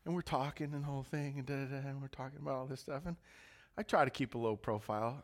And 0.07 0.15
we're 0.15 0.21
talking 0.21 0.73
and 0.73 0.83
the 0.83 0.87
whole 0.87 1.03
thing 1.03 1.33
and 1.37 1.45
da 1.45 1.53
da 1.53 1.81
da. 1.81 1.89
And 1.89 2.01
we're 2.01 2.07
talking 2.07 2.39
about 2.41 2.55
all 2.55 2.65
this 2.65 2.79
stuff. 2.79 3.01
And 3.05 3.17
I 3.77 3.83
try 3.83 4.05
to 4.05 4.09
keep 4.09 4.35
a 4.35 4.37
low 4.37 4.55
profile. 4.55 5.21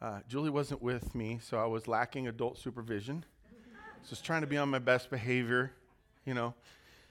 Uh, 0.00 0.20
Julie 0.28 0.48
wasn't 0.48 0.80
with 0.80 1.12
me, 1.12 1.40
so 1.42 1.58
I 1.58 1.66
was 1.66 1.88
lacking 1.88 2.28
adult 2.28 2.56
supervision. 2.56 3.24
so 3.50 3.56
I 4.06 4.08
Just 4.08 4.24
trying 4.24 4.42
to 4.42 4.46
be 4.46 4.56
on 4.56 4.68
my 4.68 4.78
best 4.78 5.10
behavior, 5.10 5.72
you 6.24 6.34
know, 6.34 6.54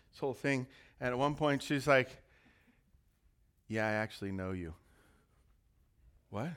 this 0.10 0.22
whole 0.22 0.34
thing. 0.34 0.66
And 1.02 1.10
at 1.10 1.18
one 1.18 1.36
point, 1.36 1.62
she's 1.62 1.86
like, 1.86 2.16
Yeah, 3.68 3.86
I 3.86 3.92
actually 3.92 4.32
know 4.32 4.52
you. 4.52 4.74
What? 6.30 6.48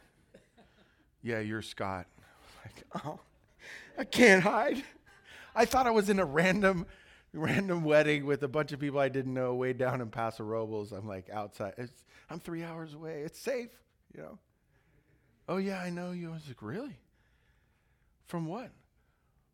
yeah, 1.24 1.40
you're 1.40 1.62
Scott. 1.62 2.06
I 2.64 2.68
like, 2.68 3.04
oh, 3.04 3.18
I 3.98 4.04
can't 4.04 4.44
hide. 4.44 4.84
I 5.52 5.64
thought 5.64 5.88
I 5.88 5.90
was 5.90 6.08
in 6.08 6.20
a 6.20 6.24
random, 6.24 6.86
random 7.34 7.84
wedding 7.84 8.24
with 8.24 8.42
a 8.42 8.48
bunch 8.48 8.72
of 8.72 8.80
people 8.80 9.00
I 9.00 9.08
didn't 9.08 9.34
know 9.34 9.54
way 9.54 9.72
down 9.72 10.00
in 10.00 10.10
Paso 10.10 10.44
Robles. 10.44 10.92
I'm 10.92 11.06
like 11.06 11.28
outside. 11.30 11.74
It's, 11.76 12.04
I'm 12.30 12.40
three 12.40 12.62
hours 12.62 12.94
away. 12.94 13.22
It's 13.24 13.38
safe, 13.38 13.70
you 14.14 14.22
know. 14.22 14.38
Oh, 15.48 15.58
yeah, 15.58 15.80
I 15.80 15.90
know 15.90 16.12
you. 16.12 16.30
I 16.30 16.34
was 16.34 16.46
like, 16.46 16.62
Really? 16.62 16.98
From 18.26 18.46
what? 18.46 18.70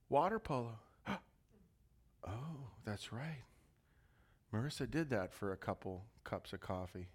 Water 0.09 0.39
polo. 0.39 0.79
oh, 1.09 2.69
that's 2.85 3.13
right. 3.13 3.43
Marissa 4.55 4.89
did 4.89 5.11
that 5.11 5.33
for 5.33 5.53
a 5.53 5.57
couple 5.57 6.05
cups 6.25 6.53
of 6.53 6.61
coffee. 6.61 7.09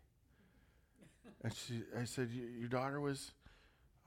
And 1.44 1.54
she, 1.54 1.84
I 1.98 2.06
said, 2.06 2.30
Your 2.32 2.70
daughter 2.70 3.00
was 3.00 3.32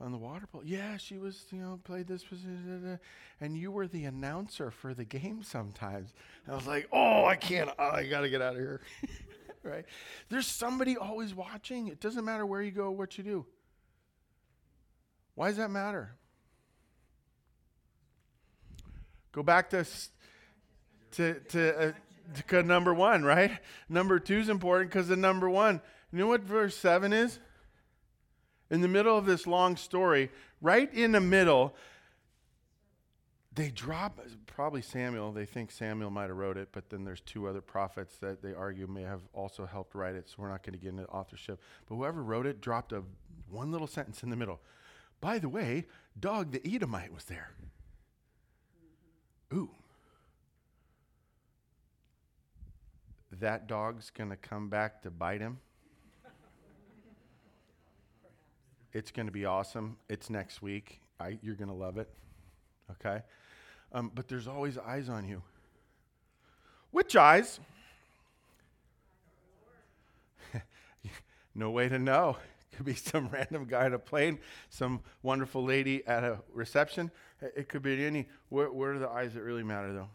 on 0.01 0.11
the 0.11 0.17
water 0.17 0.47
polo? 0.51 0.63
Yeah, 0.65 0.97
she 0.97 1.17
was, 1.17 1.45
you 1.51 1.59
know, 1.59 1.79
played 1.83 2.07
this. 2.07 2.23
position, 2.23 2.99
And 3.41 3.57
you 3.57 3.71
were 3.71 3.87
the 3.87 4.05
announcer 4.05 4.71
for 4.71 4.93
the 4.93 5.05
game 5.05 5.43
sometimes. 5.43 6.13
And 6.45 6.53
I 6.53 6.55
was 6.55 6.67
like, 6.67 6.87
Oh, 6.91 7.25
I 7.25 7.35
can't. 7.35 7.69
Oh, 7.77 7.89
I 7.89 8.07
got 8.07 8.21
to 8.21 8.29
get 8.29 8.41
out 8.41 8.53
of 8.53 8.59
here. 8.59 8.81
right? 9.63 9.85
There's 10.29 10.47
somebody 10.47 10.97
always 10.97 11.35
watching. 11.35 11.87
It 11.87 11.99
doesn't 11.99 12.23
matter 12.23 12.45
where 12.45 12.61
you 12.61 12.71
go, 12.71 12.91
what 12.91 13.17
you 13.17 13.23
do. 13.23 13.45
Why 15.35 15.47
does 15.47 15.57
that 15.57 15.71
matter? 15.71 16.15
Go 19.31 19.43
back 19.43 19.69
to 19.69 19.85
to 21.11 21.39
to, 21.49 21.89
uh, 21.89 21.91
to 22.47 22.63
number 22.63 22.93
one, 22.93 23.23
right? 23.23 23.51
Number 23.87 24.19
two 24.19 24.39
is 24.39 24.49
important 24.49 24.91
because 24.91 25.07
the 25.07 25.15
number 25.15 25.49
one. 25.49 25.81
You 26.11 26.19
know 26.19 26.27
what 26.27 26.41
verse 26.41 26.75
seven 26.75 27.13
is? 27.13 27.39
In 28.71 28.81
the 28.81 28.87
middle 28.87 29.17
of 29.17 29.25
this 29.25 29.47
long 29.47 29.75
story, 29.75 30.29
right 30.61 30.93
in 30.93 31.11
the 31.11 31.19
middle, 31.19 31.75
they 33.53 33.69
drop 33.69 34.19
probably 34.45 34.81
Samuel. 34.81 35.31
They 35.31 35.45
think 35.45 35.71
Samuel 35.71 36.11
might 36.11 36.27
have 36.27 36.37
wrote 36.37 36.57
it, 36.57 36.69
but 36.71 36.89
then 36.89 37.03
there's 37.03 37.21
two 37.21 37.47
other 37.47 37.61
prophets 37.61 38.17
that 38.17 38.41
they 38.41 38.53
argue 38.53 38.87
may 38.87 39.01
have 39.01 39.21
also 39.33 39.65
helped 39.65 39.95
write 39.95 40.15
it. 40.15 40.29
So 40.29 40.35
we're 40.37 40.49
not 40.49 40.63
going 40.63 40.73
to 40.73 40.79
get 40.79 40.89
into 40.89 41.05
authorship. 41.07 41.59
But 41.87 41.95
whoever 41.95 42.21
wrote 42.21 42.45
it 42.45 42.61
dropped 42.61 42.93
a 42.93 43.03
one 43.49 43.71
little 43.71 43.87
sentence 43.87 44.21
in 44.21 44.29
the 44.29 44.35
middle. 44.35 44.59
By 45.19 45.39
the 45.39 45.49
way, 45.49 45.85
Dog 46.19 46.51
the 46.51 46.61
Edomite 46.65 47.13
was 47.13 47.25
there. 47.25 47.51
Ooh. 49.53 49.71
That 53.31 53.67
dog's 53.67 54.09
going 54.09 54.29
to 54.29 54.35
come 54.35 54.69
back 54.69 55.01
to 55.03 55.11
bite 55.11 55.41
him. 55.41 55.59
It's 58.93 59.11
going 59.11 59.27
to 59.27 59.31
be 59.31 59.45
awesome. 59.45 59.97
It's 60.09 60.29
next 60.29 60.61
week. 60.61 61.01
I, 61.19 61.37
you're 61.41 61.55
going 61.55 61.69
to 61.69 61.75
love 61.75 61.97
it. 61.97 62.09
Okay? 62.91 63.21
Um, 63.91 64.11
but 64.13 64.27
there's 64.27 64.47
always 64.47 64.77
eyes 64.77 65.09
on 65.09 65.27
you. 65.27 65.41
Which 66.91 67.15
eyes? 67.15 67.59
no 71.55 71.69
way 71.71 71.87
to 71.89 71.99
know 71.99 72.37
could 72.79 72.85
be 72.85 72.95
some 72.95 73.27
random 73.33 73.65
guy 73.65 73.85
on 73.85 73.93
a 73.93 73.99
plane, 73.99 74.39
some 74.69 75.01
wonderful 75.21 75.63
lady 75.63 76.05
at 76.07 76.23
a 76.23 76.39
reception. 76.53 77.11
It 77.41 77.67
could 77.67 77.81
be 77.81 78.05
any. 78.05 78.27
Where, 78.47 78.71
where 78.71 78.93
are 78.93 78.99
the 78.99 79.09
eyes 79.09 79.33
that 79.33 79.41
really 79.41 79.63
matter, 79.63 79.91
though? 79.91 80.07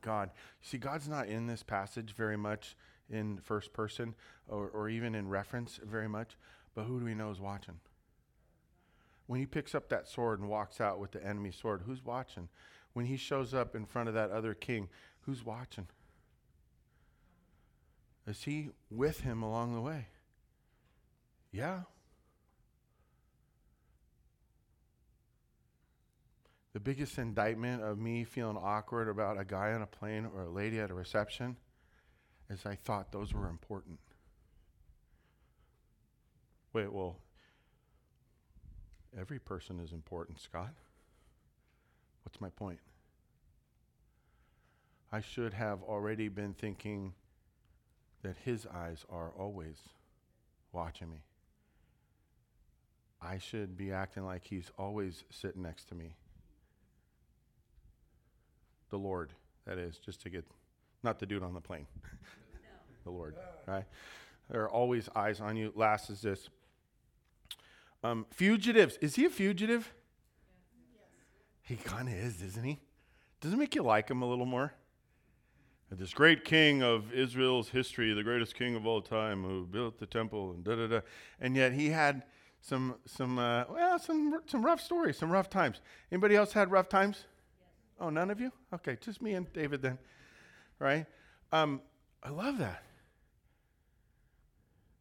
God. 0.00 0.30
See, 0.62 0.78
God's 0.78 1.08
not 1.08 1.26
in 1.26 1.48
this 1.48 1.64
passage 1.64 2.12
very 2.12 2.36
much 2.36 2.76
in 3.10 3.38
first 3.38 3.72
person 3.72 4.14
or, 4.48 4.68
or 4.68 4.88
even 4.88 5.16
in 5.16 5.28
reference 5.28 5.80
very 5.84 6.08
much, 6.08 6.36
but 6.76 6.84
who 6.84 7.00
do 7.00 7.06
we 7.06 7.14
know 7.14 7.30
is 7.30 7.40
watching? 7.40 7.80
When 9.26 9.40
he 9.40 9.46
picks 9.46 9.74
up 9.74 9.88
that 9.88 10.06
sword 10.06 10.38
and 10.38 10.48
walks 10.48 10.80
out 10.80 11.00
with 11.00 11.10
the 11.10 11.26
enemy 11.26 11.50
sword, 11.50 11.82
who's 11.86 12.04
watching? 12.04 12.48
When 12.92 13.06
he 13.06 13.16
shows 13.16 13.54
up 13.54 13.74
in 13.74 13.86
front 13.86 14.08
of 14.08 14.14
that 14.14 14.30
other 14.30 14.54
king, 14.54 14.88
who's 15.22 15.44
watching? 15.44 15.88
Is 18.26 18.42
he 18.42 18.68
with 18.90 19.20
him 19.20 19.42
along 19.42 19.74
the 19.74 19.80
way? 19.80 20.08
Yeah. 21.50 21.80
The 26.74 26.80
biggest 26.80 27.16
indictment 27.16 27.82
of 27.82 27.98
me 27.98 28.24
feeling 28.24 28.58
awkward 28.58 29.08
about 29.08 29.40
a 29.40 29.44
guy 29.46 29.72
on 29.72 29.80
a 29.80 29.86
plane 29.86 30.28
or 30.34 30.42
a 30.42 30.50
lady 30.50 30.78
at 30.78 30.90
a 30.90 30.94
reception 30.94 31.56
is 32.50 32.66
I 32.66 32.74
thought 32.74 33.12
those 33.12 33.32
were 33.32 33.48
important. 33.48 33.98
Wait, 36.76 36.92
well, 36.92 37.16
every 39.18 39.38
person 39.38 39.80
is 39.80 39.92
important, 39.92 40.38
Scott. 40.38 40.74
What's 42.22 42.38
my 42.38 42.50
point? 42.50 42.80
I 45.10 45.22
should 45.22 45.54
have 45.54 45.82
already 45.82 46.28
been 46.28 46.52
thinking 46.52 47.14
that 48.22 48.36
his 48.44 48.66
eyes 48.66 49.06
are 49.08 49.32
always 49.38 49.76
watching 50.70 51.08
me. 51.08 51.22
I 53.22 53.38
should 53.38 53.78
be 53.78 53.90
acting 53.90 54.26
like 54.26 54.44
he's 54.44 54.70
always 54.76 55.24
sitting 55.30 55.62
next 55.62 55.88
to 55.88 55.94
me. 55.94 56.14
The 58.90 58.98
Lord, 58.98 59.32
that 59.66 59.78
is, 59.78 59.96
just 59.96 60.20
to 60.24 60.28
get, 60.28 60.44
not 61.02 61.20
the 61.20 61.24
dude 61.24 61.42
on 61.42 61.54
the 61.54 61.60
plane. 61.62 61.86
the 63.04 63.10
Lord, 63.10 63.34
right? 63.66 63.86
There 64.50 64.60
are 64.62 64.70
always 64.70 65.08
eyes 65.16 65.40
on 65.40 65.56
you. 65.56 65.72
Last 65.74 66.10
is 66.10 66.20
this. 66.20 66.50
Um, 68.02 68.26
fugitives. 68.30 68.98
Is 69.00 69.16
he 69.16 69.24
a 69.24 69.30
fugitive? 69.30 69.92
Yes. 70.94 71.04
He 71.62 71.76
kind 71.76 72.08
of 72.08 72.14
is, 72.14 72.42
isn't 72.42 72.64
he? 72.64 72.78
Does 73.40 73.52
it 73.52 73.56
make 73.56 73.74
you 73.74 73.82
like 73.82 74.10
him 74.10 74.22
a 74.22 74.26
little 74.26 74.46
more? 74.46 74.74
this 75.90 76.12
great 76.12 76.44
king 76.44 76.82
of 76.82 77.12
Israel's 77.12 77.68
history, 77.68 78.12
the 78.12 78.22
greatest 78.22 78.56
king 78.56 78.74
of 78.74 78.86
all 78.86 79.00
time, 79.00 79.44
who 79.44 79.64
built 79.66 79.98
the 79.98 80.06
temple 80.06 80.50
and 80.50 80.64
da 80.64 80.74
da 80.74 80.86
da. 80.88 81.00
And 81.40 81.54
yet 81.54 81.72
he 81.72 81.90
had 81.90 82.24
some 82.60 82.96
some 83.06 83.38
uh, 83.38 83.64
well 83.70 83.98
some 83.98 84.40
some 84.46 84.64
rough 84.64 84.80
stories, 84.80 85.16
some 85.16 85.30
rough 85.30 85.48
times. 85.48 85.80
Anybody 86.10 86.34
else 86.34 86.52
had 86.52 86.70
rough 86.70 86.88
times? 86.88 87.24
Yes. 87.58 87.68
Oh, 88.00 88.10
none 88.10 88.30
of 88.30 88.40
you? 88.40 88.50
Okay, 88.74 88.96
just 89.00 89.22
me 89.22 89.34
and 89.34 89.50
David 89.52 89.80
then, 89.82 89.98
right? 90.80 91.06
Um, 91.52 91.80
I 92.22 92.30
love 92.30 92.58
that. 92.58 92.82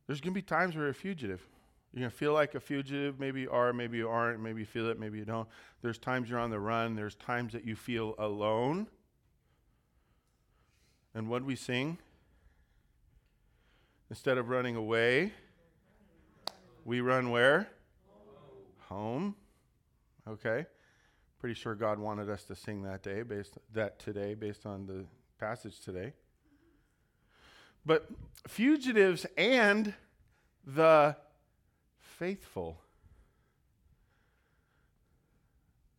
There's 0.05 0.21
gonna 0.21 0.33
be 0.33 0.43
times 0.43 0.75
where 0.75 0.83
you're 0.83 0.91
a 0.91 0.93
fugitive. 0.93 1.47
You're 1.95 2.01
gonna 2.01 2.11
feel 2.11 2.33
like 2.33 2.55
a 2.55 2.59
fugitive. 2.59 3.21
Maybe 3.21 3.41
you 3.41 3.51
are, 3.51 3.71
maybe 3.71 3.95
you 3.95 4.09
aren't. 4.09 4.41
Maybe 4.41 4.59
you 4.59 4.65
feel 4.65 4.89
it, 4.89 4.99
maybe 4.99 5.17
you 5.17 5.23
don't. 5.23 5.47
There's 5.81 5.97
times 5.97 6.29
you're 6.29 6.39
on 6.39 6.49
the 6.49 6.59
run. 6.59 6.93
There's 6.93 7.15
times 7.15 7.53
that 7.53 7.65
you 7.65 7.77
feel 7.77 8.15
alone. 8.19 8.87
And 11.13 11.29
what 11.29 11.43
we 11.43 11.55
sing? 11.55 11.97
Instead 14.09 14.37
of 14.37 14.49
running 14.49 14.75
away, 14.75 15.31
We 16.83 17.01
run 17.01 17.31
where? 17.31 17.69
Home. 18.89 19.35
Okay. 20.27 20.67
Pretty 21.39 21.55
sure 21.55 21.75
God 21.75 21.97
wanted 21.97 22.29
us 22.29 22.43
to 22.43 22.55
sing 22.55 22.83
that 22.83 23.01
day 23.03 23.23
based 23.23 23.57
that 23.73 23.99
today 23.99 24.35
based 24.35 24.65
on 24.65 24.85
the 24.85 25.05
passage 25.39 25.79
today. 25.79 26.13
But 27.85 28.07
fugitives 28.47 29.25
and 29.37 29.93
the 30.65 31.15
faithful. 32.18 32.78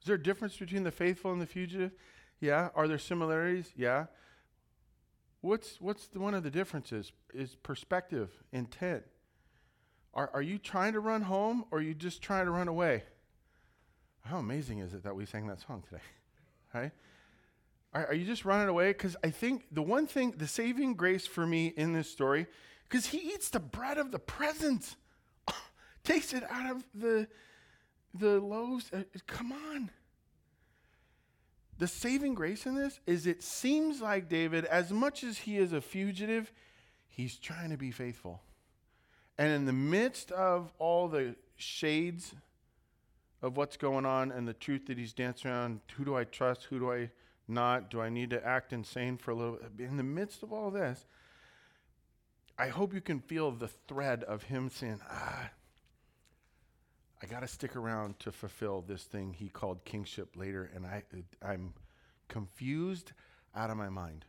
Is 0.00 0.06
there 0.06 0.16
a 0.16 0.22
difference 0.22 0.56
between 0.56 0.84
the 0.84 0.90
faithful 0.90 1.32
and 1.32 1.40
the 1.40 1.46
fugitive? 1.46 1.92
Yeah. 2.40 2.68
Are 2.74 2.86
there 2.86 2.98
similarities? 2.98 3.72
Yeah. 3.76 4.06
What's 5.40 5.80
what's 5.80 6.06
the, 6.08 6.20
one 6.20 6.34
of 6.34 6.42
the 6.42 6.50
differences? 6.50 7.12
Is 7.34 7.56
perspective, 7.56 8.30
intent. 8.52 9.04
Are, 10.14 10.30
are 10.32 10.42
you 10.42 10.58
trying 10.58 10.94
to 10.94 11.00
run 11.00 11.22
home 11.22 11.64
or 11.70 11.78
are 11.78 11.82
you 11.82 11.92
just 11.92 12.22
trying 12.22 12.46
to 12.46 12.50
run 12.50 12.68
away? 12.68 13.02
How 14.22 14.38
amazing 14.38 14.78
is 14.78 14.94
it 14.94 15.04
that 15.04 15.14
we 15.14 15.26
sang 15.26 15.46
that 15.48 15.60
song 15.60 15.82
today? 15.88 16.02
Right? 16.74 16.90
Are, 17.94 18.08
are 18.08 18.14
you 18.14 18.26
just 18.26 18.44
running 18.44 18.68
away? 18.68 18.88
Because 18.88 19.16
I 19.24 19.30
think 19.30 19.64
the 19.72 19.80
one 19.80 20.06
thing, 20.06 20.34
the 20.36 20.46
saving 20.46 20.94
grace 20.94 21.26
for 21.26 21.46
me 21.46 21.68
in 21.68 21.94
this 21.94 22.10
story, 22.10 22.46
because 22.86 23.06
he 23.06 23.18
eats 23.18 23.48
the 23.48 23.60
bread 23.60 23.96
of 23.96 24.10
the 24.10 24.18
presence, 24.18 24.96
takes 26.06 26.32
it 26.32 26.44
out 26.50 26.70
of 26.70 26.84
the 26.94 27.28
the 28.14 28.40
loaves. 28.40 28.90
Uh, 28.92 29.02
come 29.26 29.52
on. 29.52 29.90
The 31.78 31.86
saving 31.86 32.34
grace 32.34 32.64
in 32.64 32.74
this 32.74 33.00
is 33.06 33.26
it 33.26 33.42
seems 33.42 34.00
like 34.00 34.30
David, 34.30 34.64
as 34.64 34.90
much 34.90 35.22
as 35.22 35.38
he 35.38 35.58
is 35.58 35.74
a 35.74 35.82
fugitive, 35.82 36.50
he's 37.08 37.36
trying 37.36 37.70
to 37.70 37.76
be 37.76 37.90
faithful. 37.90 38.40
And 39.36 39.52
in 39.52 39.66
the 39.66 39.72
midst 39.74 40.32
of 40.32 40.72
all 40.78 41.08
the 41.08 41.36
shades 41.56 42.34
of 43.42 43.58
what's 43.58 43.76
going 43.76 44.06
on 44.06 44.32
and 44.32 44.48
the 44.48 44.54
truth 44.54 44.86
that 44.86 44.96
he's 44.96 45.12
dancing 45.12 45.50
around, 45.50 45.80
who 45.96 46.04
do 46.06 46.16
I 46.16 46.24
trust? 46.24 46.64
Who 46.64 46.78
do 46.78 46.90
I 46.90 47.10
not? 47.46 47.90
Do 47.90 48.00
I 48.00 48.08
need 48.08 48.30
to 48.30 48.44
act 48.46 48.72
insane 48.72 49.18
for 49.18 49.32
a 49.32 49.34
little 49.34 49.58
bit? 49.76 49.86
In 49.86 49.98
the 49.98 50.02
midst 50.02 50.42
of 50.42 50.54
all 50.54 50.70
this, 50.70 51.04
I 52.58 52.68
hope 52.68 52.94
you 52.94 53.02
can 53.02 53.20
feel 53.20 53.50
the 53.50 53.68
thread 53.68 54.24
of 54.24 54.44
him 54.44 54.70
saying, 54.70 55.00
ah, 55.10 55.50
I 57.22 57.26
got 57.26 57.40
to 57.40 57.48
stick 57.48 57.76
around 57.76 58.18
to 58.20 58.32
fulfill 58.32 58.82
this 58.86 59.04
thing 59.04 59.32
he 59.32 59.48
called 59.48 59.84
kingship 59.84 60.36
later. 60.36 60.70
And 60.74 60.86
I, 60.86 61.02
I'm 61.42 61.72
confused 62.28 63.12
out 63.54 63.70
of 63.70 63.76
my 63.76 63.88
mind 63.88 64.24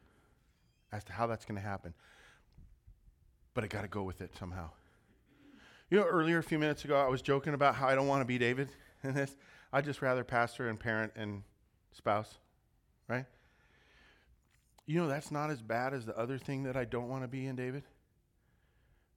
as 0.92 1.04
to 1.06 1.14
how 1.14 1.28
that's 1.28 1.46
going 1.46 1.60
to 1.60 1.68
happen. 1.68 1.94
But 3.54 3.64
I 3.64 3.68
got 3.68 3.82
to 3.82 3.88
go 3.88 4.04
with 4.04 4.22
it 4.22 4.32
somehow. 4.38 4.70
You 5.90 6.00
know, 6.00 6.06
earlier, 6.06 6.38
a 6.38 6.44
few 6.44 6.60
minutes 6.60 6.86
ago, 6.86 6.98
I 6.98 7.08
was 7.08 7.22
joking 7.22 7.54
about 7.54 7.76
how 7.76 7.88
I 7.88 7.96
don't 7.96 8.08
want 8.08 8.22
to 8.22 8.26
be 8.26 8.38
David 8.38 8.70
in 9.04 9.14
this. 9.14 9.36
I'd 9.72 9.86
just 9.86 10.02
rather 10.02 10.24
pastor 10.24 10.70
and 10.70 10.80
parent 10.80 11.14
and 11.16 11.44
spouse, 11.92 12.38
right? 13.08 13.26
You 14.86 15.02
know, 15.02 15.08
that's 15.08 15.32
not 15.32 15.50
as 15.50 15.62
bad 15.62 15.94
as 15.94 16.06
the 16.06 16.18
other 16.18 16.38
thing 16.38 16.64
that 16.64 16.78
I 16.78 16.86
don't 16.86 17.10
want 17.10 17.24
to 17.24 17.28
be 17.28 17.46
in 17.46 17.56
David. 17.56 17.84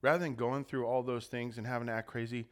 Rather 0.01 0.19
than 0.19 0.35
going 0.35 0.65
through 0.65 0.85
all 0.85 1.03
those 1.03 1.27
things 1.27 1.57
and 1.57 1.65
having 1.65 1.87
to 1.87 1.93
act 1.93 2.07
crazy, 2.07 2.47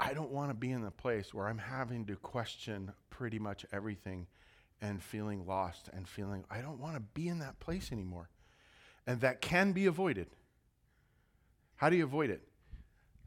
I 0.00 0.14
don't 0.14 0.30
want 0.30 0.48
to 0.50 0.54
be 0.54 0.70
in 0.72 0.82
the 0.82 0.90
place 0.90 1.34
where 1.34 1.46
I'm 1.46 1.58
having 1.58 2.06
to 2.06 2.16
question 2.16 2.90
pretty 3.10 3.38
much 3.38 3.66
everything 3.70 4.26
and 4.80 5.02
feeling 5.02 5.46
lost 5.46 5.90
and 5.92 6.08
feeling, 6.08 6.44
I 6.50 6.62
don't 6.62 6.80
want 6.80 6.94
to 6.94 7.00
be 7.00 7.28
in 7.28 7.40
that 7.40 7.60
place 7.60 7.92
anymore. 7.92 8.30
And 9.06 9.20
that 9.20 9.42
can 9.42 9.72
be 9.72 9.84
avoided. 9.84 10.28
How 11.76 11.90
do 11.90 11.96
you 11.96 12.04
avoid 12.04 12.30
it? 12.30 12.40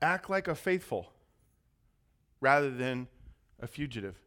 Act 0.02 0.32
like 0.32 0.48
a 0.48 0.56
faithful 0.56 1.14
rather 2.42 2.72
than 2.72 3.08
a 3.62 3.68
fugitive. 3.68 4.18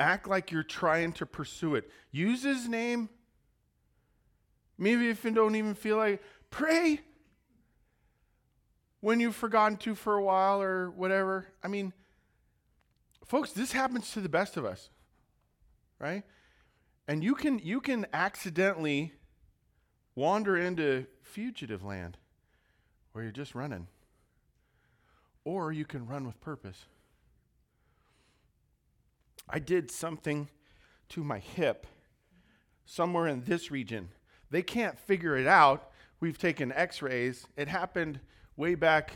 Act 0.00 0.26
like 0.26 0.50
you're 0.50 0.62
trying 0.62 1.12
to 1.12 1.26
pursue 1.26 1.74
it. 1.74 1.90
Use 2.10 2.42
his 2.42 2.66
name. 2.66 3.10
Maybe 4.78 5.10
if 5.10 5.22
you 5.22 5.32
don't 5.32 5.54
even 5.54 5.74
feel 5.74 5.98
like, 5.98 6.22
pray 6.50 7.00
when 9.00 9.20
you've 9.20 9.36
forgotten 9.36 9.76
to 9.78 9.94
for 9.94 10.14
a 10.14 10.22
while 10.22 10.60
or 10.60 10.90
whatever. 10.90 11.46
I 11.62 11.68
mean, 11.68 11.92
folks, 13.26 13.52
this 13.52 13.72
happens 13.72 14.12
to 14.12 14.20
the 14.20 14.28
best 14.28 14.56
of 14.56 14.64
us, 14.64 14.90
right? 15.98 16.24
And 17.06 17.22
you 17.22 17.34
can 17.34 17.58
you 17.58 17.80
can 17.80 18.06
accidentally 18.12 19.12
wander 20.14 20.56
into 20.56 21.06
fugitive 21.22 21.84
land 21.84 22.18
where 23.12 23.22
you're 23.24 23.32
just 23.32 23.54
running 23.54 23.86
or 25.44 25.72
you 25.72 25.84
can 25.84 26.06
run 26.06 26.26
with 26.26 26.40
purpose. 26.40 26.84
I 29.48 29.58
did 29.58 29.90
something 29.90 30.48
to 31.10 31.24
my 31.24 31.38
hip 31.38 31.86
somewhere 32.84 33.26
in 33.26 33.44
this 33.44 33.70
region. 33.70 34.10
They 34.50 34.62
can't 34.62 34.98
figure 34.98 35.36
it 35.36 35.46
out. 35.46 35.90
We've 36.20 36.36
taken 36.36 36.72
x 36.72 37.00
rays. 37.00 37.46
It 37.56 37.68
happened 37.68 38.20
way 38.58 38.74
back, 38.74 39.12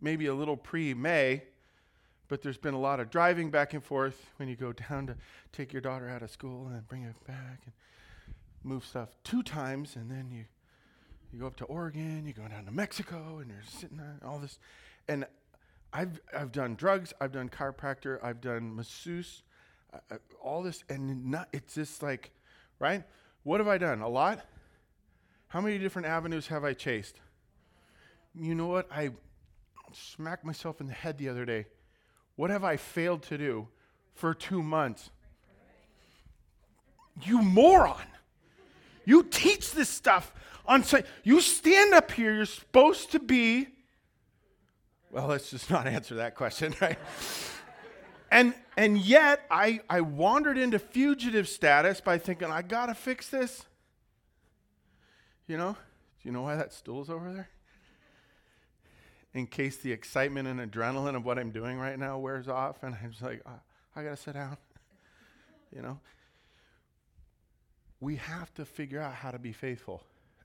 maybe 0.00 0.26
a 0.26 0.34
little 0.34 0.56
pre 0.56 0.94
May, 0.94 1.42
but 2.28 2.40
there's 2.40 2.56
been 2.56 2.72
a 2.72 2.80
lot 2.80 3.00
of 3.00 3.10
driving 3.10 3.50
back 3.50 3.74
and 3.74 3.84
forth 3.84 4.30
when 4.36 4.48
you 4.48 4.56
go 4.56 4.72
down 4.72 5.08
to 5.08 5.16
take 5.52 5.72
your 5.72 5.82
daughter 5.82 6.08
out 6.08 6.22
of 6.22 6.30
school 6.30 6.68
and 6.68 6.86
bring 6.88 7.02
her 7.02 7.14
back 7.26 7.60
and 7.64 7.74
move 8.62 8.84
stuff 8.84 9.10
two 9.24 9.42
times, 9.42 9.96
and 9.96 10.10
then 10.10 10.30
you, 10.30 10.44
you 11.32 11.40
go 11.40 11.46
up 11.46 11.56
to 11.56 11.64
Oregon, 11.64 12.24
you 12.26 12.32
go 12.32 12.46
down 12.48 12.64
to 12.64 12.72
Mexico, 12.72 13.38
and 13.40 13.50
you're 13.50 13.62
sitting 13.66 13.96
there, 13.96 14.18
all 14.24 14.38
this. 14.38 14.58
And 15.08 15.26
I've, 15.92 16.20
I've 16.36 16.52
done 16.52 16.76
drugs, 16.76 17.12
I've 17.20 17.32
done 17.32 17.48
chiropractor, 17.48 18.22
I've 18.22 18.40
done 18.40 18.74
masseuse, 18.74 19.42
uh, 19.92 19.98
uh, 20.12 20.16
all 20.40 20.62
this, 20.62 20.84
and 20.88 21.26
not, 21.26 21.48
it's 21.52 21.74
just 21.74 22.02
like, 22.02 22.30
right? 22.78 23.02
What 23.42 23.58
have 23.58 23.68
I 23.68 23.78
done? 23.78 24.00
A 24.00 24.08
lot? 24.08 24.44
How 25.48 25.60
many 25.60 25.78
different 25.78 26.06
avenues 26.06 26.48
have 26.48 26.64
I 26.64 26.72
chased? 26.72 27.20
You 28.38 28.54
know 28.54 28.66
what? 28.66 28.88
I 28.90 29.10
smacked 29.92 30.44
myself 30.44 30.80
in 30.80 30.86
the 30.86 30.92
head 30.92 31.18
the 31.18 31.28
other 31.28 31.44
day. 31.44 31.66
What 32.36 32.50
have 32.50 32.64
I 32.64 32.76
failed 32.76 33.22
to 33.24 33.38
do 33.38 33.68
for 34.14 34.34
two 34.34 34.62
months? 34.62 35.10
You 37.22 37.40
moron. 37.40 37.96
You 39.04 39.22
teach 39.22 39.72
this 39.72 39.88
stuff 39.88 40.32
on 40.66 40.84
site. 40.84 41.06
You 41.22 41.40
stand 41.40 41.94
up 41.94 42.10
here, 42.10 42.34
you're 42.34 42.44
supposed 42.44 43.12
to 43.12 43.18
be 43.18 43.68
well, 45.16 45.28
let's 45.28 45.50
just 45.50 45.70
not 45.70 45.86
answer 45.86 46.16
that 46.16 46.34
question, 46.34 46.74
right? 46.80 46.98
and 48.30 48.52
and 48.76 48.98
yet 48.98 49.46
I, 49.50 49.80
I 49.88 50.02
wandered 50.02 50.58
into 50.58 50.78
fugitive 50.78 51.48
status 51.48 52.02
by 52.02 52.18
thinking, 52.18 52.50
I 52.50 52.60
gotta 52.60 52.94
fix 52.94 53.30
this. 53.30 53.64
You 55.46 55.56
know? 55.56 55.72
Do 55.72 56.28
you 56.28 56.32
know 56.32 56.42
why 56.42 56.56
that 56.56 56.74
stool's 56.74 57.08
over 57.08 57.32
there? 57.32 57.48
In 59.36 59.46
case 59.46 59.76
the 59.76 59.92
excitement 59.92 60.48
and 60.48 60.58
adrenaline 60.58 61.14
of 61.14 61.26
what 61.26 61.38
I'm 61.38 61.50
doing 61.50 61.78
right 61.78 61.98
now 61.98 62.16
wears 62.16 62.48
off, 62.48 62.82
and 62.82 62.96
I'm 63.02 63.10
just 63.10 63.20
like, 63.20 63.42
oh, 63.44 63.60
I 63.94 64.02
gotta 64.02 64.16
sit 64.16 64.32
down. 64.32 64.56
you 65.76 65.82
know? 65.82 66.00
We 68.00 68.16
have 68.16 68.54
to 68.54 68.64
figure 68.64 68.98
out 68.98 69.12
how 69.12 69.30
to 69.30 69.38
be 69.38 69.52
faithful 69.52 70.02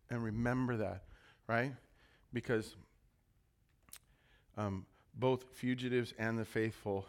and 0.09 0.21
remember 0.21 0.75
that, 0.75 1.03
right? 1.47 1.71
Because 2.33 2.75
um, 4.57 4.85
both 5.17 5.45
fugitives 5.53 6.13
and 6.19 6.37
the 6.37 6.43
faithful 6.43 7.05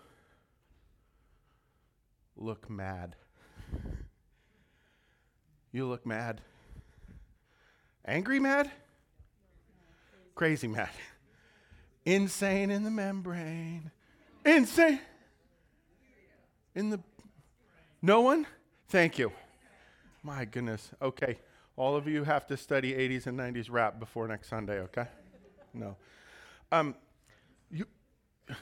look 2.36 2.70
mad. 2.70 3.16
You 5.74 5.88
look 5.88 6.04
mad. 6.04 6.42
Angry 8.04 8.38
mad? 8.38 8.70
Crazy 10.34 10.68
mad. 10.68 10.90
Insane 12.04 12.70
in 12.70 12.82
the 12.82 12.90
membrane. 12.90 13.90
Insane. 14.44 15.00
In 16.74 16.90
the. 16.90 17.00
No 18.00 18.20
one? 18.22 18.46
Thank 18.88 19.18
you. 19.18 19.32
My 20.22 20.44
goodness. 20.44 20.90
Okay. 21.00 21.38
All 21.76 21.96
of 21.96 22.06
you 22.06 22.24
have 22.24 22.46
to 22.48 22.56
study 22.56 22.92
80s 22.92 23.26
and 23.26 23.38
90s 23.38 23.70
rap 23.70 23.98
before 23.98 24.28
next 24.28 24.48
Sunday, 24.48 24.80
okay? 24.80 25.06
No. 25.72 25.96
Um, 26.70 26.94
you. 27.70 27.86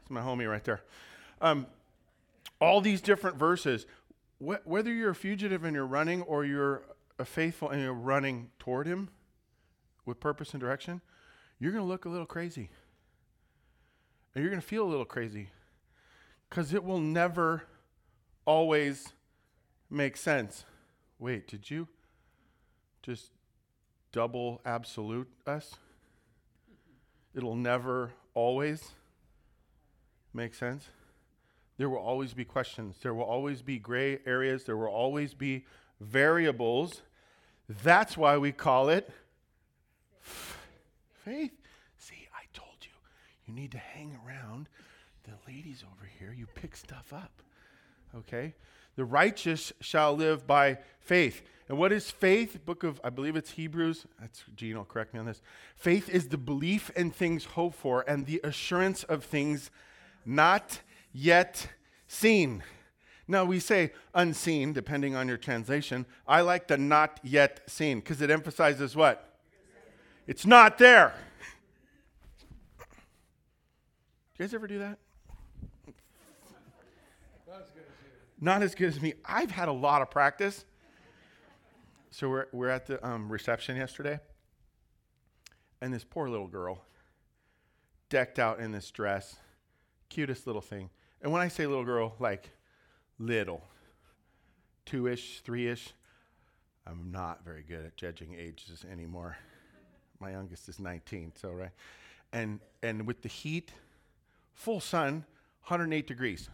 It's 0.00 0.10
my 0.10 0.22
homie 0.22 0.48
right 0.50 0.64
there. 0.64 0.80
Um, 1.42 1.66
all 2.62 2.80
these 2.80 3.02
different 3.02 3.36
verses, 3.36 3.86
wh- 4.38 4.66
whether 4.66 4.90
you're 4.90 5.10
a 5.10 5.14
fugitive 5.14 5.64
and 5.64 5.74
you're 5.74 5.86
running 5.86 6.22
or 6.22 6.46
you're 6.46 6.82
a 7.18 7.26
faithful 7.26 7.68
and 7.68 7.82
you're 7.82 7.92
running 7.92 8.48
toward 8.58 8.86
Him 8.86 9.10
with 10.08 10.18
purpose 10.18 10.52
and 10.52 10.60
direction, 10.60 11.02
you're 11.60 11.70
going 11.70 11.84
to 11.84 11.88
look 11.88 12.06
a 12.06 12.08
little 12.08 12.26
crazy. 12.26 12.70
And 14.34 14.42
you're 14.42 14.50
going 14.50 14.60
to 14.60 14.66
feel 14.66 14.84
a 14.84 14.88
little 14.88 15.04
crazy 15.04 15.50
because 16.48 16.72
it 16.72 16.82
will 16.82 16.98
never 16.98 17.64
always 18.44 19.12
make 19.90 20.16
sense. 20.16 20.64
Wait, 21.18 21.46
did 21.46 21.70
you 21.70 21.88
just 23.02 23.32
double 24.10 24.60
absolute 24.64 25.28
us? 25.46 25.74
It'll 27.34 27.56
never 27.56 28.12
always 28.34 28.92
make 30.32 30.54
sense. 30.54 30.88
There 31.76 31.90
will 31.90 31.98
always 31.98 32.32
be 32.32 32.44
questions. 32.44 32.96
There 33.02 33.14
will 33.14 33.24
always 33.24 33.62
be 33.62 33.78
gray 33.78 34.20
areas. 34.26 34.64
There 34.64 34.76
will 34.76 34.86
always 34.86 35.34
be 35.34 35.66
variables. 36.00 37.02
That's 37.68 38.16
why 38.16 38.38
we 38.38 38.52
call 38.52 38.88
it 38.88 39.10
faith. 40.28 41.52
See, 41.96 42.28
I 42.34 42.44
told 42.52 42.76
you, 42.82 42.90
you 43.46 43.54
need 43.54 43.72
to 43.72 43.78
hang 43.78 44.16
around 44.26 44.68
the 45.24 45.32
ladies 45.50 45.84
over 45.84 46.08
here. 46.18 46.34
You 46.36 46.46
pick 46.54 46.76
stuff 46.76 47.12
up. 47.12 47.42
Okay? 48.16 48.54
The 48.96 49.04
righteous 49.04 49.72
shall 49.80 50.14
live 50.14 50.46
by 50.46 50.78
faith. 51.00 51.42
And 51.68 51.76
what 51.78 51.92
is 51.92 52.10
faith? 52.10 52.64
Book 52.64 52.82
of, 52.82 53.00
I 53.04 53.10
believe 53.10 53.36
it's 53.36 53.52
Hebrews. 53.52 54.06
That's 54.20 54.44
Gene 54.56 54.76
will 54.76 54.84
correct 54.84 55.12
me 55.12 55.20
on 55.20 55.26
this. 55.26 55.42
Faith 55.76 56.08
is 56.08 56.28
the 56.28 56.38
belief 56.38 56.90
in 56.96 57.10
things 57.10 57.44
hoped 57.44 57.76
for 57.76 58.04
and 58.08 58.26
the 58.26 58.40
assurance 58.42 59.04
of 59.04 59.22
things 59.24 59.70
not 60.24 60.80
yet 61.12 61.68
seen. 62.06 62.62
Now 63.26 63.44
we 63.44 63.60
say 63.60 63.92
unseen, 64.14 64.72
depending 64.72 65.14
on 65.14 65.28
your 65.28 65.36
translation. 65.36 66.06
I 66.26 66.40
like 66.40 66.68
the 66.68 66.78
not 66.78 67.20
yet 67.22 67.60
seen 67.66 68.00
because 68.00 68.22
it 68.22 68.30
emphasizes 68.30 68.96
what? 68.96 69.27
It's 70.28 70.44
not 70.44 70.76
there. 70.76 71.14
Do 72.78 72.84
you 74.36 74.44
guys 74.44 74.52
ever 74.52 74.66
do 74.66 74.80
that? 74.80 74.98
Not 78.38 78.62
as 78.62 78.74
good 78.74 78.88
as 78.88 79.00
me. 79.00 79.14
I've 79.24 79.50
had 79.50 79.68
a 79.68 79.72
lot 79.72 80.02
of 80.02 80.10
practice. 80.10 80.66
So 82.10 82.28
we're, 82.28 82.46
we're 82.52 82.68
at 82.68 82.84
the 82.86 83.04
um, 83.04 83.32
reception 83.32 83.76
yesterday, 83.76 84.20
and 85.80 85.94
this 85.94 86.04
poor 86.04 86.28
little 86.28 86.46
girl, 86.46 86.84
decked 88.10 88.38
out 88.38 88.60
in 88.60 88.70
this 88.70 88.90
dress, 88.90 89.36
cutest 90.10 90.46
little 90.46 90.60
thing. 90.60 90.90
And 91.22 91.32
when 91.32 91.40
I 91.40 91.48
say 91.48 91.66
little 91.66 91.84
girl, 91.84 92.14
like 92.18 92.50
little, 93.18 93.64
two 94.84 95.06
ish, 95.06 95.40
three 95.40 95.68
ish, 95.68 95.94
I'm 96.86 97.10
not 97.10 97.44
very 97.44 97.62
good 97.62 97.86
at 97.86 97.96
judging 97.96 98.34
ages 98.34 98.84
anymore. 98.90 99.38
My 100.20 100.30
youngest 100.30 100.68
is 100.68 100.80
19, 100.80 101.32
so 101.36 101.50
right. 101.50 101.70
And, 102.32 102.60
and 102.82 103.06
with 103.06 103.22
the 103.22 103.28
heat, 103.28 103.72
full 104.54 104.80
sun, 104.80 105.24
108 105.62 106.06
degrees. 106.06 106.48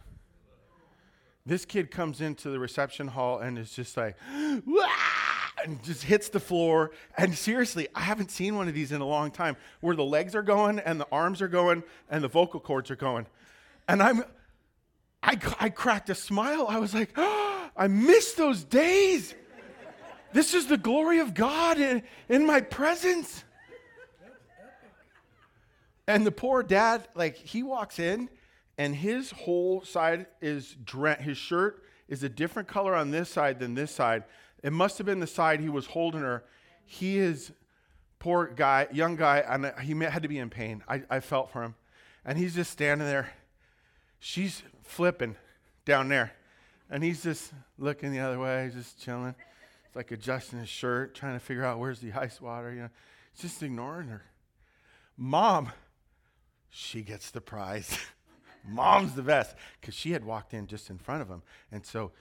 This 1.45 1.65
kid 1.65 1.91
comes 1.91 2.21
into 2.21 2.49
the 2.49 2.59
reception 2.59 3.07
hall 3.07 3.39
and 3.39 3.57
is 3.57 3.71
just 3.71 3.95
like, 3.97 4.17
and 4.31 5.81
just 5.83 6.03
hits 6.03 6.29
the 6.29 6.39
floor. 6.39 6.91
And 7.17 7.35
seriously, 7.35 7.87
I 7.95 8.01
haven't 8.01 8.31
seen 8.31 8.55
one 8.55 8.67
of 8.67 8.73
these 8.73 8.91
in 8.91 9.01
a 9.01 9.05
long 9.05 9.31
time 9.31 9.55
where 9.79 9.95
the 9.95 10.03
legs 10.03 10.35
are 10.35 10.43
going 10.43 10.79
and 10.79 10.99
the 10.99 11.07
arms 11.11 11.41
are 11.41 11.47
going 11.47 11.83
and 12.09 12.23
the 12.23 12.27
vocal 12.27 12.59
cords 12.59 12.91
are 12.91 12.95
going. 12.95 13.25
And 13.87 14.01
I'm, 14.01 14.23
I, 15.23 15.39
I 15.59 15.69
cracked 15.69 16.09
a 16.09 16.15
smile. 16.15 16.65
I 16.67 16.79
was 16.79 16.93
like, 16.93 17.11
oh, 17.15 17.69
I 17.77 17.87
miss 17.87 18.33
those 18.33 18.63
days. 18.63 19.33
This 20.33 20.53
is 20.53 20.67
the 20.67 20.77
glory 20.77 21.19
of 21.19 21.33
God 21.33 21.79
in, 21.79 22.03
in 22.27 22.45
my 22.45 22.59
presence. 22.59 23.44
And 26.07 26.25
the 26.25 26.31
poor 26.31 26.63
dad, 26.63 27.07
like, 27.15 27.35
he 27.35 27.63
walks 27.63 27.99
in 27.99 28.29
and 28.77 28.95
his 28.95 29.31
whole 29.31 29.83
side 29.83 30.27
is 30.41 30.75
drenched. 30.83 31.23
His 31.23 31.37
shirt 31.37 31.83
is 32.07 32.23
a 32.23 32.29
different 32.29 32.67
color 32.67 32.93
on 32.93 33.11
this 33.11 33.29
side 33.29 33.59
than 33.59 33.73
this 33.73 33.91
side. 33.91 34.23
It 34.61 34.73
must 34.73 34.97
have 34.97 35.05
been 35.05 35.19
the 35.19 35.27
side 35.27 35.59
he 35.59 35.69
was 35.69 35.87
holding 35.87 36.21
her. 36.21 36.43
He 36.85 37.17
is 37.17 37.51
poor 38.19 38.47
guy, 38.47 38.87
young 38.91 39.15
guy, 39.15 39.39
and 39.39 39.71
he 39.81 39.93
had 40.03 40.23
to 40.23 40.29
be 40.29 40.39
in 40.39 40.49
pain. 40.49 40.83
I, 40.87 41.03
I 41.09 41.19
felt 41.19 41.51
for 41.51 41.63
him, 41.63 41.75
and 42.23 42.37
he's 42.37 42.55
just 42.55 42.71
standing 42.71 43.07
there. 43.07 43.31
She's 44.19 44.63
flipping 44.83 45.35
down 45.85 46.09
there, 46.09 46.33
and 46.89 47.03
he's 47.03 47.23
just 47.23 47.53
looking 47.77 48.11
the 48.11 48.19
other 48.19 48.39
way, 48.39 48.69
just 48.73 48.99
chilling. 48.99 49.35
It's 49.85 49.95
like 49.95 50.11
adjusting 50.11 50.59
his 50.59 50.69
shirt, 50.69 51.15
trying 51.15 51.33
to 51.33 51.39
figure 51.39 51.63
out 51.63 51.79
where's 51.79 51.99
the 51.99 52.13
ice 52.13 52.41
water. 52.41 52.73
You 52.73 52.81
know, 52.81 52.89
just 53.39 53.61
ignoring 53.61 54.07
her. 54.07 54.23
Mom, 55.17 55.71
she 56.75 57.01
gets 57.01 57.31
the 57.31 57.39
prize. 57.39 57.97
Mom's 58.67 59.15
the 59.15 59.21
best 59.21 59.55
because 59.79 59.93
she 59.93 60.11
had 60.11 60.25
walked 60.25 60.53
in 60.53 60.67
just 60.67 60.89
in 60.89 60.97
front 60.97 61.21
of 61.21 61.29
him. 61.29 61.41
And 61.71 61.85
so 61.85 62.11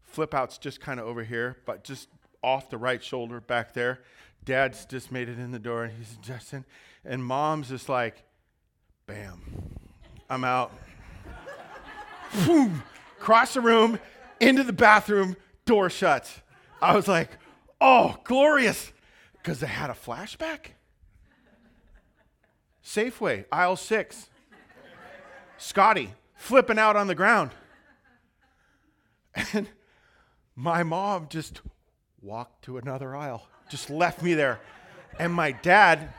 flip 0.00 0.32
out's 0.32 0.56
just 0.56 0.80
kind 0.80 0.98
of 0.98 1.06
over 1.06 1.24
here, 1.24 1.58
but 1.66 1.84
just 1.84 2.08
off 2.42 2.70
the 2.70 2.78
right 2.78 3.04
shoulder 3.04 3.40
back 3.40 3.74
there. 3.74 4.00
Dad's 4.44 4.86
just 4.86 5.12
made 5.12 5.28
it 5.28 5.38
in 5.38 5.50
the 5.50 5.58
door 5.58 5.84
and 5.84 5.92
he's 5.92 6.14
adjusting. 6.14 6.64
And 7.04 7.22
mom's 7.22 7.68
just 7.68 7.90
like, 7.90 8.22
bam, 9.06 9.76
I'm 10.30 10.44
out. 10.44 10.72
Boom, 12.46 12.82
cross 13.18 13.54
the 13.54 13.60
room, 13.60 13.98
into 14.40 14.62
the 14.62 14.72
bathroom, 14.72 15.36
door 15.66 15.90
shuts. 15.90 16.40
I 16.80 16.96
was 16.96 17.08
like, 17.08 17.30
oh, 17.78 18.16
glorious. 18.24 18.90
Because 19.34 19.62
I 19.62 19.66
had 19.66 19.90
a 19.90 19.94
flashback. 19.94 20.77
Safeway, 22.88 23.44
aisle 23.52 23.76
six. 23.76 24.30
Scotty 25.58 26.14
flipping 26.34 26.78
out 26.78 26.96
on 26.96 27.06
the 27.06 27.14
ground. 27.14 27.50
And 29.52 29.68
my 30.56 30.82
mom 30.82 31.26
just 31.28 31.60
walked 32.22 32.64
to 32.64 32.78
another 32.78 33.14
aisle, 33.14 33.46
just 33.68 33.90
left 33.90 34.22
me 34.22 34.32
there. 34.32 34.58
And 35.18 35.34
my 35.34 35.52
dad, 35.52 36.14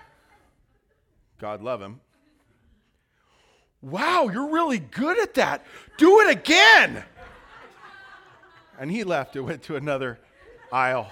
God 1.40 1.64
love 1.64 1.82
him, 1.82 2.02
wow, 3.82 4.30
you're 4.32 4.52
really 4.52 4.78
good 4.78 5.18
at 5.18 5.34
that. 5.34 5.66
Do 5.98 6.20
it 6.22 6.30
again. 6.30 7.04
And 8.78 8.92
he 8.92 9.04
left 9.04 9.36
and 9.36 9.46
went 9.46 9.64
to 9.64 9.76
another 9.76 10.20
aisle. 10.72 11.10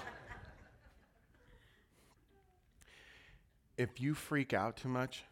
If 3.76 4.00
you 4.00 4.14
freak 4.14 4.54
out 4.54 4.76
too 4.76 4.88
much, 4.88 5.24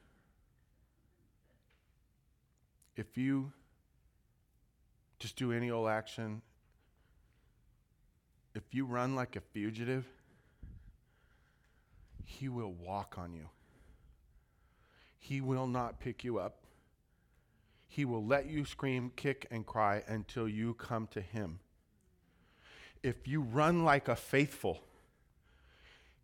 if 2.97 3.17
you 3.17 3.53
just 5.19 5.37
do 5.37 5.53
any 5.53 5.71
old 5.71 5.89
action, 5.89 6.43
if 8.55 8.75
you 8.75 8.87
run 8.87 9.15
like 9.15 9.37
a 9.37 9.41
fugitive, 9.41 10.07
he 12.25 12.49
will 12.49 12.73
walk 12.73 13.17
on 13.19 13.35
you. 13.35 13.49
He 15.19 15.41
will 15.41 15.67
not 15.67 16.01
pick 16.01 16.25
you 16.25 16.39
up. 16.39 16.65
He 17.89 18.05
will 18.05 18.25
let 18.25 18.47
you 18.47 18.65
scream, 18.65 19.13
kick, 19.15 19.47
and 19.51 19.65
cry 19.65 20.03
until 20.07 20.49
you 20.49 20.75
come 20.75 21.07
to 21.09 21.21
him. 21.21 21.61
If 23.03 23.29
you 23.29 23.41
run 23.41 23.85
like 23.85 24.09
a 24.09 24.17
faithful, 24.17 24.81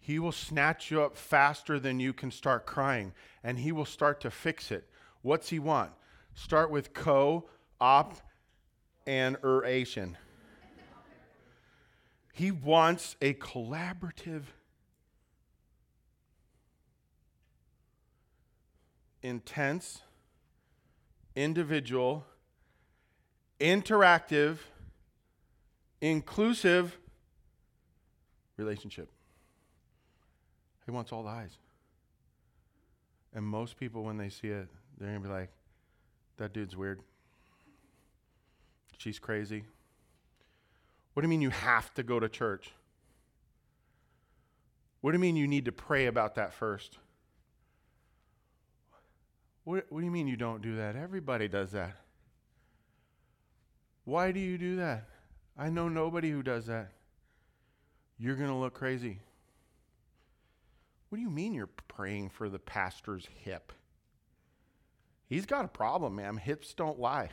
he 0.01 0.19
will 0.19 0.33
snatch 0.33 0.91
you 0.91 1.03
up 1.03 1.17
faster 1.17 1.79
than 1.79 2.01
you 2.01 2.13
can 2.13 2.31
start 2.31 2.67
crying, 2.67 3.13
and 3.45 3.59
he 3.59 3.73
will 3.73 3.85
start 3.85 4.21
to 4.23 4.31
fix 4.31 4.71
it. 4.71 4.89
What's 5.23 5.51
he 5.51 5.59
want? 5.59 5.93
Start 6.35 6.71
with 6.71 6.95
co, 6.95 7.49
op, 7.81 8.15
and 9.07 9.37
eration. 9.43 10.17
He 12.33 12.51
wants 12.51 13.17
a 13.21 13.35
collaborative, 13.35 14.45
intense, 19.23 20.01
individual, 21.37 22.25
interactive, 23.61 24.59
inclusive 26.01 26.99
relationship. 28.57 29.11
He 30.87 30.91
wants 30.91 31.13
all 31.13 31.23
the 31.23 31.29
eyes. 31.29 31.59
And 33.35 33.45
most 33.45 33.79
people, 33.79 34.03
when 34.03 34.17
they 34.17 34.29
see 34.29 34.49
it, 34.49 34.69
they're 34.99 35.09
going 35.09 35.23
to 35.23 35.29
be 35.29 35.33
like, 35.33 35.51
that 36.39 36.53
dude's 36.53 36.77
weird. 36.77 37.01
She's 38.99 39.19
crazy. 39.19 39.65
What 41.13 41.23
do 41.23 41.27
you 41.27 41.31
mean 41.31 41.43
you 41.43 41.51
have 41.51 41.93
to 41.95 42.03
go 42.03 42.21
to 42.21 42.29
church? 42.29 42.73
What 45.01 45.11
do 45.11 45.17
you 45.17 45.21
mean 45.21 45.37
you 45.37 45.49
need 45.49 45.65
to 45.65 45.73
pray 45.73 46.07
about 46.07 46.37
that 46.37 46.55
first? 46.55 46.99
What, 49.65 49.87
what 49.91 50.01
do 50.01 50.05
you 50.05 50.13
mean 50.13 50.29
you 50.29 50.37
don't 50.37 50.63
do 50.63 50.77
that? 50.77 50.97
Everybody 50.97 51.49
does 51.49 51.73
that. 51.73 51.97
Why 54.05 54.33
do 54.33 54.41
you 54.41 54.59
do 54.59 54.77
that? 54.77 55.09
I 55.59 55.69
know 55.69 55.89
nobody 55.89 56.31
who 56.31 56.43
does 56.43 56.67
that. 56.67 56.93
You're 58.19 58.37
going 58.37 58.49
to 58.49 58.57
look 58.57 58.75
crazy. 58.75 59.19
What 61.09 61.17
do 61.17 61.23
you 61.23 61.31
mean 61.31 61.55
you're 61.55 61.69
praying 61.89 62.31
for 62.31 62.49
the 62.49 62.59
pastor's 62.59 63.29
hip? 63.35 63.73
He's 65.33 65.47
got 65.47 65.65
a 65.65 65.69
problem, 65.69 66.17
man. 66.17 66.37
Hips 66.37 66.75
don't 66.75 67.01
lie. 67.01 67.31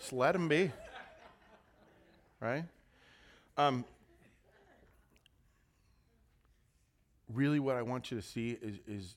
Just 0.00 0.12
let 0.12 0.34
him 0.34 0.48
be. 0.48 0.72
Right? 2.40 2.64
Um, 3.56 3.84
really, 7.32 7.60
what 7.60 7.76
I 7.76 7.82
want 7.82 8.10
you 8.10 8.16
to 8.16 8.22
see 8.26 8.58
is, 8.60 8.80
is 8.88 9.14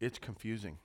it's 0.00 0.18
confusing. 0.18 0.78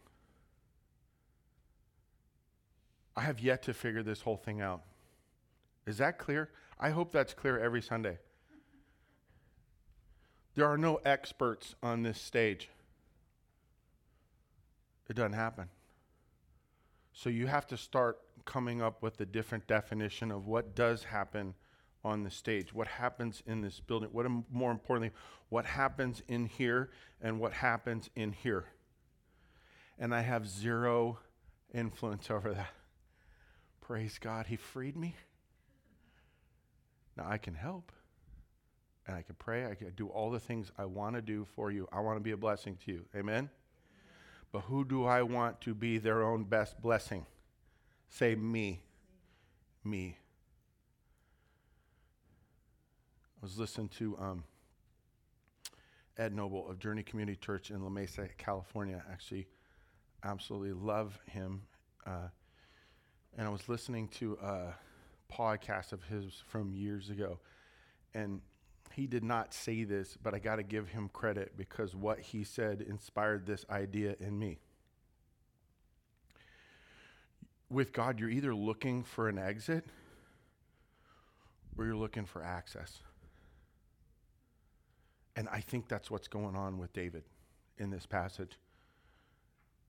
I 3.15 3.21
have 3.21 3.39
yet 3.39 3.63
to 3.63 3.73
figure 3.73 4.03
this 4.03 4.21
whole 4.21 4.37
thing 4.37 4.61
out. 4.61 4.83
Is 5.87 5.97
that 5.97 6.19
clear? 6.19 6.51
I 6.79 6.91
hope 6.91 7.11
that's 7.11 7.33
clear 7.33 7.57
every 7.57 7.81
Sunday. 7.81 8.19
There 10.53 10.67
are 10.67 10.77
no 10.77 10.97
experts 11.03 11.73
on 11.81 12.03
this 12.03 12.21
stage. 12.21 12.69
It 15.09 15.15
doesn't 15.15 15.33
happen. 15.33 15.69
So 17.13 17.29
you 17.29 17.47
have 17.47 17.65
to 17.67 17.77
start 17.77 18.19
coming 18.43 18.81
up 18.81 19.01
with 19.01 19.19
a 19.21 19.25
different 19.25 19.67
definition 19.67 20.31
of 20.31 20.47
what 20.47 20.75
does 20.75 21.03
happen 21.03 21.53
on 22.03 22.23
the 22.23 22.29
stage, 22.29 22.73
what 22.73 22.87
happens 22.87 23.41
in 23.47 23.61
this 23.61 23.79
building, 23.79 24.09
what 24.11 24.27
more 24.51 24.71
importantly, 24.71 25.11
what 25.49 25.65
happens 25.65 26.21
in 26.27 26.45
here 26.45 26.91
and 27.21 27.39
what 27.39 27.53
happens 27.53 28.09
in 28.15 28.31
here. 28.31 28.65
And 29.97 30.13
I 30.13 30.21
have 30.21 30.47
zero 30.47 31.19
influence 31.73 32.29
over 32.29 32.53
that. 32.53 32.73
Praise 33.81 34.19
God, 34.19 34.47
He 34.47 34.55
freed 34.55 34.95
me. 34.95 35.15
Now 37.17 37.25
I 37.27 37.37
can 37.37 37.55
help 37.55 37.91
and 39.07 39.15
I 39.15 39.21
can 39.21 39.35
pray. 39.35 39.65
I 39.65 39.75
can 39.75 39.91
do 39.95 40.07
all 40.07 40.29
the 40.29 40.39
things 40.39 40.71
I 40.77 40.85
want 40.85 41.15
to 41.15 41.21
do 41.21 41.45
for 41.55 41.71
you. 41.71 41.87
I 41.91 41.99
want 42.01 42.17
to 42.17 42.23
be 42.23 42.31
a 42.31 42.37
blessing 42.37 42.77
to 42.85 42.91
you. 42.91 43.05
Amen? 43.15 43.49
But 44.55 44.63
who 44.69 44.85
do 44.85 45.03
I 45.03 45.21
want 45.21 45.59
to 45.61 45.73
be 45.73 45.97
their 45.97 46.23
own 46.23 46.45
best 46.45 46.81
blessing? 46.81 47.25
Say 48.07 48.35
me. 48.35 48.79
Me. 49.83 50.17
I 53.41 53.45
was 53.45 53.59
listening 53.59 53.89
to 53.97 54.17
um, 54.17 54.43
Ed 56.17 56.33
Noble 56.33 56.69
of 56.69 56.79
Journey 56.79 57.03
Community 57.03 57.37
Church 57.37 57.69
in 57.69 57.83
La 57.83 57.89
Mesa, 57.89 58.29
California. 58.37 59.03
Actually, 59.11 59.45
absolutely 60.23 60.71
love 60.71 61.19
him. 61.25 61.63
Uh, 62.07 62.29
and 63.37 63.45
I 63.45 63.51
was 63.51 63.67
listening 63.67 64.07
to 64.19 64.37
a 64.41 64.73
podcast 65.29 65.91
of 65.91 66.01
his 66.05 66.41
from 66.47 66.73
years 66.73 67.09
ago. 67.09 67.39
And 68.13 68.39
he 68.95 69.07
did 69.07 69.25
not 69.25 69.53
say 69.53 69.83
this, 69.83 70.17
but 70.21 70.33
I 70.33 70.39
got 70.39 70.55
to 70.55 70.63
give 70.63 70.89
him 70.89 71.09
credit 71.11 71.57
because 71.57 71.93
what 71.93 72.19
he 72.19 72.45
said 72.45 72.81
inspired 72.81 73.45
this 73.45 73.65
idea 73.69 74.15
in 74.21 74.39
me. 74.39 74.59
With 77.69 77.91
God, 77.91 78.21
you're 78.21 78.29
either 78.29 78.55
looking 78.55 79.03
for 79.03 79.27
an 79.27 79.37
exit 79.37 79.85
or 81.77 81.83
you're 81.83 81.95
looking 81.95 82.25
for 82.25 82.41
access. 82.41 83.01
And 85.35 85.49
I 85.49 85.59
think 85.59 85.89
that's 85.89 86.09
what's 86.09 86.29
going 86.29 86.55
on 86.55 86.77
with 86.77 86.93
David 86.93 87.23
in 87.77 87.89
this 87.89 88.05
passage. 88.05 88.57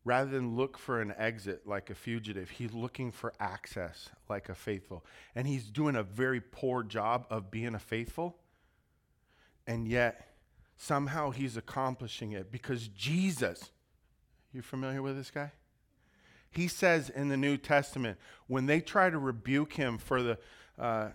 Rather 0.04 0.30
than 0.30 0.56
look 0.56 0.76
for 0.76 1.00
an 1.00 1.14
exit 1.16 1.64
like 1.64 1.90
a 1.90 1.94
fugitive, 1.94 2.50
he's 2.50 2.72
looking 2.72 3.12
for 3.12 3.32
access 3.38 4.08
like 4.28 4.48
a 4.48 4.54
faithful. 4.54 5.04
And 5.36 5.46
he's 5.46 5.66
doing 5.66 5.94
a 5.94 6.02
very 6.02 6.40
poor 6.40 6.82
job 6.82 7.26
of 7.30 7.52
being 7.52 7.76
a 7.76 7.78
faithful 7.78 8.38
and 9.66 9.88
yet 9.88 10.34
somehow 10.76 11.30
he's 11.30 11.56
accomplishing 11.56 12.32
it 12.32 12.50
because 12.52 12.88
Jesus, 12.88 13.70
you 14.52 14.62
familiar 14.62 15.02
with 15.02 15.16
this 15.16 15.30
guy? 15.30 15.52
He 16.50 16.68
says 16.68 17.10
in 17.10 17.28
the 17.28 17.36
New 17.36 17.56
Testament, 17.56 18.18
when 18.46 18.66
they 18.66 18.80
try 18.80 19.10
to 19.10 19.18
rebuke 19.18 19.74
him 19.74 19.98
for 19.98 20.22
the 20.22 20.38
uh, 20.78 21.08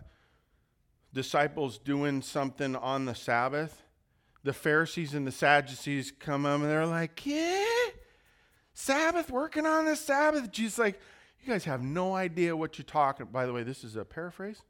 disciples 1.13 1.77
doing 1.77 2.21
something 2.21 2.75
on 2.75 3.05
the 3.05 3.15
Sabbath, 3.15 3.81
the 4.43 4.53
Pharisees 4.53 5.13
and 5.13 5.25
the 5.25 5.31
Sadducees 5.31 6.11
come 6.11 6.45
up 6.45 6.61
and 6.61 6.69
they're 6.69 6.85
like, 6.85 7.25
Yeah, 7.25 7.65
Sabbath, 8.73 9.29
working 9.29 9.65
on 9.65 9.85
the 9.85 9.95
Sabbath. 9.95 10.51
Jesus, 10.51 10.77
like, 10.77 10.99
you 11.41 11.51
guys 11.51 11.65
have 11.65 11.81
no 11.81 12.15
idea 12.15 12.55
what 12.55 12.77
you're 12.77 12.85
talking. 12.85 13.25
By 13.27 13.45
the 13.45 13.53
way, 13.53 13.63
this 13.63 13.83
is 13.83 13.95
a 13.95 14.05
paraphrase. 14.05 14.61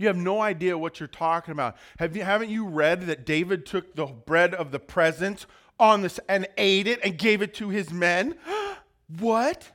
You 0.00 0.06
have 0.06 0.16
no 0.16 0.40
idea 0.40 0.78
what 0.78 0.98
you're 0.98 1.06
talking 1.06 1.52
about. 1.52 1.76
Have 1.98 2.16
you, 2.16 2.22
haven't 2.22 2.48
you 2.48 2.64
read 2.64 3.02
that 3.02 3.26
David 3.26 3.66
took 3.66 3.94
the 3.94 4.06
bread 4.06 4.54
of 4.54 4.70
the 4.70 4.78
presence 4.78 5.44
on 5.78 6.00
this 6.00 6.18
and 6.26 6.48
ate 6.56 6.86
it 6.86 7.00
and 7.04 7.18
gave 7.18 7.42
it 7.42 7.52
to 7.56 7.68
his 7.68 7.92
men? 7.92 8.34
what? 9.18 9.70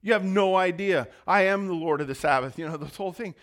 You 0.00 0.14
have 0.14 0.24
no 0.24 0.56
idea. 0.56 1.08
I 1.26 1.42
am 1.42 1.66
the 1.66 1.74
Lord 1.74 2.00
of 2.00 2.08
the 2.08 2.14
Sabbath. 2.14 2.58
You 2.58 2.70
know, 2.70 2.78
this 2.78 2.96
whole 2.96 3.12
thing. 3.12 3.34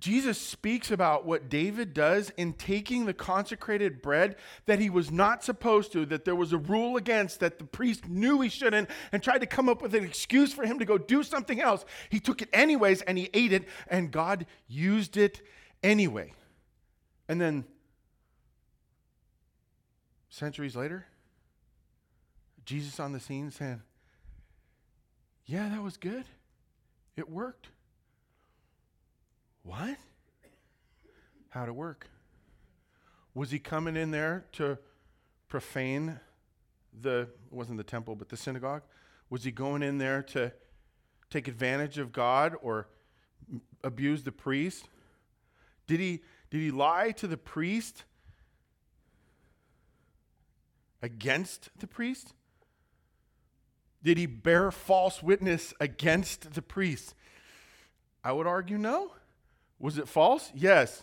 Jesus 0.00 0.38
speaks 0.38 0.90
about 0.90 1.24
what 1.24 1.48
David 1.48 1.94
does 1.94 2.30
in 2.30 2.54
taking 2.54 3.04
the 3.04 3.14
consecrated 3.14 4.02
bread 4.02 4.36
that 4.66 4.78
he 4.78 4.90
was 4.90 5.10
not 5.10 5.44
supposed 5.44 5.92
to, 5.92 6.06
that 6.06 6.24
there 6.24 6.34
was 6.34 6.52
a 6.52 6.58
rule 6.58 6.96
against, 6.96 7.40
that 7.40 7.58
the 7.58 7.64
priest 7.64 8.08
knew 8.08 8.40
he 8.40 8.48
shouldn't, 8.48 8.88
and 9.12 9.22
tried 9.22 9.40
to 9.40 9.46
come 9.46 9.68
up 9.68 9.82
with 9.82 9.94
an 9.94 10.04
excuse 10.04 10.52
for 10.52 10.64
him 10.64 10.78
to 10.78 10.84
go 10.84 10.98
do 10.98 11.22
something 11.22 11.60
else. 11.60 11.84
He 12.08 12.18
took 12.18 12.42
it 12.42 12.48
anyways 12.52 13.02
and 13.02 13.18
he 13.18 13.30
ate 13.34 13.52
it, 13.52 13.68
and 13.88 14.10
God 14.10 14.46
used 14.66 15.16
it 15.16 15.42
anyway. 15.82 16.32
And 17.28 17.40
then, 17.40 17.64
centuries 20.28 20.76
later, 20.76 21.06
Jesus 22.64 22.98
on 22.98 23.12
the 23.12 23.20
scene 23.20 23.50
saying, 23.50 23.82
Yeah, 25.46 25.68
that 25.68 25.82
was 25.82 25.96
good. 25.96 26.24
It 27.16 27.30
worked. 27.30 27.68
What? 29.64 29.96
How'd 31.48 31.68
it 31.68 31.74
work? 31.74 32.08
Was 33.34 33.50
he 33.50 33.58
coming 33.58 33.96
in 33.96 34.10
there 34.10 34.44
to 34.52 34.78
profane 35.48 36.20
the, 37.00 37.20
it 37.20 37.52
wasn't 37.52 37.78
the 37.78 37.84
temple, 37.84 38.14
but 38.14 38.28
the 38.28 38.36
synagogue? 38.36 38.82
Was 39.30 39.42
he 39.42 39.50
going 39.50 39.82
in 39.82 39.98
there 39.98 40.22
to 40.22 40.52
take 41.30 41.48
advantage 41.48 41.98
of 41.98 42.12
God 42.12 42.54
or 42.62 42.88
abuse 43.82 44.22
the 44.22 44.32
priest? 44.32 44.88
Did 45.86 45.98
he, 45.98 46.22
did 46.50 46.60
he 46.60 46.70
lie 46.70 47.12
to 47.12 47.26
the 47.26 47.36
priest 47.36 48.04
against 51.02 51.70
the 51.78 51.86
priest? 51.86 52.34
Did 54.02 54.18
he 54.18 54.26
bear 54.26 54.70
false 54.70 55.22
witness 55.22 55.72
against 55.80 56.52
the 56.52 56.62
priest? 56.62 57.14
I 58.22 58.32
would 58.32 58.46
argue 58.46 58.78
no. 58.78 59.12
Was 59.78 59.98
it 59.98 60.08
false? 60.08 60.50
Yes. 60.54 61.02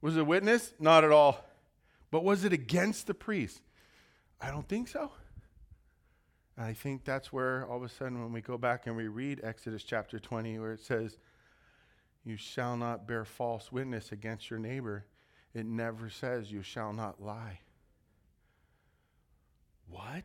Was 0.00 0.16
it 0.16 0.26
witness? 0.26 0.72
Not 0.78 1.04
at 1.04 1.12
all. 1.12 1.44
But 2.10 2.24
was 2.24 2.44
it 2.44 2.52
against 2.52 3.06
the 3.06 3.14
priest? 3.14 3.60
I 4.40 4.50
don't 4.50 4.68
think 4.68 4.88
so. 4.88 5.10
And 6.56 6.64
I 6.64 6.72
think 6.72 7.04
that's 7.04 7.32
where 7.32 7.66
all 7.66 7.76
of 7.76 7.82
a 7.82 7.88
sudden, 7.88 8.22
when 8.22 8.32
we 8.32 8.40
go 8.40 8.56
back 8.56 8.86
and 8.86 8.96
we 8.96 9.08
read 9.08 9.40
Exodus 9.42 9.82
chapter 9.82 10.18
20, 10.18 10.58
where 10.58 10.72
it 10.72 10.80
says, 10.80 11.18
You 12.24 12.36
shall 12.36 12.76
not 12.76 13.06
bear 13.06 13.24
false 13.24 13.70
witness 13.70 14.12
against 14.12 14.50
your 14.50 14.58
neighbor, 14.58 15.04
it 15.52 15.66
never 15.66 16.08
says, 16.08 16.50
You 16.50 16.62
shall 16.62 16.92
not 16.92 17.22
lie. 17.22 17.60
What? 19.88 20.24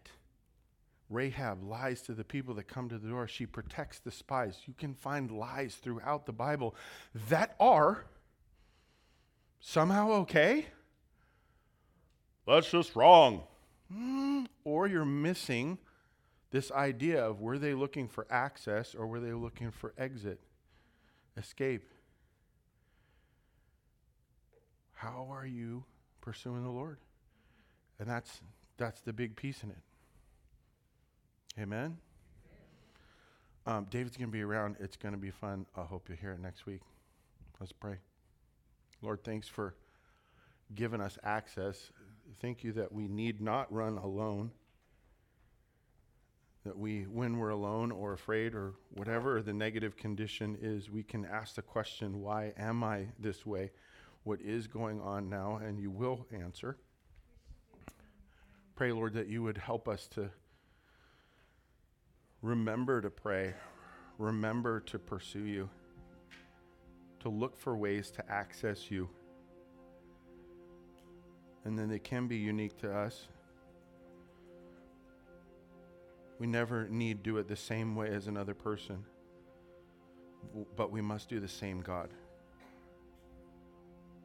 Rahab 1.12 1.64
lies 1.64 2.02
to 2.04 2.14
the 2.14 2.24
people 2.24 2.54
that 2.56 2.68
come 2.68 2.90
to 2.90 2.98
the 2.98 3.10
door. 3.10 3.28
She 3.28 3.46
protects 3.46 4.00
the 4.00 4.12
spies. 4.12 4.60
You 4.66 4.74
can 4.78 4.94
find 4.94 5.30
lies 5.30 5.76
throughout 5.76 6.26
the 6.26 6.32
Bible 6.32 6.76
that 7.30 7.56
are 7.60 8.06
somehow 9.60 10.12
okay. 10.12 10.68
That's 12.48 12.72
just 12.72 12.96
wrong. 12.96 13.44
Mm, 13.94 14.48
or 14.64 14.88
you're 14.88 15.06
missing 15.06 15.78
this 16.52 16.72
idea 16.72 17.24
of 17.24 17.42
were 17.42 17.58
they 17.58 17.74
looking 17.74 18.08
for 18.08 18.26
access 18.30 18.96
or 18.96 19.08
were 19.08 19.20
they 19.20 19.34
looking 19.34 19.72
for 19.72 19.94
exit, 19.98 20.40
escape? 21.38 21.84
How 24.94 25.28
are 25.32 25.46
you 25.46 25.84
pursuing 26.22 26.64
the 26.64 26.70
Lord? 26.70 27.00
And 28.00 28.08
that's 28.08 28.42
that's 28.78 29.02
the 29.02 29.14
big 29.14 29.36
piece 29.36 29.64
in 29.64 29.70
it. 29.70 29.78
Amen? 31.60 31.98
Um, 33.66 33.88
David's 33.90 34.18
going 34.18 34.30
to 34.30 34.32
be 34.32 34.42
around. 34.42 34.78
It's 34.80 34.96
going 34.96 35.14
to 35.14 35.20
be 35.20 35.32
fun. 35.32 35.66
I 35.76 35.84
hope 35.84 36.10
you 36.10 36.16
hear 36.16 36.32
it 36.32 36.40
next 36.40 36.66
week. 36.66 36.82
Let's 37.60 37.72
pray. 37.72 37.98
Lord, 39.02 39.24
thanks 39.24 39.48
for 39.48 39.76
giving 40.74 41.02
us 41.02 41.18
access. 41.24 41.92
Thank 42.40 42.64
you 42.64 42.72
that 42.74 42.92
we 42.92 43.08
need 43.08 43.42
not 43.42 43.72
run 43.72 43.98
alone. 43.98 44.52
That 46.66 46.78
we, 46.78 47.04
when 47.04 47.38
we're 47.38 47.50
alone 47.50 47.92
or 47.92 48.14
afraid 48.14 48.54
or 48.54 48.74
whatever 48.92 49.42
the 49.42 49.54
negative 49.54 49.98
condition 49.98 50.58
is, 50.62 50.90
we 50.90 51.04
can 51.04 51.26
ask 51.26 51.56
the 51.56 51.62
question, 51.62 52.22
Why 52.22 52.54
am 52.58 52.84
I 52.84 53.08
this 53.20 53.46
way? 53.46 53.72
What 54.24 54.42
is 54.42 54.68
going 54.68 55.02
on 55.02 55.30
now? 55.30 55.60
And 55.64 55.80
you 55.80 55.90
will 55.92 56.28
answer. 56.32 56.78
Pray, 58.76 58.92
Lord, 58.92 59.14
that 59.14 59.28
you 59.28 59.44
would 59.44 59.58
help 59.58 59.88
us 59.88 60.08
to 60.12 60.30
remember 62.42 63.02
to 63.02 63.10
pray, 63.10 63.54
remember 64.18 64.80
to 64.82 65.00
pursue 65.00 65.46
you, 65.46 65.70
to 67.20 67.30
look 67.30 67.58
for 67.58 67.76
ways 67.76 68.12
to 68.12 68.32
access 68.32 68.90
you. 68.90 69.10
And 71.64 71.78
then 71.78 71.90
they 71.90 72.00
can 72.00 72.28
be 72.28 72.38
unique 72.38 72.78
to 72.80 72.92
us. 72.92 73.28
We 76.40 76.48
never 76.48 76.88
need 76.90 77.22
do 77.22 77.38
it 77.38 77.48
the 77.48 77.56
same 77.56 77.96
way 77.96 78.10
as 78.10 78.26
another 78.26 78.56
person, 78.56 79.06
but 80.76 80.92
we 80.92 81.00
must 81.00 81.30
do 81.30 81.40
the 81.40 81.48
same 81.48 81.82
God. 81.82 82.10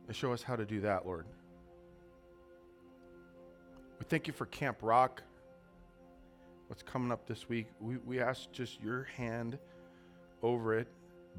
And 0.07 0.17
show 0.17 0.33
us 0.33 0.43
how 0.43 0.57
to 0.57 0.65
do 0.65 0.81
that, 0.81 1.05
Lord. 1.05 1.27
We 3.99 4.07
thank 4.09 4.27
you 4.27 4.33
for 4.33 4.47
Camp 4.47 4.79
Rock. 4.81 5.23
What's 6.69 6.83
coming 6.83 7.13
up 7.13 7.27
this 7.27 7.49
week? 7.49 7.67
We, 7.81 7.99
we 7.99 8.21
ask 8.21 8.51
just 8.51 8.81
your 8.83 9.05
hand 9.17 9.59
over 10.43 10.77
it. 10.77 10.89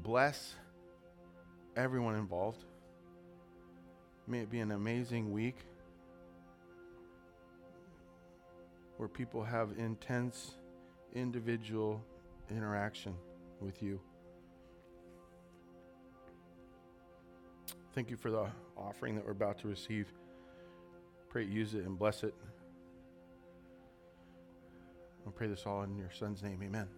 Bless 0.02 0.54
everyone 1.76 2.14
involved. 2.14 2.64
May 4.26 4.40
it 4.40 4.50
be 4.50 4.60
an 4.60 4.72
amazing 4.72 5.30
week 5.32 5.56
where 8.96 9.08
people 9.08 9.44
have 9.44 9.70
intense 9.78 10.52
individual 11.14 12.02
interaction 12.50 13.14
with 13.60 13.82
you. 13.82 14.00
Thank 17.94 18.10
you 18.10 18.16
for 18.16 18.30
the 18.30 18.46
offering 18.76 19.14
that 19.16 19.24
we're 19.24 19.32
about 19.32 19.58
to 19.60 19.68
receive. 19.68 20.06
Pray 21.28 21.44
use 21.44 21.74
it 21.74 21.84
and 21.84 21.98
bless 21.98 22.22
it. 22.22 22.34
Pray 25.38 25.46
this 25.46 25.66
all 25.66 25.84
in 25.84 25.96
your 25.96 26.10
son's 26.10 26.42
name. 26.42 26.60
Amen. 26.64 26.88